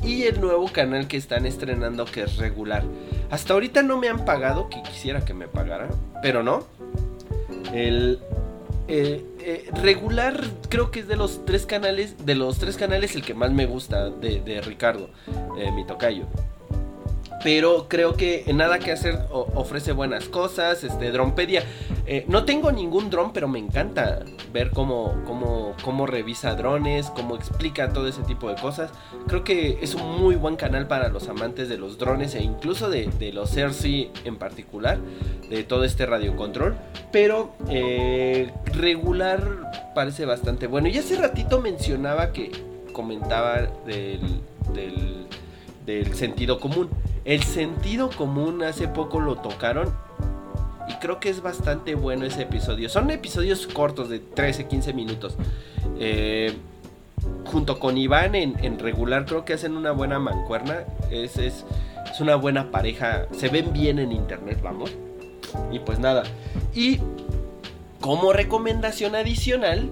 y 0.03 0.23
el 0.23 0.41
nuevo 0.41 0.71
canal 0.71 1.07
que 1.07 1.17
están 1.17 1.45
estrenando 1.45 2.05
que 2.05 2.23
es 2.23 2.37
regular. 2.37 2.83
Hasta 3.29 3.53
ahorita 3.53 3.83
no 3.83 3.97
me 3.97 4.09
han 4.09 4.25
pagado, 4.25 4.69
que 4.69 4.81
quisiera 4.83 5.23
que 5.23 5.33
me 5.33 5.47
pagaran, 5.47 5.89
pero 6.21 6.43
no. 6.43 6.65
El 7.73 8.19
eh, 8.87 9.69
regular 9.81 10.41
creo 10.69 10.91
que 10.91 10.99
es 11.01 11.07
de 11.07 11.15
los 11.15 11.45
tres 11.45 11.65
canales, 11.65 12.25
de 12.25 12.35
los 12.35 12.57
tres 12.57 12.77
canales 12.77 13.15
el 13.15 13.21
que 13.21 13.33
más 13.33 13.51
me 13.51 13.65
gusta 13.65 14.09
de, 14.09 14.41
de 14.41 14.61
Ricardo, 14.61 15.09
eh, 15.57 15.71
mi 15.71 15.85
tocayo. 15.85 16.25
Pero 17.43 17.87
creo 17.87 18.13
que 18.15 18.45
nada 18.53 18.77
que 18.77 18.91
hacer 18.91 19.19
ofrece 19.31 19.93
buenas 19.93 20.25
cosas. 20.25 20.83
Este, 20.83 21.11
Drompedia. 21.11 21.63
eh, 22.05 22.23
no 22.27 22.45
tengo 22.45 22.71
ningún 22.71 23.09
dron, 23.09 23.33
pero 23.33 23.47
me 23.47 23.57
encanta 23.57 24.19
ver 24.53 24.69
cómo, 24.71 25.15
cómo, 25.25 25.73
cómo 25.83 26.05
revisa 26.05 26.55
drones, 26.55 27.09
cómo 27.09 27.35
explica 27.35 27.93
todo 27.93 28.07
ese 28.07 28.21
tipo 28.23 28.47
de 28.49 28.55
cosas. 28.61 28.91
Creo 29.27 29.43
que 29.43 29.79
es 29.81 29.95
un 29.95 30.19
muy 30.21 30.35
buen 30.35 30.55
canal 30.55 30.87
para 30.87 31.09
los 31.09 31.29
amantes 31.29 31.67
de 31.67 31.77
los 31.77 31.97
drones 31.97 32.35
e 32.35 32.43
incluso 32.43 32.89
de, 32.89 33.07
de 33.17 33.33
los 33.33 33.49
Cersei 33.51 34.11
en 34.23 34.37
particular, 34.37 34.99
de 35.49 35.63
todo 35.63 35.83
este 35.83 36.05
radiocontrol. 36.05 36.75
Pero 37.11 37.53
eh, 37.69 38.51
regular 38.65 39.91
parece 39.95 40.25
bastante 40.25 40.67
bueno. 40.67 40.89
Y 40.89 40.97
hace 40.97 41.15
ratito 41.15 41.59
mencionaba 41.59 42.31
que 42.33 42.51
comentaba 42.93 43.61
del, 43.85 44.21
del, 44.73 45.25
del 45.85 46.13
sentido 46.13 46.59
común. 46.59 46.89
El 47.23 47.43
sentido 47.43 48.09
común 48.09 48.63
hace 48.63 48.87
poco 48.87 49.19
lo 49.19 49.35
tocaron 49.35 49.93
y 50.87 50.93
creo 50.95 51.19
que 51.19 51.29
es 51.29 51.41
bastante 51.41 51.95
bueno 51.95 52.25
ese 52.25 52.43
episodio. 52.43 52.89
Son 52.89 53.11
episodios 53.11 53.67
cortos 53.67 54.09
de 54.09 54.19
13, 54.19 54.67
15 54.67 54.93
minutos. 54.93 55.35
Eh, 55.99 56.57
junto 57.45 57.79
con 57.79 57.97
Iván 57.97 58.35
en, 58.35 58.79
regular 58.79 59.25
creo 59.25 59.45
que 59.45 59.53
hacen 59.53 59.77
una 59.77 59.91
buena 59.91 60.19
mancuerna. 60.19 60.85
Es, 61.11 61.37
es, 61.37 61.65
es 62.11 62.19
una 62.19 62.35
buena 62.35 62.71
pareja. 62.71 63.27
Se 63.31 63.49
ven 63.49 63.71
bien 63.71 63.99
en 63.99 64.11
internet, 64.11 64.59
vamos. 64.61 64.91
Y 65.71 65.79
pues 65.79 65.99
nada. 65.99 66.23
Y 66.73 66.99
como 67.99 68.33
recomendación 68.33 69.15
adicional, 69.15 69.91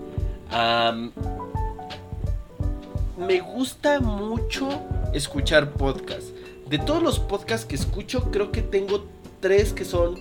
me 3.18 3.40
gusta 3.40 4.00
mucho 4.00 4.68
escuchar 5.14 5.72
podcasts. 5.72 6.34
De 6.70 6.78
todos 6.78 7.02
los 7.02 7.20
podcasts 7.20 7.66
que 7.66 7.76
escucho, 7.76 8.30
creo 8.30 8.52
que 8.52 8.62
tengo 8.62 9.06
tres 9.40 9.74
que 9.74 9.84
son 9.84 10.20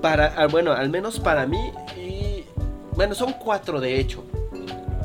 para, 0.00 0.26
ah, 0.36 0.46
bueno, 0.46 0.72
al 0.72 0.90
menos 0.90 1.18
para 1.18 1.44
mí. 1.44 1.72
Y 1.96 2.44
bueno, 2.94 3.16
son 3.16 3.32
cuatro 3.32 3.80
de 3.80 3.98
hecho. 3.98 4.24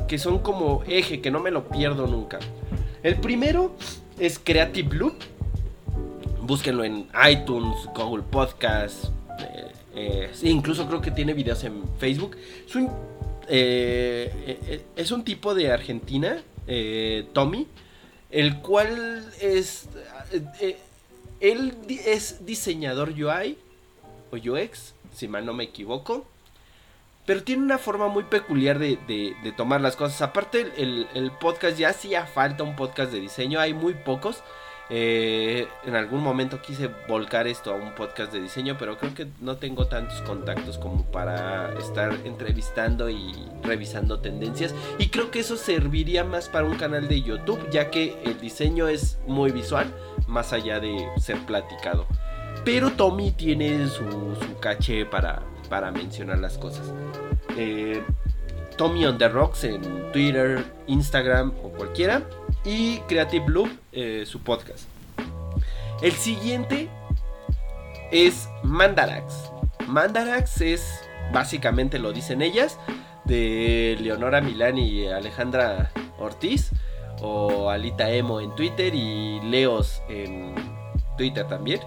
Que 0.07 0.19
son 0.19 0.37
como 0.37 0.83
eje, 0.85 1.19
que 1.19 1.31
no 1.31 1.39
me 1.39 1.49
lo 1.49 1.67
pierdo 1.67 2.05
nunca. 2.05 2.37
El 3.01 3.15
primero 3.15 3.75
es 4.19 4.37
Creative 4.37 4.95
Loop. 4.95 5.15
Búsquenlo 6.41 6.83
en 6.83 7.07
iTunes, 7.27 7.77
Google 7.95 8.23
Podcast. 8.29 9.05
eh, 9.39 9.71
eh, 9.95 10.31
incluso 10.43 10.85
creo 10.87 11.01
que 11.01 11.09
tiene 11.09 11.33
videos 11.33 11.63
en 11.63 11.83
Facebook. 11.97 12.37
Es 12.67 12.75
un, 12.75 12.91
eh, 13.47 14.83
es 14.95 15.11
un 15.11 15.23
tipo 15.23 15.55
de 15.55 15.71
Argentina, 15.71 16.43
Tommy, 17.33 17.67
el 18.29 18.59
cual 18.61 19.25
es... 19.41 19.89
eh, 20.31 20.43
eh, 20.59 20.77
él 21.39 21.77
es 22.05 22.45
diseñador 22.45 23.09
UI 23.09 23.57
o 24.31 24.35
UX, 24.35 24.93
si 25.13 25.27
mal 25.27 25.45
no 25.45 25.53
me 25.53 25.65
equivoco. 25.65 26.25
Pero 27.25 27.43
tiene 27.43 27.63
una 27.63 27.79
forma 27.79 28.07
muy 28.07 28.23
peculiar 28.23 28.77
de, 28.77 29.53
tomar 29.57 29.81
las 29.81 29.95
cosas. 29.95 30.21
Aparte, 30.21 30.71
el 30.77 31.31
podcast 31.39 31.77
ya 31.77 31.89
hacía 31.89 32.27
falta 32.27 32.63
un 32.63 32.75
podcast 32.75 33.11
de 33.11 33.19
diseño. 33.19 33.59
Hay 33.59 33.73
muy 33.73 33.95
pocos. 33.95 34.43
Eh, 34.89 35.67
en 35.83 35.95
algún 35.95 36.21
momento 36.21 36.61
quise 36.61 36.91
volcar 37.07 37.47
esto 37.47 37.71
a 37.71 37.75
un 37.75 37.95
podcast 37.95 38.31
de 38.31 38.39
diseño, 38.39 38.77
pero 38.77 38.97
creo 38.97 39.15
que 39.15 39.27
no 39.41 39.57
tengo 39.57 39.87
tantos 39.87 40.21
contactos 40.21 40.77
como 40.77 41.03
para 41.05 41.73
estar 41.79 42.13
entrevistando 42.23 43.09
y 43.09 43.33
revisando 43.63 44.19
tendencias. 44.19 44.75
Y 44.99 45.09
creo 45.09 45.31
que 45.31 45.39
eso 45.39 45.57
serviría 45.57 46.23
más 46.23 46.49
para 46.49 46.67
un 46.67 46.75
canal 46.75 47.07
de 47.07 47.21
YouTube, 47.21 47.67
ya 47.71 47.89
que 47.89 48.15
el 48.25 48.39
diseño 48.39 48.87
es 48.87 49.17
muy 49.25 49.51
visual, 49.51 49.91
más 50.27 50.53
allá 50.53 50.79
de 50.79 51.07
ser 51.17 51.37
platicado. 51.45 52.05
Pero 52.63 52.91
Tommy 52.91 53.31
tiene 53.31 53.87
su, 53.87 54.03
caché 54.59 55.05
para, 55.05 55.43
para 55.69 55.91
mencionar 55.91 56.39
las 56.39 56.57
cosas. 56.57 56.91
Eh, 57.57 58.03
Tommy 58.77 59.05
on 59.05 59.17
the 59.17 59.29
Rocks 59.29 59.63
en 59.63 60.11
Twitter, 60.11 60.65
Instagram 60.87 61.53
o 61.63 61.69
cualquiera. 61.69 62.23
Y 62.63 62.97
Creative 63.01 63.45
Loop, 63.47 63.69
eh, 63.91 64.23
su 64.25 64.41
podcast. 64.41 64.85
El 66.01 66.13
siguiente 66.13 66.89
es 68.11 68.49
Mandarax. 68.63 69.51
Mandarax 69.87 70.61
es, 70.61 71.01
básicamente 71.31 71.99
lo 71.99 72.11
dicen 72.11 72.41
ellas, 72.41 72.79
de 73.25 73.97
Leonora 74.01 74.41
Milán 74.41 74.77
y 74.77 75.07
Alejandra 75.07 75.91
Ortiz. 76.17 76.71
O 77.21 77.69
Alita 77.69 78.09
Emo 78.11 78.41
en 78.41 78.53
Twitter 78.55 78.93
y 78.93 79.39
Leos 79.41 80.01
en 80.09 80.55
Twitter 81.17 81.47
también. 81.47 81.81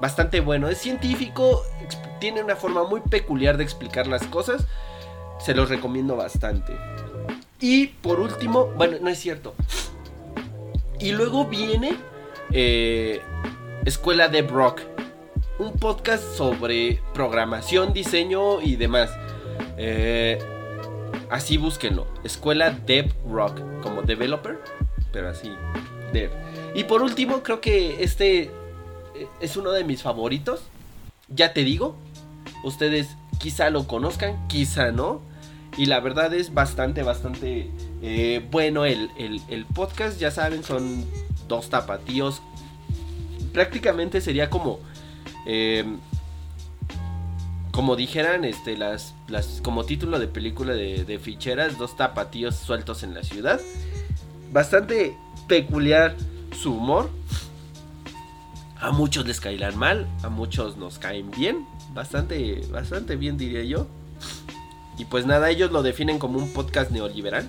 Bastante 0.00 0.40
bueno, 0.40 0.68
es 0.68 0.78
científico, 0.78 1.62
tiene 2.20 2.42
una 2.42 2.56
forma 2.56 2.84
muy 2.84 3.00
peculiar 3.00 3.56
de 3.56 3.64
explicar 3.64 4.06
las 4.06 4.26
cosas. 4.26 4.66
Se 5.38 5.54
los 5.54 5.68
recomiendo 5.68 6.16
bastante. 6.16 6.72
Y 7.60 7.88
por 7.88 8.20
último, 8.20 8.66
bueno, 8.76 8.96
no 9.00 9.08
es 9.08 9.18
cierto. 9.18 9.54
Y 10.98 11.12
luego 11.12 11.46
viene 11.46 11.96
eh, 12.52 13.20
Escuela 13.84 14.28
de 14.28 14.42
Brock. 14.42 14.80
Un 15.58 15.72
podcast 15.72 16.22
sobre 16.34 17.00
programación, 17.12 17.92
diseño 17.92 18.60
y 18.60 18.76
demás. 18.76 19.10
Eh, 19.76 20.38
así 21.34 21.56
búsquenlo. 21.56 22.06
Escuela 22.24 22.70
Dev 22.70 23.12
Rock. 23.28 23.60
Como 23.82 24.02
developer. 24.02 24.58
Pero 25.12 25.28
así. 25.28 25.52
Dev. 26.12 26.30
Y 26.74 26.84
por 26.84 27.02
último, 27.02 27.42
creo 27.42 27.60
que 27.60 28.02
este 28.02 28.44
eh, 28.44 28.50
es 29.40 29.56
uno 29.56 29.72
de 29.72 29.84
mis 29.84 30.02
favoritos. 30.02 30.62
Ya 31.28 31.52
te 31.52 31.64
digo. 31.64 31.96
Ustedes 32.62 33.08
quizá 33.38 33.70
lo 33.70 33.86
conozcan, 33.86 34.46
quizá 34.48 34.90
no. 34.92 35.20
Y 35.76 35.86
la 35.86 35.98
verdad 36.00 36.32
es 36.32 36.54
bastante, 36.54 37.02
bastante 37.02 37.68
eh, 38.00 38.46
bueno 38.50 38.84
el, 38.84 39.10
el- 39.18 39.66
podcast. 39.66 40.18
Ya 40.20 40.30
saben, 40.30 40.62
son 40.62 41.04
dos 41.48 41.68
tapatíos. 41.68 42.40
Prácticamente 43.52 44.20
sería 44.20 44.50
como... 44.50 44.78
eh, 45.46 45.84
como 47.74 47.96
dijeran, 47.96 48.44
este, 48.44 48.76
las, 48.76 49.16
las, 49.26 49.60
como 49.60 49.82
título 49.84 50.20
de 50.20 50.28
película 50.28 50.74
de, 50.74 51.18
ficheras, 51.20 51.76
dos 51.76 51.96
tapatíos 51.96 52.54
sueltos 52.54 53.02
en 53.02 53.14
la 53.14 53.24
ciudad. 53.24 53.60
Bastante 54.52 55.18
peculiar 55.48 56.14
su 56.56 56.74
humor. 56.74 57.10
A 58.78 58.92
muchos 58.92 59.26
les 59.26 59.40
caerán 59.40 59.76
mal, 59.76 60.06
a 60.22 60.28
muchos 60.28 60.76
nos 60.76 61.00
caen 61.00 61.32
bien. 61.32 61.66
Bastante, 61.92 62.64
bastante 62.70 63.16
bien 63.16 63.36
diría 63.36 63.64
yo. 63.64 63.88
Y 64.96 65.06
pues 65.06 65.26
nada, 65.26 65.50
ellos 65.50 65.72
lo 65.72 65.82
definen 65.82 66.20
como 66.20 66.38
un 66.38 66.52
podcast 66.52 66.92
neoliberal. 66.92 67.48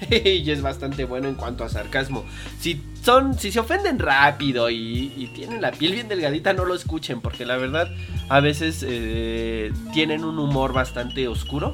y 0.10 0.50
es 0.50 0.62
bastante 0.62 1.04
bueno 1.04 1.28
en 1.28 1.34
cuanto 1.34 1.64
a 1.64 1.68
sarcasmo. 1.68 2.24
Si 2.58 2.82
son, 3.02 3.38
si 3.38 3.52
se 3.52 3.60
ofenden 3.60 3.98
rápido 3.98 4.70
y, 4.70 5.30
tienen 5.34 5.60
la 5.60 5.72
piel 5.72 5.92
bien 5.92 6.08
delgadita, 6.08 6.52
no 6.52 6.64
lo 6.64 6.74
escuchen, 6.74 7.20
porque 7.20 7.44
la 7.44 7.56
verdad 7.56 7.88
a 8.28 8.40
veces 8.40 8.84
eh, 8.86 9.72
tienen 9.92 10.24
un 10.24 10.38
humor 10.38 10.72
bastante 10.72 11.26
oscuro, 11.28 11.72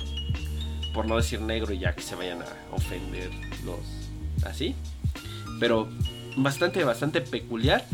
por 0.94 1.06
no 1.06 1.16
decir 1.16 1.40
negro, 1.40 1.72
y 1.74 1.78
ya 1.78 1.94
que 1.94 2.02
se 2.02 2.14
vayan 2.14 2.42
a 2.42 2.74
ofender 2.74 3.30
los 3.64 3.78
así. 4.44 4.74
Pero 5.58 5.88
bastante, 6.36 6.82
bastante 6.84 7.20
peculiar. 7.20 7.84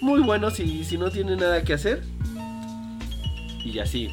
Muy 0.00 0.20
bueno 0.20 0.50
si, 0.50 0.84
si 0.84 0.98
no 0.98 1.10
tienen 1.10 1.38
nada 1.38 1.62
que 1.62 1.74
hacer. 1.74 2.02
Y 3.64 3.78
así. 3.78 4.10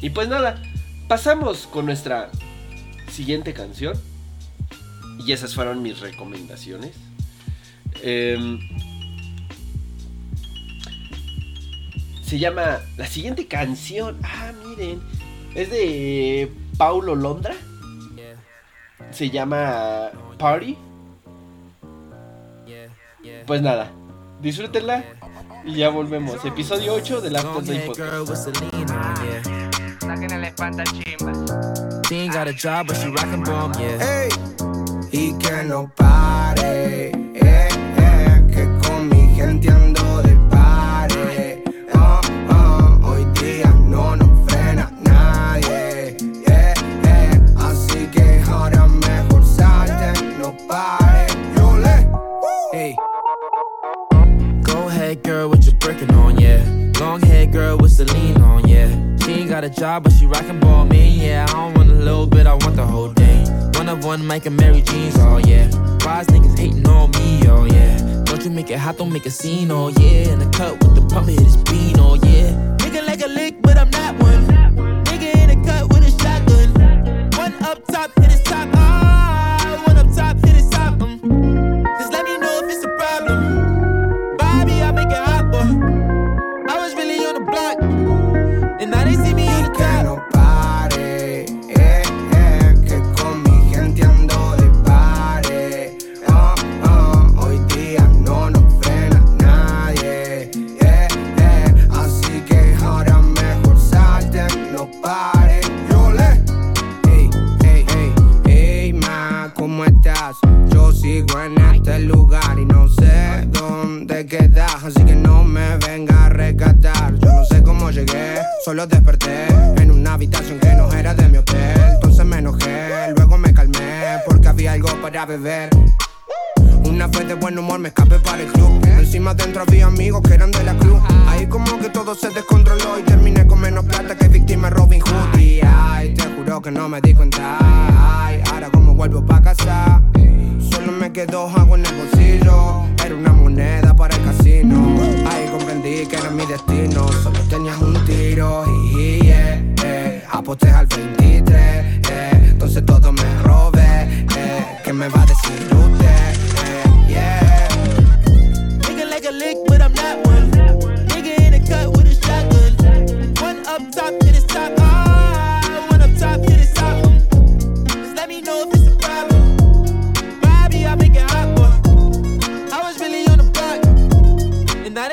Y 0.00 0.10
pues 0.10 0.28
nada, 0.28 0.60
pasamos 1.08 1.66
con 1.66 1.86
nuestra 1.86 2.30
siguiente 3.10 3.52
canción. 3.54 3.94
Y 5.18 5.32
esas 5.32 5.54
fueron 5.54 5.82
mis 5.82 6.00
recomendaciones. 6.00 6.92
Em, 8.02 8.58
se 12.22 12.38
llama 12.38 12.80
la 12.96 13.06
siguiente 13.06 13.46
canción. 13.46 14.18
Ah, 14.22 14.52
miren. 14.64 15.00
Es 15.54 15.70
de 15.70 16.52
Paulo 16.76 17.14
Londra. 17.14 17.54
Se 19.10 19.30
llama 19.30 20.10
Party. 20.38 20.76
Pues 23.46 23.62
nada, 23.62 23.90
disfrútenla. 24.42 25.04
Y 25.64 25.76
ya 25.76 25.88
volvemos. 25.88 26.44
Episodio 26.44 26.94
8 26.94 27.20
del 27.20 27.36
After 27.36 27.64
Day 27.64 27.86
Podcast. 27.86 28.48
Saquen 30.00 30.30
el 30.30 30.44
espantachimba. 30.44 31.32
She 32.08 32.16
ain't 32.20 32.32
got 32.32 32.46
a 32.46 32.52
job, 32.52 32.86
but 32.86 32.96
she 32.96 33.08
rockin' 33.08 33.42
bomb, 33.42 33.72
yeah. 33.80 34.22
Ey, 34.22 34.28
y 34.28 34.55
que 35.46 35.62
no 35.64 35.88
pare, 35.94 37.10
eh, 37.34 37.68
eh, 37.98 38.44
que 38.52 38.88
con 38.88 39.08
mi 39.08 39.34
gente 39.34 39.70
ando 39.70 40.22
de 40.22 40.34
pare. 40.50 41.62
Oh, 41.94 42.20
oh, 42.50 43.08
hoy 43.08 43.24
día 43.40 43.72
no 43.88 44.16
nos 44.16 44.50
frena 44.50 44.90
nadie, 45.02 46.16
eh, 46.48 46.74
eh, 47.04 47.40
así 47.58 48.08
que 48.12 48.42
ahora 48.48 48.86
mejor 48.86 49.44
salte, 49.44 50.12
no 50.40 50.56
pare. 50.66 51.26
Yo 51.56 51.76
le, 51.78 52.08
Hey. 52.72 52.96
Go 54.64 54.88
ahead, 54.88 55.22
girl, 55.22 55.48
with 55.48 55.64
your 55.64 55.76
brickin' 55.76 56.10
on, 56.14 56.38
yeah. 56.38 56.60
Long 57.00 57.20
hair 57.20 57.46
girl 57.46 57.78
with 57.78 57.92
Celine 57.92 58.40
on, 58.42 58.66
yeah. 58.66 58.88
She 59.24 59.32
ain't 59.42 59.50
got 59.50 59.62
a 59.62 59.70
job, 59.70 60.02
but 60.02 60.12
she 60.12 60.26
rockin' 60.26 60.58
ball, 60.58 60.84
man, 60.86 61.12
yeah. 61.20 61.46
I 61.48 61.52
don't 61.52 61.74
want 61.76 61.90
a 61.90 61.94
little 61.94 62.26
bit, 62.26 62.46
I 62.46 62.54
want 62.54 62.74
the 62.74 62.86
whole 62.86 63.12
thing. 63.12 63.65
One 63.76 63.88
of 63.88 64.04
one, 64.04 64.26
Mike 64.26 64.46
and 64.46 64.56
Mary 64.56 64.80
Jeans, 64.80 65.14
oh 65.18 65.38
yeah. 65.38 65.66
Wise 66.04 66.26
niggas 66.28 66.58
hating 66.58 66.86
on 66.88 67.10
me, 67.12 67.46
oh 67.48 67.64
yeah. 67.66 68.22
Don't 68.24 68.42
you 68.44 68.50
make 68.50 68.70
it 68.70 68.78
hot, 68.78 68.96
don't 68.98 69.12
make 69.12 69.26
a 69.26 69.30
scene, 69.30 69.70
oh 69.70 69.88
yeah. 69.88 70.32
In 70.32 70.38
the 70.38 70.48
cut 70.50 70.72
with 70.82 70.94
the 70.94 71.02
pump, 71.12 71.28
hit 71.28 71.40
his 71.40 71.56
bean, 71.58 71.98
oh 71.98 72.14
yeah. 72.14 72.52
Nigga 72.78 73.06
like 73.06 73.22
a 73.22 73.28
lick, 73.28 73.60
but 73.62 73.76
I'm 73.76 73.90
not 73.90 74.05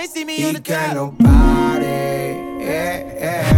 and 0.04 0.12
now 0.12 0.14
they 0.14 0.20
see 0.20 0.26
me 0.26 0.44
on 0.44 0.54
Y 0.54 0.54
the 0.54 0.62
que 0.62 0.74
top. 0.74 0.94
no 0.94 1.12
pare, 1.18 2.36
eh, 2.62 3.18
eh, 3.20 3.53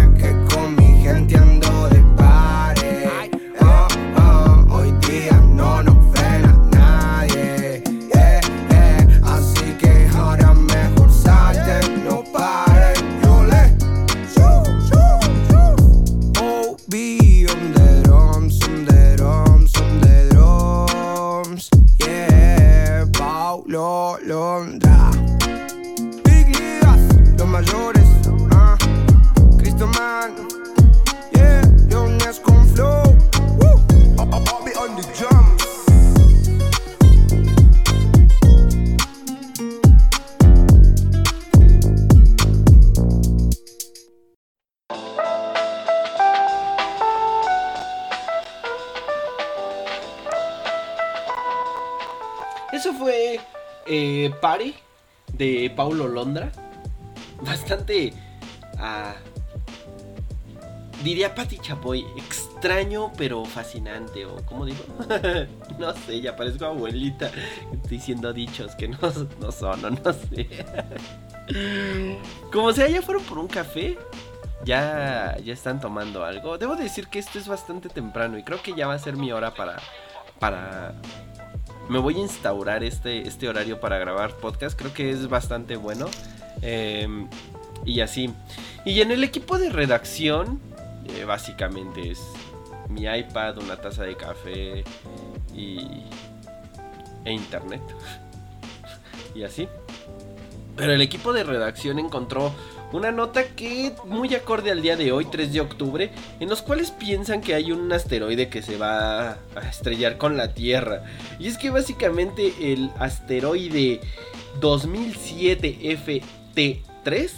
de 55.95 55.99
Paulo 55.99 56.07
Londra. 56.07 56.51
Bastante. 57.41 58.13
ah, 58.77 59.15
diría 61.03 61.35
Pati 61.35 61.57
Chapoy, 61.59 62.05
extraño 62.17 63.11
pero 63.17 63.45
fascinante. 63.45 64.25
O 64.25 64.37
como 64.45 64.65
digo, 64.65 64.83
no 65.79 65.93
sé, 65.93 66.21
ya 66.21 66.35
parezco 66.35 66.65
abuelita 66.65 67.31
diciendo 67.89 68.33
dichos 68.33 68.75
que 68.75 68.87
no, 68.87 68.97
no 69.39 69.51
son, 69.51 69.85
o 69.85 69.89
no 69.89 70.13
sé. 70.13 70.47
Como 72.51 72.73
sea, 72.73 72.87
ya 72.89 73.01
fueron 73.01 73.23
por 73.23 73.37
un 73.37 73.47
café. 73.47 73.97
Ya, 74.63 75.37
ya 75.43 75.53
están 75.53 75.79
tomando 75.79 76.25
algo. 76.25 76.57
Debo 76.57 76.75
decir 76.75 77.07
que 77.07 77.19
esto 77.19 77.37
es 77.37 77.47
bastante 77.47 77.87
temprano 77.87 78.39
y 78.39 78.43
creo 78.43 78.63
que 78.63 78.73
ya 78.73 78.87
va 78.87 78.95
a 78.95 78.99
ser 78.99 79.15
mi 79.15 79.31
hora 79.31 79.53
para, 79.53 79.77
para 80.39 80.95
me 81.89 81.99
voy 81.99 82.15
a 82.15 82.19
instaurar 82.19 82.83
este, 82.83 83.27
este 83.27 83.47
horario 83.47 83.79
para 83.79 83.97
grabar 83.97 84.36
podcast. 84.38 84.77
Creo 84.77 84.93
que 84.93 85.09
es 85.09 85.27
bastante 85.27 85.75
bueno. 85.75 86.07
Eh, 86.61 87.07
y 87.86 88.01
así. 88.01 88.33
Y 88.83 89.01
en 89.01 89.11
el 89.11 89.23
equipo 89.23 89.57
de 89.57 89.69
redacción, 89.69 90.59
eh, 91.07 91.25
básicamente 91.25 92.11
es 92.11 92.19
mi 92.89 93.03
iPad, 93.05 93.57
una 93.59 93.77
taza 93.77 94.03
de 94.03 94.15
café 94.15 94.83
y, 95.53 96.03
e 97.23 97.31
internet. 97.31 97.81
y 99.36 99.43
así. 99.43 99.67
Pero 100.75 100.91
el 100.91 101.01
equipo 101.01 101.31
de 101.33 101.43
redacción 101.43 101.99
encontró 101.99 102.53
una 102.95 103.11
nota 103.11 103.43
que 103.55 103.93
muy 104.05 104.33
acorde 104.33 104.71
al 104.71 104.81
día 104.81 104.95
de 104.95 105.11
hoy, 105.11 105.25
3 105.25 105.51
de 105.51 105.61
octubre, 105.61 106.11
en 106.39 106.49
los 106.49 106.61
cuales 106.61 106.91
piensan 106.91 107.41
que 107.41 107.53
hay 107.53 107.71
un 107.71 107.91
asteroide 107.91 108.49
que 108.49 108.61
se 108.61 108.77
va 108.77 109.31
a 109.31 109.69
estrellar 109.69 110.17
con 110.17 110.37
la 110.37 110.53
Tierra. 110.53 111.03
Y 111.39 111.47
es 111.47 111.57
que 111.57 111.69
básicamente 111.69 112.53
el 112.73 112.89
asteroide 112.97 113.99
2007 114.61 115.79
FT3 115.81 117.31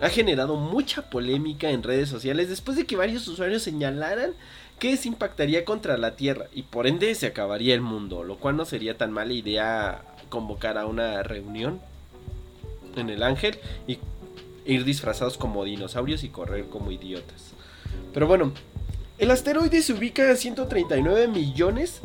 ha 0.00 0.08
generado 0.08 0.56
mucha 0.56 1.02
polémica 1.10 1.70
en 1.70 1.82
redes 1.82 2.08
sociales 2.08 2.48
después 2.48 2.76
de 2.76 2.86
que 2.86 2.96
varios 2.96 3.28
usuarios 3.28 3.62
señalaran 3.62 4.32
que 4.78 4.96
se 4.96 5.08
impactaría 5.08 5.64
contra 5.64 5.96
la 5.98 6.16
Tierra 6.16 6.46
y 6.52 6.62
por 6.62 6.86
ende 6.86 7.14
se 7.14 7.26
acabaría 7.26 7.74
el 7.74 7.80
mundo, 7.80 8.24
lo 8.24 8.36
cual 8.36 8.56
no 8.56 8.64
sería 8.64 8.96
tan 8.96 9.12
mala 9.12 9.32
idea 9.32 10.02
convocar 10.30 10.78
a 10.78 10.86
una 10.86 11.22
reunión 11.22 11.80
en 12.96 13.10
el 13.10 13.22
ángel 13.22 13.58
y 13.86 13.98
ir 14.64 14.84
disfrazados 14.84 15.36
como 15.38 15.64
dinosaurios 15.64 16.24
y 16.24 16.28
correr 16.28 16.66
como 16.66 16.90
idiotas. 16.90 17.52
Pero 18.12 18.26
bueno, 18.26 18.52
el 19.18 19.30
asteroide 19.30 19.82
se 19.82 19.92
ubica 19.92 20.30
a 20.30 20.36
139 20.36 21.28
millones 21.28 22.00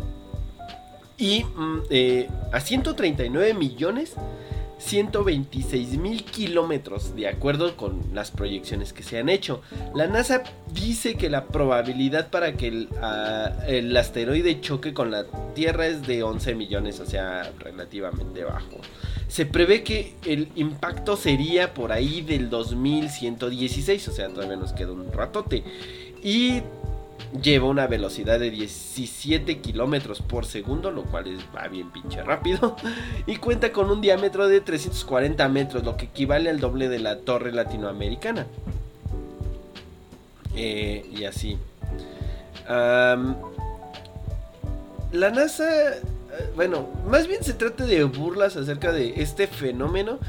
y 1.18 1.44
mm, 1.44 1.82
eh, 1.90 2.30
a 2.52 2.60
139 2.60 3.54
millones 3.54 4.14
126 4.80 5.98
mil 5.98 6.24
kilómetros, 6.24 7.16
de 7.16 7.28
acuerdo 7.28 7.76
con 7.76 8.02
las 8.14 8.32
proyecciones 8.32 8.94
que 8.94 9.04
se 9.04 9.20
han 9.20 9.30
hecho. 9.30 9.62
La 9.94 10.08
NASA 10.08 10.44
dice 10.74 11.16
que 11.16 11.30
la 11.30 11.46
probabilidad 11.48 12.30
para 12.30 12.54
que 12.54 12.70
el, 12.70 12.90
ah, 13.02 13.52
asteroide 13.98 14.62
choque 14.62 14.94
con 14.94 15.12
la 15.12 15.26
Tierra 15.54 15.88
es 15.88 16.08
de 16.08 16.24
11 16.24 16.56
millones, 16.56 17.00
o 17.00 17.06
sea, 17.06 17.52
relativamente 17.60 18.44
bajo. 18.44 18.78
Se 19.28 19.46
prevé 19.46 19.84
que 19.84 20.16
el 20.26 20.50
impacto 20.56 21.18
sería 21.18 21.74
por 21.74 21.92
ahí 21.92 22.22
del 22.22 22.50
2116, 22.50 24.08
o 24.08 24.12
sea, 24.12 24.30
todavía 24.30 24.56
nos 24.56 24.74
queda 24.74 24.94
un 24.94 25.12
ratote. 25.12 25.64
Y 26.24 26.62
lleva 27.42 27.68
una 27.68 27.88
velocidad 27.88 28.40
de 28.40 28.50
17 28.50 29.60
kilómetros 29.60 30.22
por 30.22 30.46
segundo, 30.46 30.92
lo 30.92 31.04
cual 31.04 31.28
es, 31.28 31.40
va 31.56 31.68
bien 31.68 31.92
pinche 31.92 32.24
rápido. 32.24 32.76
Y 33.28 33.38
cuenta 33.38 33.72
con 33.72 33.92
un 33.92 34.02
diámetro 34.02 34.48
de 34.48 34.62
340 34.62 35.48
metros, 35.50 35.84
lo 35.84 35.98
que 35.98 36.06
equivale 36.06 36.50
al 36.50 36.60
doble 36.60 36.90
de 36.90 37.00
la 37.00 37.20
torre 37.20 37.52
latinoamericana. 37.52 38.48
Eh, 40.56 41.10
y 41.12 41.24
así. 41.26 41.58
La 45.12 45.32
NASA, 45.32 45.94
eh, 45.94 46.02
bueno, 46.56 46.88
más 47.08 47.28
bien 47.28 47.44
se 47.44 47.54
trata 47.54 47.86
de 47.86 48.04
burlas 48.04 48.56
acerca 48.56 48.92
de 48.92 49.22
este 49.22 49.48
fenómeno 49.48 50.20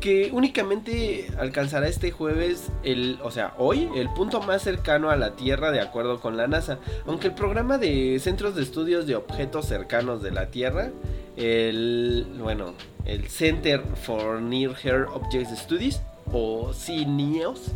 que 0.00 0.30
únicamente 0.32 1.30
alcanzará 1.38 1.86
este 1.86 2.10
jueves, 2.10 2.72
el, 2.82 3.18
o 3.22 3.30
sea, 3.30 3.54
hoy, 3.58 3.88
el 3.94 4.08
punto 4.10 4.40
más 4.40 4.62
cercano 4.62 5.10
a 5.10 5.16
la 5.16 5.36
Tierra 5.36 5.70
de 5.70 5.80
acuerdo 5.80 6.20
con 6.20 6.36
la 6.36 6.48
NASA. 6.48 6.78
Aunque 7.06 7.28
el 7.28 7.34
programa 7.34 7.78
de 7.78 8.18
Centros 8.18 8.54
de 8.56 8.62
Estudios 8.62 9.06
de 9.06 9.16
Objetos 9.16 9.66
Cercanos 9.66 10.22
de 10.22 10.30
la 10.30 10.50
Tierra, 10.50 10.90
el, 11.36 12.26
bueno, 12.38 12.74
el 13.04 13.28
Center 13.28 13.82
for 13.94 14.40
Near 14.40 14.74
Earth 14.82 15.10
Objects 15.12 15.58
Studies, 15.58 16.00
o 16.32 16.72
CNEOS, 16.72 17.72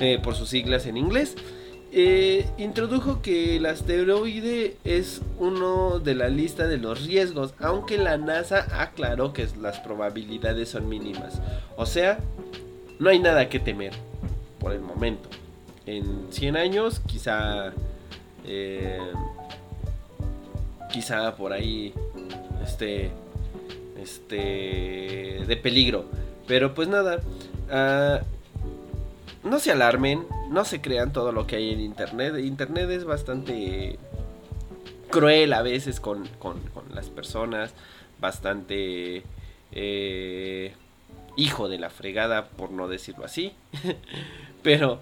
eh, 0.00 0.18
por 0.22 0.34
sus 0.34 0.48
siglas 0.48 0.86
en 0.86 0.96
inglés, 0.96 1.36
eh, 1.92 2.46
introdujo 2.58 3.20
que 3.20 3.56
el 3.56 3.66
asteroide 3.66 4.76
es 4.84 5.22
uno 5.38 5.98
de 5.98 6.14
la 6.14 6.28
lista 6.28 6.68
de 6.68 6.78
los 6.78 7.04
riesgos, 7.06 7.54
aunque 7.58 7.98
la 7.98 8.16
NASA 8.16 8.66
aclaró 8.80 9.32
que 9.32 9.48
las 9.60 9.80
probabilidades 9.80 10.68
son 10.68 10.88
mínimas. 10.88 11.40
O 11.76 11.86
sea, 11.86 12.18
no 12.98 13.10
hay 13.10 13.18
nada 13.18 13.48
que 13.48 13.58
temer 13.58 13.92
por 14.60 14.72
el 14.72 14.80
momento. 14.80 15.28
En 15.86 16.26
100 16.30 16.56
años, 16.56 17.00
quizá, 17.00 17.72
eh, 18.46 18.98
quizá 20.92 21.34
por 21.34 21.52
ahí, 21.52 21.92
este, 22.62 23.10
este, 24.00 25.44
de 25.46 25.56
peligro. 25.60 26.04
Pero 26.46 26.74
pues 26.74 26.88
nada. 26.88 27.20
ah, 27.70 28.20
no 29.44 29.58
se 29.58 29.72
alarmen, 29.72 30.26
no 30.50 30.64
se 30.64 30.80
crean 30.80 31.12
todo 31.12 31.32
lo 31.32 31.46
que 31.46 31.56
hay 31.56 31.70
en 31.70 31.80
internet. 31.80 32.34
Internet 32.38 32.90
es 32.90 33.04
bastante 33.04 33.98
cruel 35.10 35.52
a 35.52 35.62
veces 35.62 36.00
con, 36.00 36.26
con- 36.38 36.60
con 36.74 36.84
las 36.94 37.08
personas, 37.08 37.74
bastante 38.20 39.22
eh, 39.72 40.74
hijo 41.36 41.68
de 41.68 41.78
la 41.78 41.90
fregada, 41.90 42.46
por 42.48 42.70
no 42.70 42.88
decirlo 42.88 43.24
así. 43.24 43.52
Pero 44.62 45.00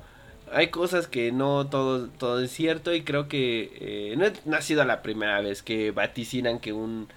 hay 0.53 0.69
cosas 0.69 1.09
que 1.09 1.31
no 1.33 1.67
todo, 1.67 2.09
todo 2.09 2.41
es 2.41 2.51
cierto 2.51 2.95
y 2.95 3.03
creo 3.03 3.29
que 3.29 3.73
eh, 3.81 4.15
no, 4.17 4.27
no 4.45 4.57
ha 4.57 4.63
sido 4.63 4.85
la 4.85 5.03
primera 5.03 5.41
vez 5.41 5.63
que 5.63 5.91
vaticinan 5.91 6.59
que 6.59 6.73
un 6.73 7.09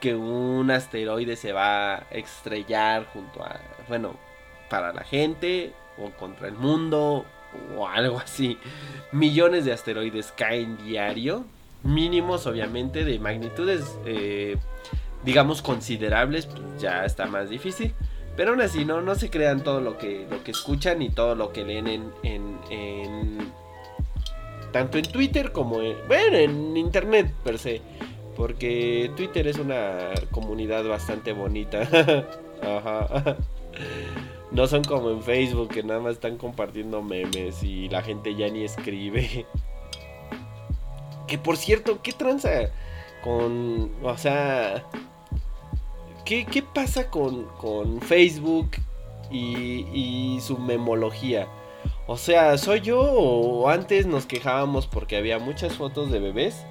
que 0.00 0.16
un 0.16 0.68
asteroide 0.72 1.36
se 1.36 1.52
va 1.52 1.94
a 1.94 1.98
estrellar 2.10 3.06
junto 3.12 3.42
a 3.44 3.60
bueno 3.88 4.16
para 4.68 4.92
la 4.92 5.04
gente 5.04 5.72
contra 6.10 6.48
el 6.48 6.54
mundo 6.54 7.24
o 7.76 7.86
algo 7.86 8.18
así. 8.18 8.58
Millones 9.12 9.64
de 9.64 9.72
asteroides 9.72 10.32
caen 10.36 10.76
diario, 10.84 11.44
mínimos 11.82 12.46
obviamente 12.46 13.04
de 13.04 13.18
magnitudes, 13.18 13.84
eh, 14.06 14.56
digamos 15.24 15.62
considerables, 15.62 16.46
pues 16.46 16.60
ya 16.78 17.04
está 17.04 17.26
más 17.26 17.48
difícil. 17.50 17.94
Pero 18.36 18.52
aún 18.52 18.62
así, 18.62 18.84
no, 18.86 19.02
no 19.02 19.14
se 19.14 19.28
crean 19.28 19.62
todo 19.62 19.80
lo 19.82 19.98
que, 19.98 20.26
lo 20.30 20.42
que 20.42 20.52
escuchan 20.52 21.02
y 21.02 21.10
todo 21.10 21.34
lo 21.34 21.52
que 21.52 21.64
leen 21.64 21.86
en, 21.86 22.10
en, 22.22 22.58
en- 22.70 23.52
tanto 24.72 24.96
en 24.96 25.04
Twitter 25.04 25.52
como 25.52 25.82
en, 25.82 25.96
bueno, 26.08 26.36
en 26.38 26.76
internet 26.76 27.30
per 27.44 27.58
se. 27.58 27.82
Porque 28.36 29.10
Twitter 29.16 29.46
es 29.46 29.58
una 29.58 30.10
comunidad 30.30 30.84
bastante 30.84 31.32
bonita. 31.32 31.82
Ajá. 32.62 33.36
No 34.52 34.66
son 34.66 34.84
como 34.84 35.10
en 35.10 35.22
Facebook 35.22 35.70
que 35.70 35.82
nada 35.82 36.00
más 36.00 36.14
están 36.14 36.36
compartiendo 36.36 37.02
memes 37.02 37.62
y 37.62 37.88
la 37.88 38.02
gente 38.02 38.34
ya 38.34 38.48
ni 38.48 38.64
escribe. 38.64 39.46
Que 41.26 41.38
por 41.38 41.56
cierto, 41.56 42.02
¿qué 42.02 42.12
tranza 42.12 42.50
con... 43.24 43.90
O 44.02 44.16
sea... 44.18 44.84
¿Qué, 46.26 46.44
qué 46.44 46.62
pasa 46.62 47.10
con, 47.10 47.46
con 47.58 48.00
Facebook 48.00 48.70
y, 49.30 49.86
y 49.92 50.40
su 50.40 50.58
memología? 50.58 51.48
O 52.06 52.16
sea, 52.18 52.58
¿soy 52.58 52.80
yo 52.80 53.00
o 53.00 53.68
antes 53.70 54.06
nos 54.06 54.26
quejábamos 54.26 54.86
porque 54.86 55.16
había 55.16 55.38
muchas 55.38 55.74
fotos 55.74 56.10
de 56.10 56.20
bebés? 56.20 56.64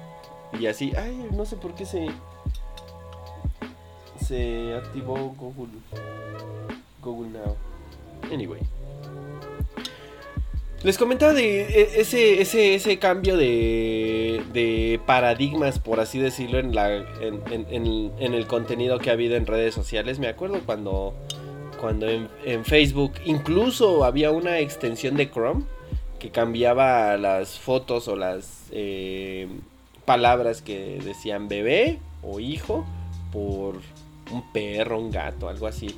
Y 0.58 0.66
así, 0.66 0.92
ay, 0.96 1.28
no 1.32 1.44
sé 1.44 1.56
por 1.56 1.74
qué 1.74 1.84
se... 1.84 2.06
Se 4.24 4.74
activó 4.76 5.16
Google. 5.36 5.80
Google 7.02 7.30
Now. 7.30 7.56
Anyway. 8.30 8.60
Les 10.82 10.98
comentaba 10.98 11.32
de 11.32 11.62
e- 11.62 12.00
ese, 12.00 12.40
ese, 12.42 12.74
ese 12.74 12.98
cambio 12.98 13.36
de, 13.36 14.42
de 14.52 15.00
paradigmas, 15.06 15.78
por 15.78 16.00
así 16.00 16.18
decirlo, 16.18 16.58
en, 16.58 16.74
la, 16.74 16.92
en, 16.96 17.40
en- 17.50 18.12
en- 18.18 18.34
el 18.34 18.46
contenido 18.48 18.98
que 18.98 19.10
ha 19.10 19.12
habido 19.12 19.36
en 19.36 19.46
redes 19.46 19.74
sociales. 19.74 20.18
Me 20.18 20.26
acuerdo 20.26 20.60
cuando, 20.66 21.14
cuando 21.80 22.08
en, 22.08 22.28
en 22.44 22.64
Facebook 22.64 23.12
incluso 23.24 24.04
había 24.04 24.32
una 24.32 24.58
extensión 24.58 25.16
de 25.16 25.30
Chrome 25.30 25.62
que 26.18 26.30
cambiaba 26.30 27.16
las 27.16 27.60
fotos 27.60 28.08
o 28.08 28.16
las 28.16 28.64
eh, 28.72 29.46
palabras 30.04 30.62
que 30.62 30.98
decían 31.04 31.46
bebé 31.46 32.00
o 32.24 32.40
hijo 32.40 32.84
por 33.32 33.76
un 34.32 34.52
perro, 34.52 34.98
un 34.98 35.12
gato, 35.12 35.48
algo 35.48 35.68
así. 35.68 35.94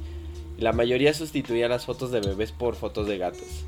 La 0.58 0.72
mayoría 0.72 1.12
sustituía 1.14 1.68
las 1.68 1.84
fotos 1.84 2.10
de 2.10 2.20
bebés 2.20 2.52
por 2.52 2.76
fotos 2.76 3.06
de 3.06 3.18
gatos. 3.18 3.64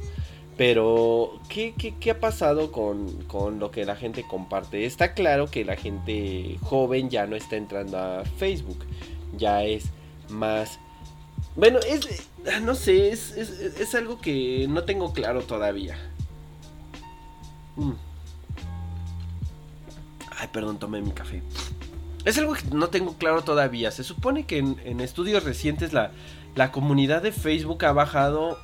Pero, 0.56 1.38
¿qué, 1.48 1.74
qué, 1.76 1.94
qué 1.98 2.12
ha 2.12 2.20
pasado 2.20 2.72
con, 2.72 3.24
con 3.24 3.58
lo 3.58 3.70
que 3.70 3.84
la 3.84 3.94
gente 3.94 4.24
comparte? 4.26 4.86
Está 4.86 5.12
claro 5.12 5.50
que 5.50 5.64
la 5.64 5.76
gente 5.76 6.58
joven 6.62 7.10
ya 7.10 7.26
no 7.26 7.36
está 7.36 7.56
entrando 7.56 7.98
a 7.98 8.24
Facebook. 8.24 8.78
Ya 9.36 9.64
es 9.64 9.84
más... 10.30 10.78
Bueno, 11.56 11.78
es... 11.80 12.28
No 12.62 12.74
sé, 12.74 13.10
es, 13.10 13.32
es, 13.36 13.50
es 13.50 13.94
algo 13.94 14.20
que 14.20 14.66
no 14.68 14.84
tengo 14.84 15.12
claro 15.12 15.42
todavía. 15.42 15.98
Mm. 17.74 17.92
Ay, 20.38 20.48
perdón, 20.52 20.78
tomé 20.78 21.02
mi 21.02 21.10
café. 21.10 21.42
Es 22.24 22.38
algo 22.38 22.54
que 22.54 22.62
no 22.72 22.88
tengo 22.88 23.14
claro 23.14 23.42
todavía. 23.42 23.90
Se 23.90 24.04
supone 24.04 24.46
que 24.46 24.58
en, 24.58 24.80
en 24.84 25.00
estudios 25.00 25.44
recientes 25.44 25.92
la, 25.92 26.12
la 26.56 26.72
comunidad 26.72 27.22
de 27.22 27.30
Facebook 27.30 27.84
ha 27.84 27.92
bajado, 27.92 28.58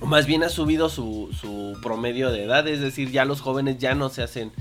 o 0.00 0.06
más 0.06 0.26
bien 0.26 0.42
ha 0.44 0.48
subido 0.48 0.88
su, 0.88 1.28
su 1.38 1.76
promedio 1.82 2.30
de 2.30 2.44
edad. 2.44 2.66
Es 2.66 2.80
decir, 2.80 3.10
ya 3.10 3.24
los 3.26 3.42
jóvenes 3.42 3.78
ya 3.78 3.94
no 3.94 4.08
se 4.08 4.22
hacen 4.22 4.52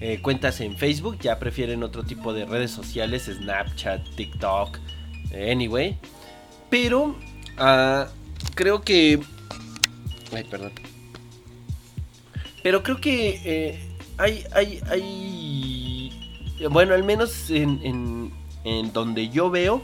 eh, 0.00 0.20
cuentas 0.22 0.60
en 0.62 0.76
Facebook, 0.76 1.18
ya 1.20 1.38
prefieren 1.38 1.82
otro 1.82 2.02
tipo 2.02 2.32
de 2.32 2.46
redes 2.46 2.70
sociales, 2.70 3.30
Snapchat, 3.32 4.02
TikTok, 4.16 4.78
eh, 5.32 5.52
anyway. 5.52 5.98
Pero 6.70 7.14
ah, 7.58 8.08
creo 8.54 8.80
que... 8.80 9.20
Ay, 10.34 10.44
perdón. 10.44 10.72
Pero 12.62 12.82
creo 12.82 13.00
que 13.00 13.40
eh, 13.44 13.96
hay, 14.16 14.44
hay, 14.52 14.80
hay... 14.88 16.66
Bueno, 16.70 16.94
al 16.94 17.04
menos 17.04 17.50
en, 17.50 17.80
en, 17.84 18.32
en 18.64 18.92
donde 18.92 19.28
yo 19.28 19.50
veo, 19.50 19.82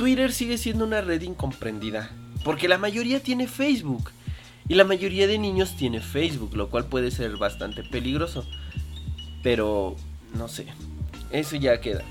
Twitter 0.00 0.32
sigue 0.32 0.56
siendo 0.56 0.86
una 0.86 1.02
red 1.02 1.20
incomprendida. 1.20 2.10
Porque 2.42 2.68
la 2.68 2.78
mayoría 2.78 3.20
tiene 3.22 3.46
Facebook. 3.46 4.12
Y 4.66 4.74
la 4.74 4.84
mayoría 4.84 5.26
de 5.26 5.36
niños 5.36 5.76
tiene 5.76 6.00
Facebook, 6.00 6.56
lo 6.56 6.70
cual 6.70 6.86
puede 6.86 7.10
ser 7.10 7.36
bastante 7.36 7.82
peligroso. 7.82 8.46
Pero, 9.42 9.96
no 10.32 10.48
sé. 10.48 10.68
Eso 11.30 11.56
ya 11.56 11.82
queda. 11.82 12.02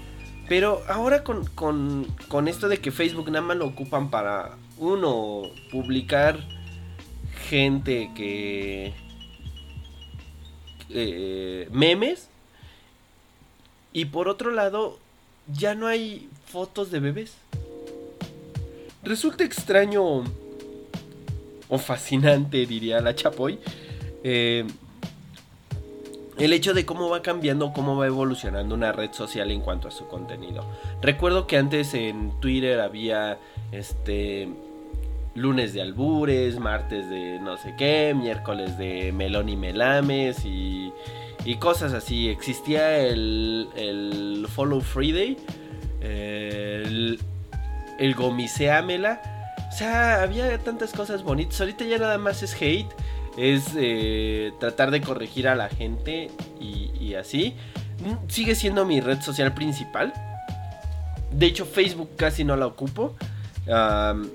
Pero 0.48 0.84
ahora 0.88 1.24
con, 1.24 1.48
con, 1.48 2.06
con 2.28 2.48
esto 2.48 2.70
de 2.70 2.78
que 2.78 2.92
Facebook 2.92 3.32
nada 3.32 3.44
más 3.44 3.58
lo 3.58 3.66
ocupan 3.66 4.12
para, 4.12 4.56
uno, 4.78 5.42
publicar 5.72 6.40
gente 7.50 8.12
que... 8.16 8.94
eh, 10.90 11.68
memes. 11.72 12.30
Y 13.94 14.06
por 14.06 14.28
otro 14.28 14.52
lado, 14.52 15.00
ya 15.48 15.74
no 15.74 15.88
hay 15.88 16.30
fotos 16.46 16.92
de 16.92 17.00
bebés. 17.00 17.34
Resulta 19.04 19.44
extraño 19.44 20.24
o 21.70 21.78
fascinante, 21.78 22.66
diría 22.66 23.00
la 23.00 23.16
Chapoy, 23.16 23.60
eh, 24.24 24.66
el 26.38 26.54
hecho 26.54 26.74
de 26.74 26.86
cómo 26.86 27.10
va 27.10 27.22
cambiando, 27.22 27.74
cómo 27.74 27.98
va 27.98 28.08
evolucionando 28.08 28.74
una 28.74 28.92
red 28.92 29.12
social 29.12 29.52
en 29.52 29.62
cuanto 29.62 29.88
a 29.88 29.92
su 29.92 30.08
contenido. 30.08 30.66
Recuerdo 31.02 31.48
que 31.48 31.58
antes 31.58 31.94
en 31.94 32.40
Twitter 32.40 32.80
había 32.80 33.38
este 33.72 34.48
lunes 35.36 35.74
de 35.74 35.82
albures, 35.82 36.60
martes 36.60 37.10
de 37.10 37.40
no 37.40 37.58
sé 37.58 37.76
qué, 37.78 38.14
miércoles 38.16 38.78
de 38.78 39.12
melón 39.12 39.50
y 39.50 39.58
melames 39.58 40.46
y, 40.46 40.92
y 41.46 41.56
cosas 41.56 41.94
así. 41.94 42.30
Existía 42.30 43.00
el, 43.00 43.68
el 43.76 44.48
Follow 44.50 44.80
Friday, 44.80 45.38
el, 46.02 47.20
el 48.00 48.16
Gomiseamela. 48.16 49.22
O 49.70 49.72
sea, 49.72 50.24
había 50.24 50.58
tantas 50.60 50.94
cosas 50.94 51.24
bonitas. 51.24 51.60
Ahorita 51.62 51.86
ya 51.86 51.98
nada 51.98 52.18
más 52.18 52.42
es 52.42 52.54
hate 52.60 52.90
es 53.38 53.70
eh, 53.78 54.52
tratar 54.60 54.92
de 54.92 55.02
corregir 55.02 55.48
a 55.48 55.56
la 55.56 55.70
gente 55.70 56.30
y, 56.60 57.14
así. 57.14 57.56
Mm, 58.04 58.30
Sigue 58.30 58.56
siendo 58.56 58.86
mi 58.86 59.00
red 59.02 59.22
social 59.22 59.54
principal. 59.54 60.14
De 61.32 61.46
hecho, 61.46 61.66
Facebook 61.66 62.10
casi 62.16 62.44
no 62.44 62.56
la 62.56 62.68
ocupo. 62.68 63.16
Am, 63.72 64.30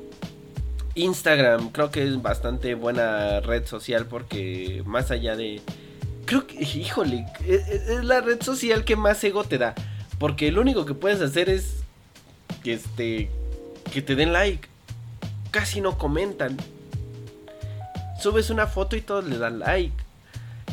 Instagram 0.95 1.71
creo 1.71 1.91
que 1.91 2.07
es 2.07 2.23
bastante 2.23 2.75
buena 2.75 3.41
red 3.41 3.67
social 3.67 4.07
porque 4.07 4.83
más 4.87 5.11
allá 5.11 5.37
de... 5.37 5.61
Creo 6.25 6.47
que, 6.47 6.63
híjole, 6.63 7.27
es, 7.47 7.69
es 7.69 8.05
la 8.05 8.21
red 8.21 8.43
social 8.43 8.85
que 8.85 8.97
más 8.97 9.23
ego 9.23 9.45
te 9.45 9.59
da. 9.59 9.75
Porque 10.19 10.51
lo 10.51 10.61
único 10.63 10.87
que 10.87 10.95
puedes 10.95 11.21
hacer 11.21 11.51
es 11.51 11.83
este, 12.65 13.31
que 13.93 14.03
te 14.03 14.15
den 14.15 14.33
like. 14.33 14.69
Casi 15.51 15.81
no 15.81 15.97
comentan 15.99 16.57
subes 18.25 18.49
una 18.49 18.67
foto 18.67 18.97
y 18.97 19.03
todos 19.03 19.27
le 19.27 19.37
dan 19.37 19.59
like. 19.59 19.95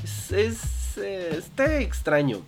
Es, 0.03 0.97
eh, 0.97 1.36
está 1.38 1.80
extraño. 1.80 2.39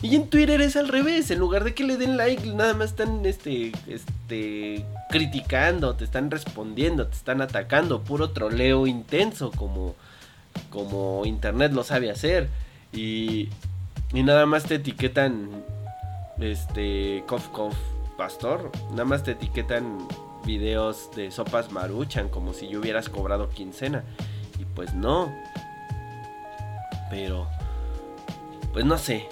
Y 0.00 0.16
en 0.16 0.30
Twitter 0.30 0.62
es 0.62 0.74
al 0.76 0.88
revés, 0.88 1.30
en 1.30 1.38
lugar 1.38 1.64
de 1.64 1.74
que 1.74 1.84
le 1.84 1.98
den 1.98 2.16
like, 2.16 2.46
nada 2.54 2.72
más 2.72 2.90
están 2.90 3.26
este, 3.26 3.72
este, 3.86 4.86
criticando, 5.10 5.96
te 5.96 6.04
están 6.04 6.30
respondiendo, 6.30 7.08
te 7.08 7.16
están 7.16 7.42
atacando, 7.42 8.00
puro 8.02 8.30
troleo 8.30 8.86
intenso 8.86 9.50
como, 9.50 9.96
como 10.70 11.26
internet 11.26 11.72
lo 11.72 11.84
sabe 11.84 12.10
hacer. 12.10 12.48
Y, 12.90 13.50
y 14.14 14.22
nada 14.22 14.46
más 14.46 14.64
te 14.64 14.76
etiquetan, 14.76 15.50
este, 16.40 17.22
cof 17.26 17.48
cof 17.48 17.74
pastor, 18.18 18.70
nada 18.90 19.06
más 19.06 19.22
te 19.22 19.30
etiquetan 19.30 20.06
videos 20.44 21.10
de 21.16 21.30
sopas 21.30 21.72
maruchan 21.72 22.28
como 22.28 22.52
si 22.52 22.68
yo 22.68 22.80
hubieras 22.80 23.08
cobrado 23.08 23.48
quincena. 23.48 24.04
Y 24.58 24.64
pues 24.66 24.92
no. 24.92 25.32
Pero, 27.10 27.46
pues 28.72 28.84
no 28.84 28.98
sé. 28.98 29.26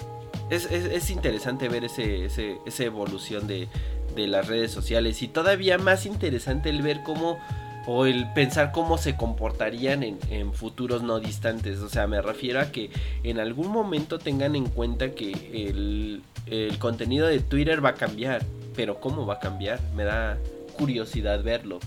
Es, 0.49 0.65
es- 0.71 0.85
es 0.85 1.09
interesante 1.09 1.69
ver 1.69 1.83
ese, 1.83 2.25
ese- 2.25 2.57
esa 2.65 2.83
evolución 2.85 3.45
de, 3.45 3.67
de 4.15 4.27
las 4.27 4.47
redes 4.47 4.71
sociales. 4.71 5.21
Y 5.21 5.27
todavía 5.27 5.77
más 5.77 6.05
interesante 6.05 6.69
el 6.69 6.81
ver 6.81 7.03
cómo, 7.03 7.37
o 7.85 8.05
el 8.05 8.31
pensar 8.33 8.71
cómo 8.71 8.97
se 8.97 9.15
comportarían 9.17 10.03
en, 10.03 10.17
en 10.29 10.53
futuros 10.53 11.03
no 11.03 11.19
distantes. 11.19 11.79
O 11.79 11.89
sea, 11.89 12.07
me 12.07 12.21
refiero 12.21 12.61
a 12.61 12.71
que 12.71 12.89
en 13.23 13.39
algún 13.39 13.67
momento 13.67 14.17
tengan 14.19 14.55
en 14.55 14.65
cuenta 14.69 15.11
que 15.11 15.31
el, 15.69 16.23
el 16.45 16.79
contenido 16.79 17.27
de 17.27 17.39
Twitter 17.41 17.83
va 17.83 17.89
a 17.89 17.95
cambiar. 17.95 18.43
Pero 18.77 19.01
cómo 19.01 19.25
va 19.25 19.33
a 19.35 19.39
cambiar, 19.39 19.81
me 19.93 20.05
da 20.05 20.37
curiosidad 20.77 21.43
verlo. 21.43 21.79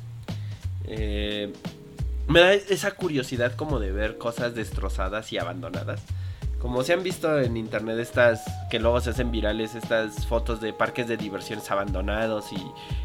Eh, 0.84 1.50
me 2.28 2.40
da 2.40 2.52
esa 2.52 2.90
curiosidad 2.90 3.54
como 3.54 3.80
de 3.80 3.92
ver 3.92 4.18
cosas 4.18 4.54
destrozadas 4.54 5.32
y 5.32 5.38
abandonadas. 5.38 6.02
Como 6.60 6.82
se 6.84 6.92
han 6.92 7.02
visto 7.02 7.40
en 7.40 7.56
internet 7.56 7.98
estas 7.98 8.42
que 8.70 8.78
luego 8.78 9.00
se 9.00 9.10
hacen 9.10 9.30
virales, 9.30 9.74
estas 9.74 10.26
fotos 10.26 10.60
de 10.60 10.74
parques 10.74 11.08
de 11.08 11.16
diversiones 11.16 11.70
abandonados 11.70 12.52
y 12.52 12.58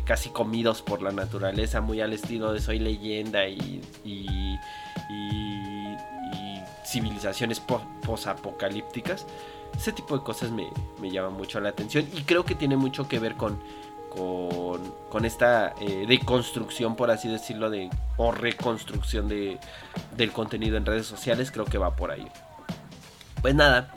casi 0.04 0.30
comidos 0.30 0.82
por 0.82 1.02
la 1.02 1.12
naturaleza, 1.12 1.80
muy 1.80 2.02
al 2.02 2.12
estilo 2.12 2.52
de 2.52 2.60
Soy 2.60 2.80
leyenda 2.80 3.48
y, 3.48 3.82
y, 4.04 4.26
y- 5.10 5.96
y 6.34 6.62
civilizaciones 6.86 7.62
po- 7.62 7.82
posapocalípticas. 8.06 9.26
Ese 9.78 9.92
tipo 9.92 10.18
de 10.18 10.24
cosas 10.24 10.52
me, 10.52 10.70
me 11.02 11.12
llama 11.12 11.30
mucho 11.30 11.60
la 11.60 11.70
atención 11.70 12.08
y 12.14 12.24
creo 12.24 12.46
que 12.46 12.56
tiene 12.56 12.78
mucho 12.78 13.08
que 13.08 13.20
ver 13.20 13.36
con, 13.36 13.60
con, 15.10 15.26
esta 15.26 15.74
eh, 15.80 16.06
deconstrucción, 16.08 16.96
por 16.96 17.12
así 17.12 17.28
decirlo, 17.28 17.70
de, 17.70 17.90
o 18.18 18.32
reconstrucción 18.32 19.28
de, 19.28 19.60
del 20.16 20.32
contenido 20.32 20.78
en 20.78 20.86
redes 20.86 21.06
sociales. 21.06 21.52
Creo 21.52 21.66
que 21.66 21.78
va 21.78 21.96
por 21.96 22.12
ahí. 22.12 22.28
Pues 23.42 23.56
nada, 23.56 23.94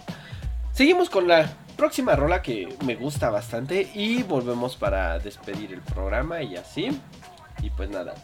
seguimos 0.73 1.11
con 1.11 1.29
la 1.29 1.49
próxima 1.77 2.17
rola 2.17 2.43
que 2.43 2.77
me 2.85 2.97
gusta 2.97 3.31
bastante 3.31 3.91
y 3.95 4.23
volvemos 4.23 4.77
para 4.77 5.19
despedir 5.19 5.73
el 5.73 5.81
programa 5.81 6.43
y 6.43 6.57
así. 6.57 7.01
Y 7.63 7.71
pues 7.71 7.91
nada, 7.91 8.15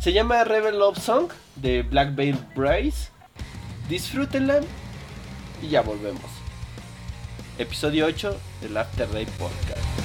se 0.00 0.12
llama 0.12 0.44
Rebel 0.44 0.78
Love 0.78 0.98
Song 0.98 1.30
de 1.56 1.82
Black 1.82 2.14
Veil 2.14 2.38
Brace. 2.56 3.10
Disfrútenla 3.88 4.60
y 5.62 5.68
ya 5.68 5.82
volvemos. 5.82 6.41
Episodio 7.62 8.06
8 8.06 8.36
del 8.60 8.76
After 8.76 9.08
Day 9.08 9.24
Podcast. 9.38 10.01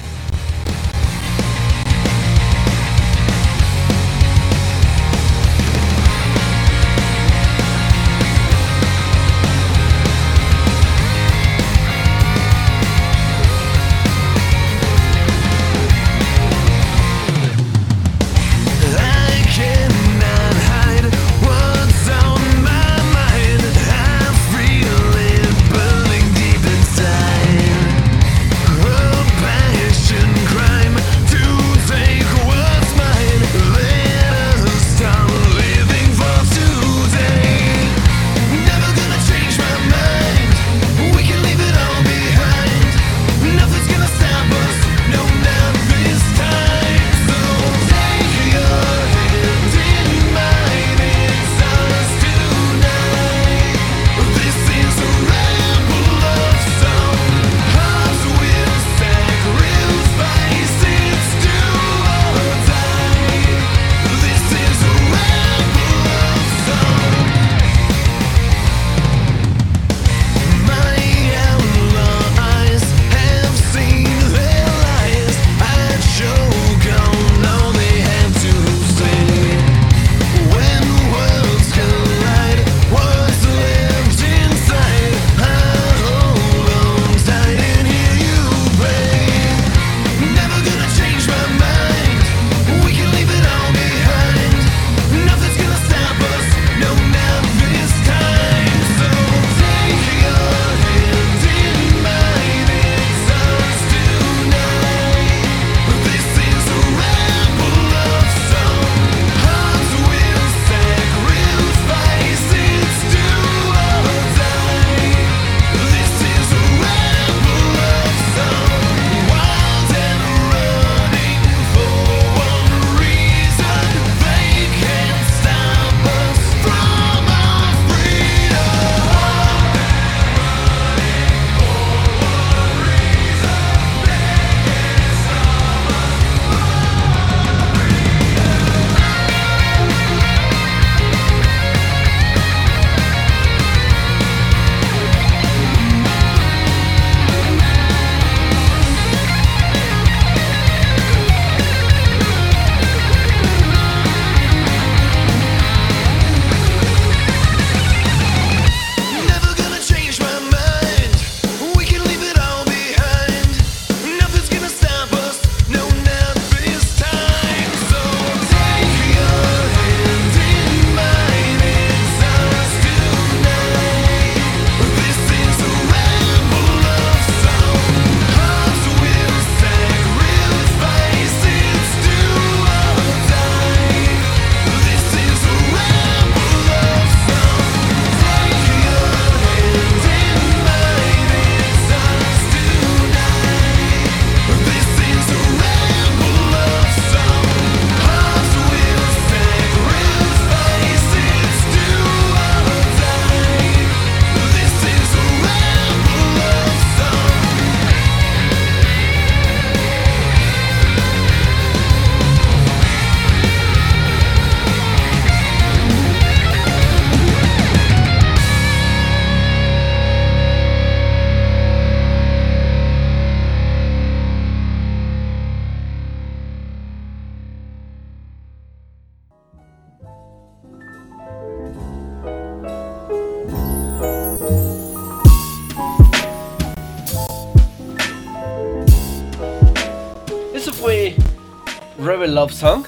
Song 242.58 242.82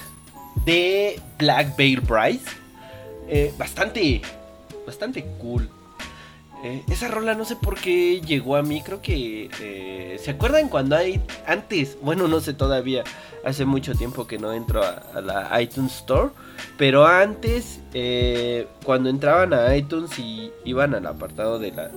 de 0.65 1.17
Black 1.39 1.77
Veil 1.77 2.01
Brides. 2.01 2.43
Eh, 3.29 3.53
bastante, 3.57 4.21
bastante 4.85 5.23
cool. 5.39 5.69
Eh, 6.61 6.83
esa 6.89 7.07
rola 7.07 7.35
no 7.35 7.45
sé 7.45 7.55
por 7.55 7.79
qué 7.79 8.19
llegó 8.19 8.57
a 8.57 8.63
mí, 8.63 8.81
creo 8.81 9.01
que... 9.01 9.49
eh, 9.61 10.19
¿Se 10.21 10.31
acuerdan 10.31 10.67
cuando 10.67 10.97
hay 10.97 11.21
antes? 11.47 11.97
Bueno, 12.01 12.27
no 12.27 12.41
sé 12.41 12.53
todavía, 12.53 13.05
hace 13.45 13.63
mucho 13.63 13.95
tiempo 13.95 14.27
que 14.27 14.37
no 14.37 14.51
entro 14.51 14.83
a, 14.83 15.21
la 15.21 15.61
iTunes 15.61 15.95
Store, 15.95 16.31
pero 16.77 17.07
antes, 17.07 17.79
cuando 18.83 19.09
entraban 19.09 19.53
a 19.53 19.73
iTunes 19.75 20.19
y 20.19 20.51
iban 20.65 20.93
al 20.93 21.07
apartado 21.07 21.57
de 21.59 21.71
la, 21.71 21.89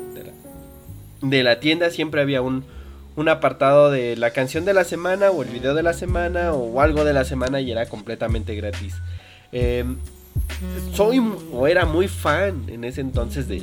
de 1.20 1.42
la 1.42 1.60
tienda, 1.60 1.90
siempre 1.90 2.22
había 2.22 2.40
un, 2.40 2.64
un 3.16 3.28
apartado 3.28 3.90
de 3.90 4.16
la 4.16 4.30
canción 4.30 4.64
de 4.64 4.74
la 4.74 4.84
semana 4.84 5.30
o 5.30 5.42
el 5.42 5.48
video 5.48 5.74
de 5.74 5.82
la 5.82 5.92
semana 5.92 6.52
o 6.52 6.80
algo 6.80 7.04
de 7.04 7.12
la 7.12 7.24
semana 7.24 7.60
y 7.60 7.70
era 7.70 7.86
completamente 7.86 8.54
gratis. 8.54 8.94
Eh, 9.52 9.84
soy 10.92 11.20
o 11.52 11.66
era 11.66 11.84
muy 11.84 12.08
fan 12.08 12.64
en 12.68 12.84
ese 12.84 13.00
entonces 13.00 13.46
de, 13.48 13.62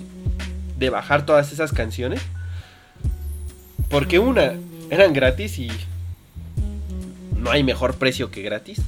de 0.77 0.89
bajar 0.89 1.25
todas 1.25 1.51
esas 1.51 1.73
canciones. 1.73 2.21
Porque 3.89 4.19
una, 4.19 4.53
eran 4.89 5.11
gratis 5.11 5.59
y 5.59 5.69
no 7.35 7.51
hay 7.51 7.63
mejor 7.63 7.95
precio 7.95 8.31
que 8.31 8.41
gratis. 8.41 8.81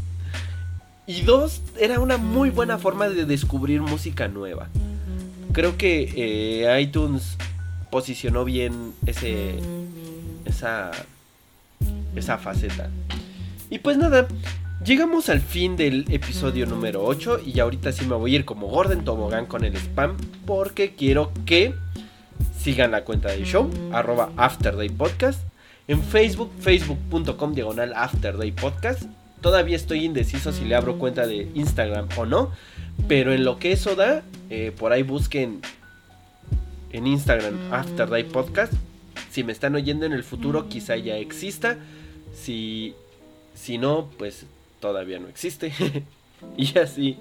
Y 1.05 1.23
dos, 1.23 1.61
era 1.77 1.99
una 1.99 2.15
muy 2.15 2.49
buena 2.49 2.77
forma 2.77 3.09
de 3.09 3.25
descubrir 3.25 3.81
música 3.81 4.29
nueva. 4.29 4.69
Creo 5.51 5.77
que 5.77 6.13
eh, 6.15 6.81
iTunes 6.81 7.37
posicionó 7.91 8.45
bien 8.45 8.93
ese, 9.05 9.55
esa, 10.45 10.91
esa 12.15 12.37
faceta. 12.37 12.89
Y 13.69 13.79
pues 13.79 13.97
nada, 13.97 14.27
llegamos 14.85 15.29
al 15.29 15.41
fin 15.41 15.75
del 15.75 16.05
episodio 16.09 16.65
número 16.65 17.03
8 17.03 17.39
y 17.45 17.59
ahorita 17.59 17.91
sí 17.91 18.05
me 18.05 18.15
voy 18.15 18.33
a 18.33 18.39
ir 18.39 18.45
como 18.45 18.67
Gordon 18.67 19.03
Tobogán 19.03 19.45
con 19.45 19.63
el 19.63 19.75
spam 19.75 20.17
porque 20.45 20.95
quiero 20.95 21.31
que 21.45 21.73
sigan 22.57 22.91
la 22.91 23.03
cuenta 23.03 23.29
del 23.29 23.45
show, 23.45 23.69
arroba 23.91 24.31
Afterday 24.37 24.89
Podcast. 24.89 25.41
En 25.87 26.01
Facebook, 26.01 26.49
facebook.com 26.59 27.53
diagonal 27.53 27.93
Afterday 27.93 28.53
Podcast. 28.53 29.03
Todavía 29.41 29.75
estoy 29.75 30.05
indeciso 30.05 30.53
si 30.53 30.63
le 30.63 30.75
abro 30.75 30.97
cuenta 30.97 31.27
de 31.27 31.49
Instagram 31.55 32.07
o 32.15 32.25
no. 32.25 32.51
Pero 33.09 33.33
en 33.33 33.43
lo 33.43 33.59
que 33.59 33.73
eso 33.73 33.95
da, 33.95 34.23
eh, 34.49 34.71
por 34.77 34.93
ahí 34.93 35.03
busquen 35.03 35.61
en 36.91 37.07
Instagram 37.07 37.73
Afterday 37.73 38.23
Podcast. 38.23 38.73
Si 39.29 39.43
me 39.43 39.51
están 39.51 39.75
oyendo 39.75 40.05
en 40.05 40.13
el 40.13 40.23
futuro, 40.23 40.69
quizá 40.69 40.95
ya 40.97 41.17
exista. 41.17 41.77
Si, 42.33 42.93
si 43.53 43.77
no, 43.77 44.09
pues 44.17 44.45
todavía 44.79 45.19
no 45.19 45.27
existe. 45.27 45.73
y 46.57 46.77
así. 46.77 47.17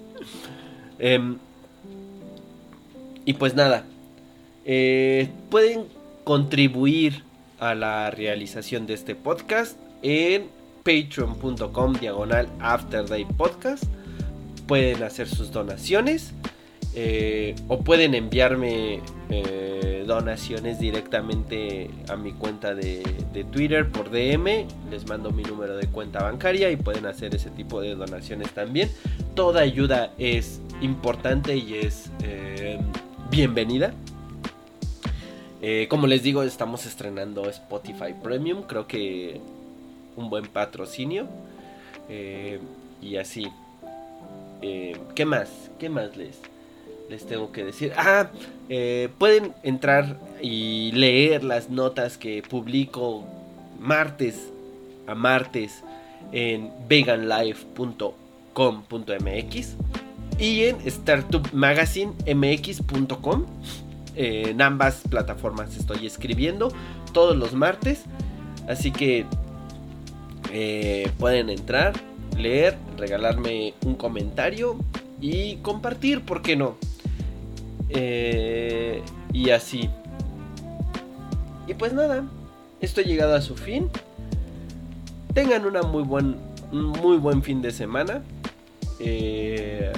Em, 0.98 1.38
y 3.24 3.32
pues 3.34 3.54
nada. 3.54 3.84
Eh, 4.64 5.28
pueden 5.50 5.86
contribuir 6.24 7.22
a 7.58 7.74
la 7.74 8.10
realización 8.10 8.86
de 8.86 8.94
este 8.94 9.14
podcast 9.14 9.76
en 10.02 10.48
patreon.com 10.84 11.94
diagonal 11.94 12.48
afterday 12.60 13.24
podcast 13.24 13.84
pueden 14.66 15.02
hacer 15.02 15.28
sus 15.28 15.52
donaciones 15.52 16.32
eh, 16.94 17.54
o 17.68 17.80
pueden 17.80 18.14
enviarme 18.14 19.00
eh, 19.34 20.04
donaciones 20.06 20.78
directamente 20.78 21.88
a 22.10 22.16
mi 22.16 22.32
cuenta 22.32 22.74
de, 22.74 23.02
Twitter 23.50 23.88
por 23.88 24.10
DM 24.10 24.66
les 24.90 25.08
mando 25.08 25.30
mi 25.30 25.42
número 25.42 25.74
de 25.74 25.86
cuenta 25.86 26.22
bancaria 26.22 26.70
y 26.70 26.76
pueden 26.76 27.06
hacer 27.06 27.34
ese 27.34 27.48
tipo 27.48 27.80
de 27.80 27.94
donaciones 27.94 28.50
también 28.50 28.90
toda 29.34 29.62
ayuda 29.62 30.12
es 30.18 30.60
importante 30.82 31.56
y 31.56 31.76
es 31.76 32.10
eh, 32.22 32.78
bienvenida 33.30 33.94
eh, 35.62 35.86
como 35.88 36.08
les 36.08 36.22
digo, 36.24 36.42
estamos 36.42 36.86
estrenando 36.86 37.48
Spotify 37.48 38.14
Premium. 38.20 38.64
Creo 38.64 38.88
que 38.88 39.40
un 40.16 40.28
buen 40.28 40.48
patrocinio. 40.48 41.28
Y 43.00 43.16
así. 43.16 43.46
¿Qué 44.60 45.24
más? 45.24 45.70
¿Qué 45.78 45.88
más 45.88 46.16
les, 46.16 46.40
les 47.08 47.24
tengo 47.26 47.52
que 47.52 47.64
decir? 47.64 47.92
Ah, 47.96 48.30
eh, 48.68 49.08
pueden 49.18 49.54
entrar 49.62 50.18
y 50.40 50.90
leer 50.92 51.42
las 51.44 51.70
notas 51.70 52.18
que 52.18 52.42
publico 52.42 53.24
martes 53.78 54.50
a 55.06 55.14
martes 55.14 55.84
en 56.32 56.72
veganlife.com.mx 56.88 59.76
y 60.38 60.64
en 60.64 60.90
startupmagazinemx.com 60.90 63.46
eh, 64.14 64.48
en 64.50 64.60
ambas 64.60 65.00
plataformas 65.08 65.74
estoy 65.76 66.06
escribiendo 66.06 66.72
todos 67.12 67.36
los 67.36 67.54
martes. 67.54 68.02
Así 68.68 68.92
que 68.92 69.26
eh, 70.52 71.10
pueden 71.18 71.50
entrar, 71.50 71.94
leer, 72.36 72.76
regalarme 72.96 73.74
un 73.84 73.94
comentario 73.94 74.76
y 75.20 75.56
compartir, 75.56 76.22
¿por 76.22 76.42
qué 76.42 76.56
no? 76.56 76.76
Eh, 77.94 79.02
y 79.32 79.50
así. 79.50 79.90
Y 81.66 81.74
pues 81.74 81.92
nada, 81.92 82.24
esto 82.80 83.00
ha 83.00 83.04
llegado 83.04 83.34
a 83.34 83.40
su 83.40 83.56
fin. 83.56 83.90
Tengan 85.34 85.64
una 85.64 85.82
muy 85.82 86.02
buen, 86.02 86.36
un 86.72 86.90
muy 86.90 87.16
buen 87.16 87.42
fin 87.42 87.62
de 87.62 87.70
semana. 87.70 88.22
Eh, 88.98 89.92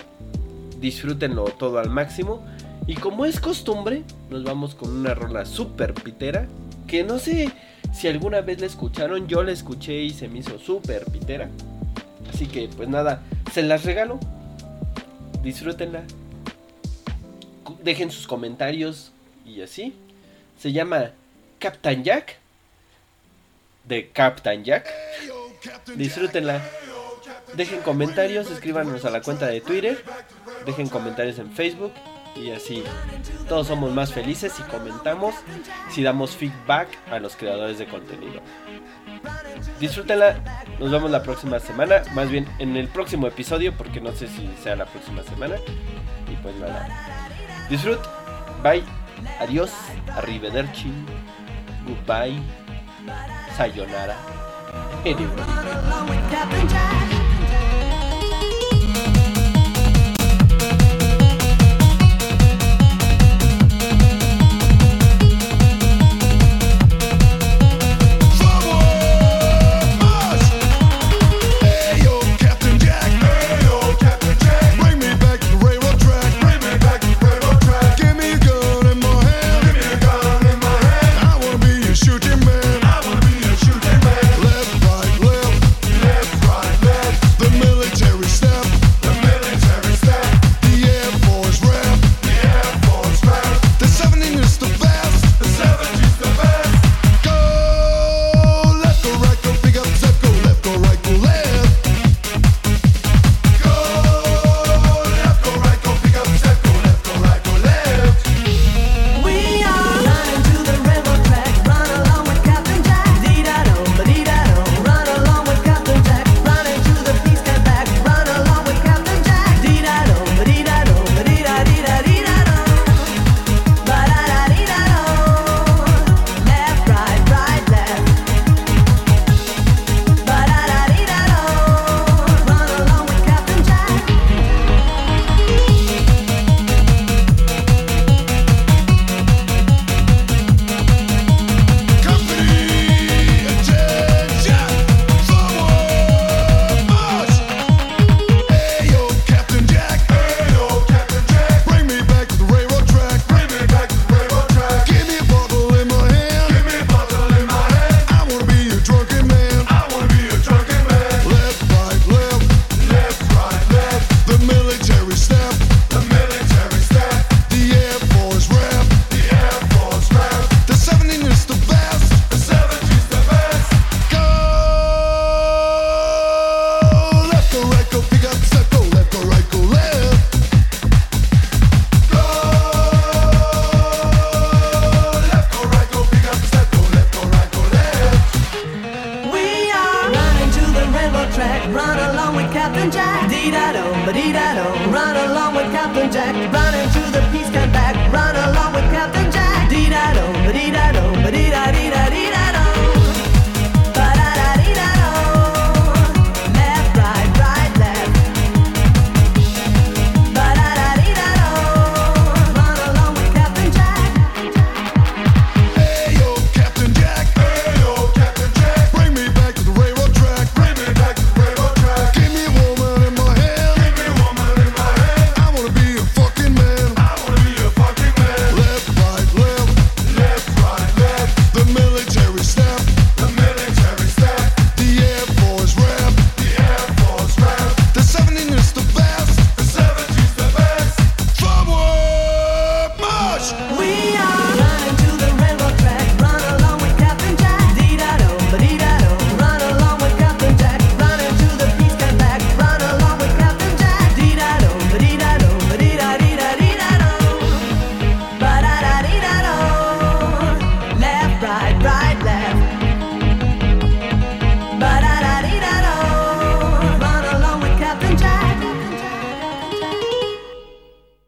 disfrútenlo 0.80 1.44
todo 1.44 1.78
al 1.78 1.90
máximo. 1.90 2.44
Y 2.86 2.94
como 2.96 3.24
es 3.24 3.40
costumbre, 3.40 4.02
nos 4.30 4.44
vamos 4.44 4.74
con 4.74 4.90
una 4.90 5.14
rola 5.14 5.46
super 5.46 5.94
pitera. 5.94 6.46
Que 6.86 7.02
no 7.02 7.18
sé 7.18 7.50
si 7.92 8.08
alguna 8.08 8.40
vez 8.40 8.60
la 8.60 8.66
escucharon. 8.66 9.26
Yo 9.26 9.42
la 9.42 9.52
escuché 9.52 10.02
y 10.02 10.10
se 10.10 10.28
me 10.28 10.40
hizo 10.40 10.58
super 10.58 11.04
pitera. 11.06 11.48
Así 12.32 12.46
que 12.46 12.68
pues 12.76 12.88
nada, 12.88 13.22
se 13.52 13.62
las 13.62 13.84
regalo. 13.84 14.18
Disfrútenla. 15.42 16.02
Dejen 17.84 18.10
sus 18.10 18.26
comentarios 18.26 19.12
y 19.44 19.60
así. 19.60 19.94
Se 20.58 20.72
llama 20.72 21.10
Captain 21.58 22.02
Jack. 22.02 22.38
De 23.84 24.08
Captain 24.08 24.64
Jack. 24.64 24.88
Disfrútenla. 25.94 26.62
Dejen 27.54 27.82
comentarios, 27.82 28.50
escríbanos 28.50 29.04
a 29.04 29.10
la 29.10 29.20
cuenta 29.20 29.46
de 29.46 29.60
Twitter. 29.60 30.02
Dejen 30.64 30.88
comentarios 30.88 31.38
en 31.38 31.52
Facebook 31.52 31.92
y 32.36 32.50
así 32.50 32.82
todos 33.48 33.68
somos 33.68 33.92
más 33.92 34.12
felices 34.12 34.52
si 34.52 34.62
comentamos, 34.64 35.34
si 35.90 36.02
damos 36.02 36.36
feedback 36.36 36.88
a 37.10 37.18
los 37.18 37.36
creadores 37.36 37.78
de 37.78 37.86
contenido. 37.86 38.40
Disfrútenla, 39.78 40.64
nos 40.80 40.90
vemos 40.90 41.10
la 41.10 41.22
próxima 41.22 41.60
semana, 41.60 42.02
más 42.14 42.30
bien 42.30 42.48
en 42.58 42.76
el 42.76 42.88
próximo 42.88 43.26
episodio, 43.26 43.72
porque 43.76 44.00
no 44.00 44.12
sé 44.12 44.26
si 44.28 44.50
sea 44.62 44.74
la 44.74 44.86
próxima 44.86 45.22
semana. 45.22 45.56
Y 46.30 46.36
pues 46.36 46.56
nada, 46.56 46.88
disfrut, 47.68 48.00
bye, 48.62 48.84
adiós, 49.40 49.70
arrivederci, 50.16 50.92
goodbye, 51.86 52.40
sayonara. 53.56 54.16
Anyway. 55.04 55.44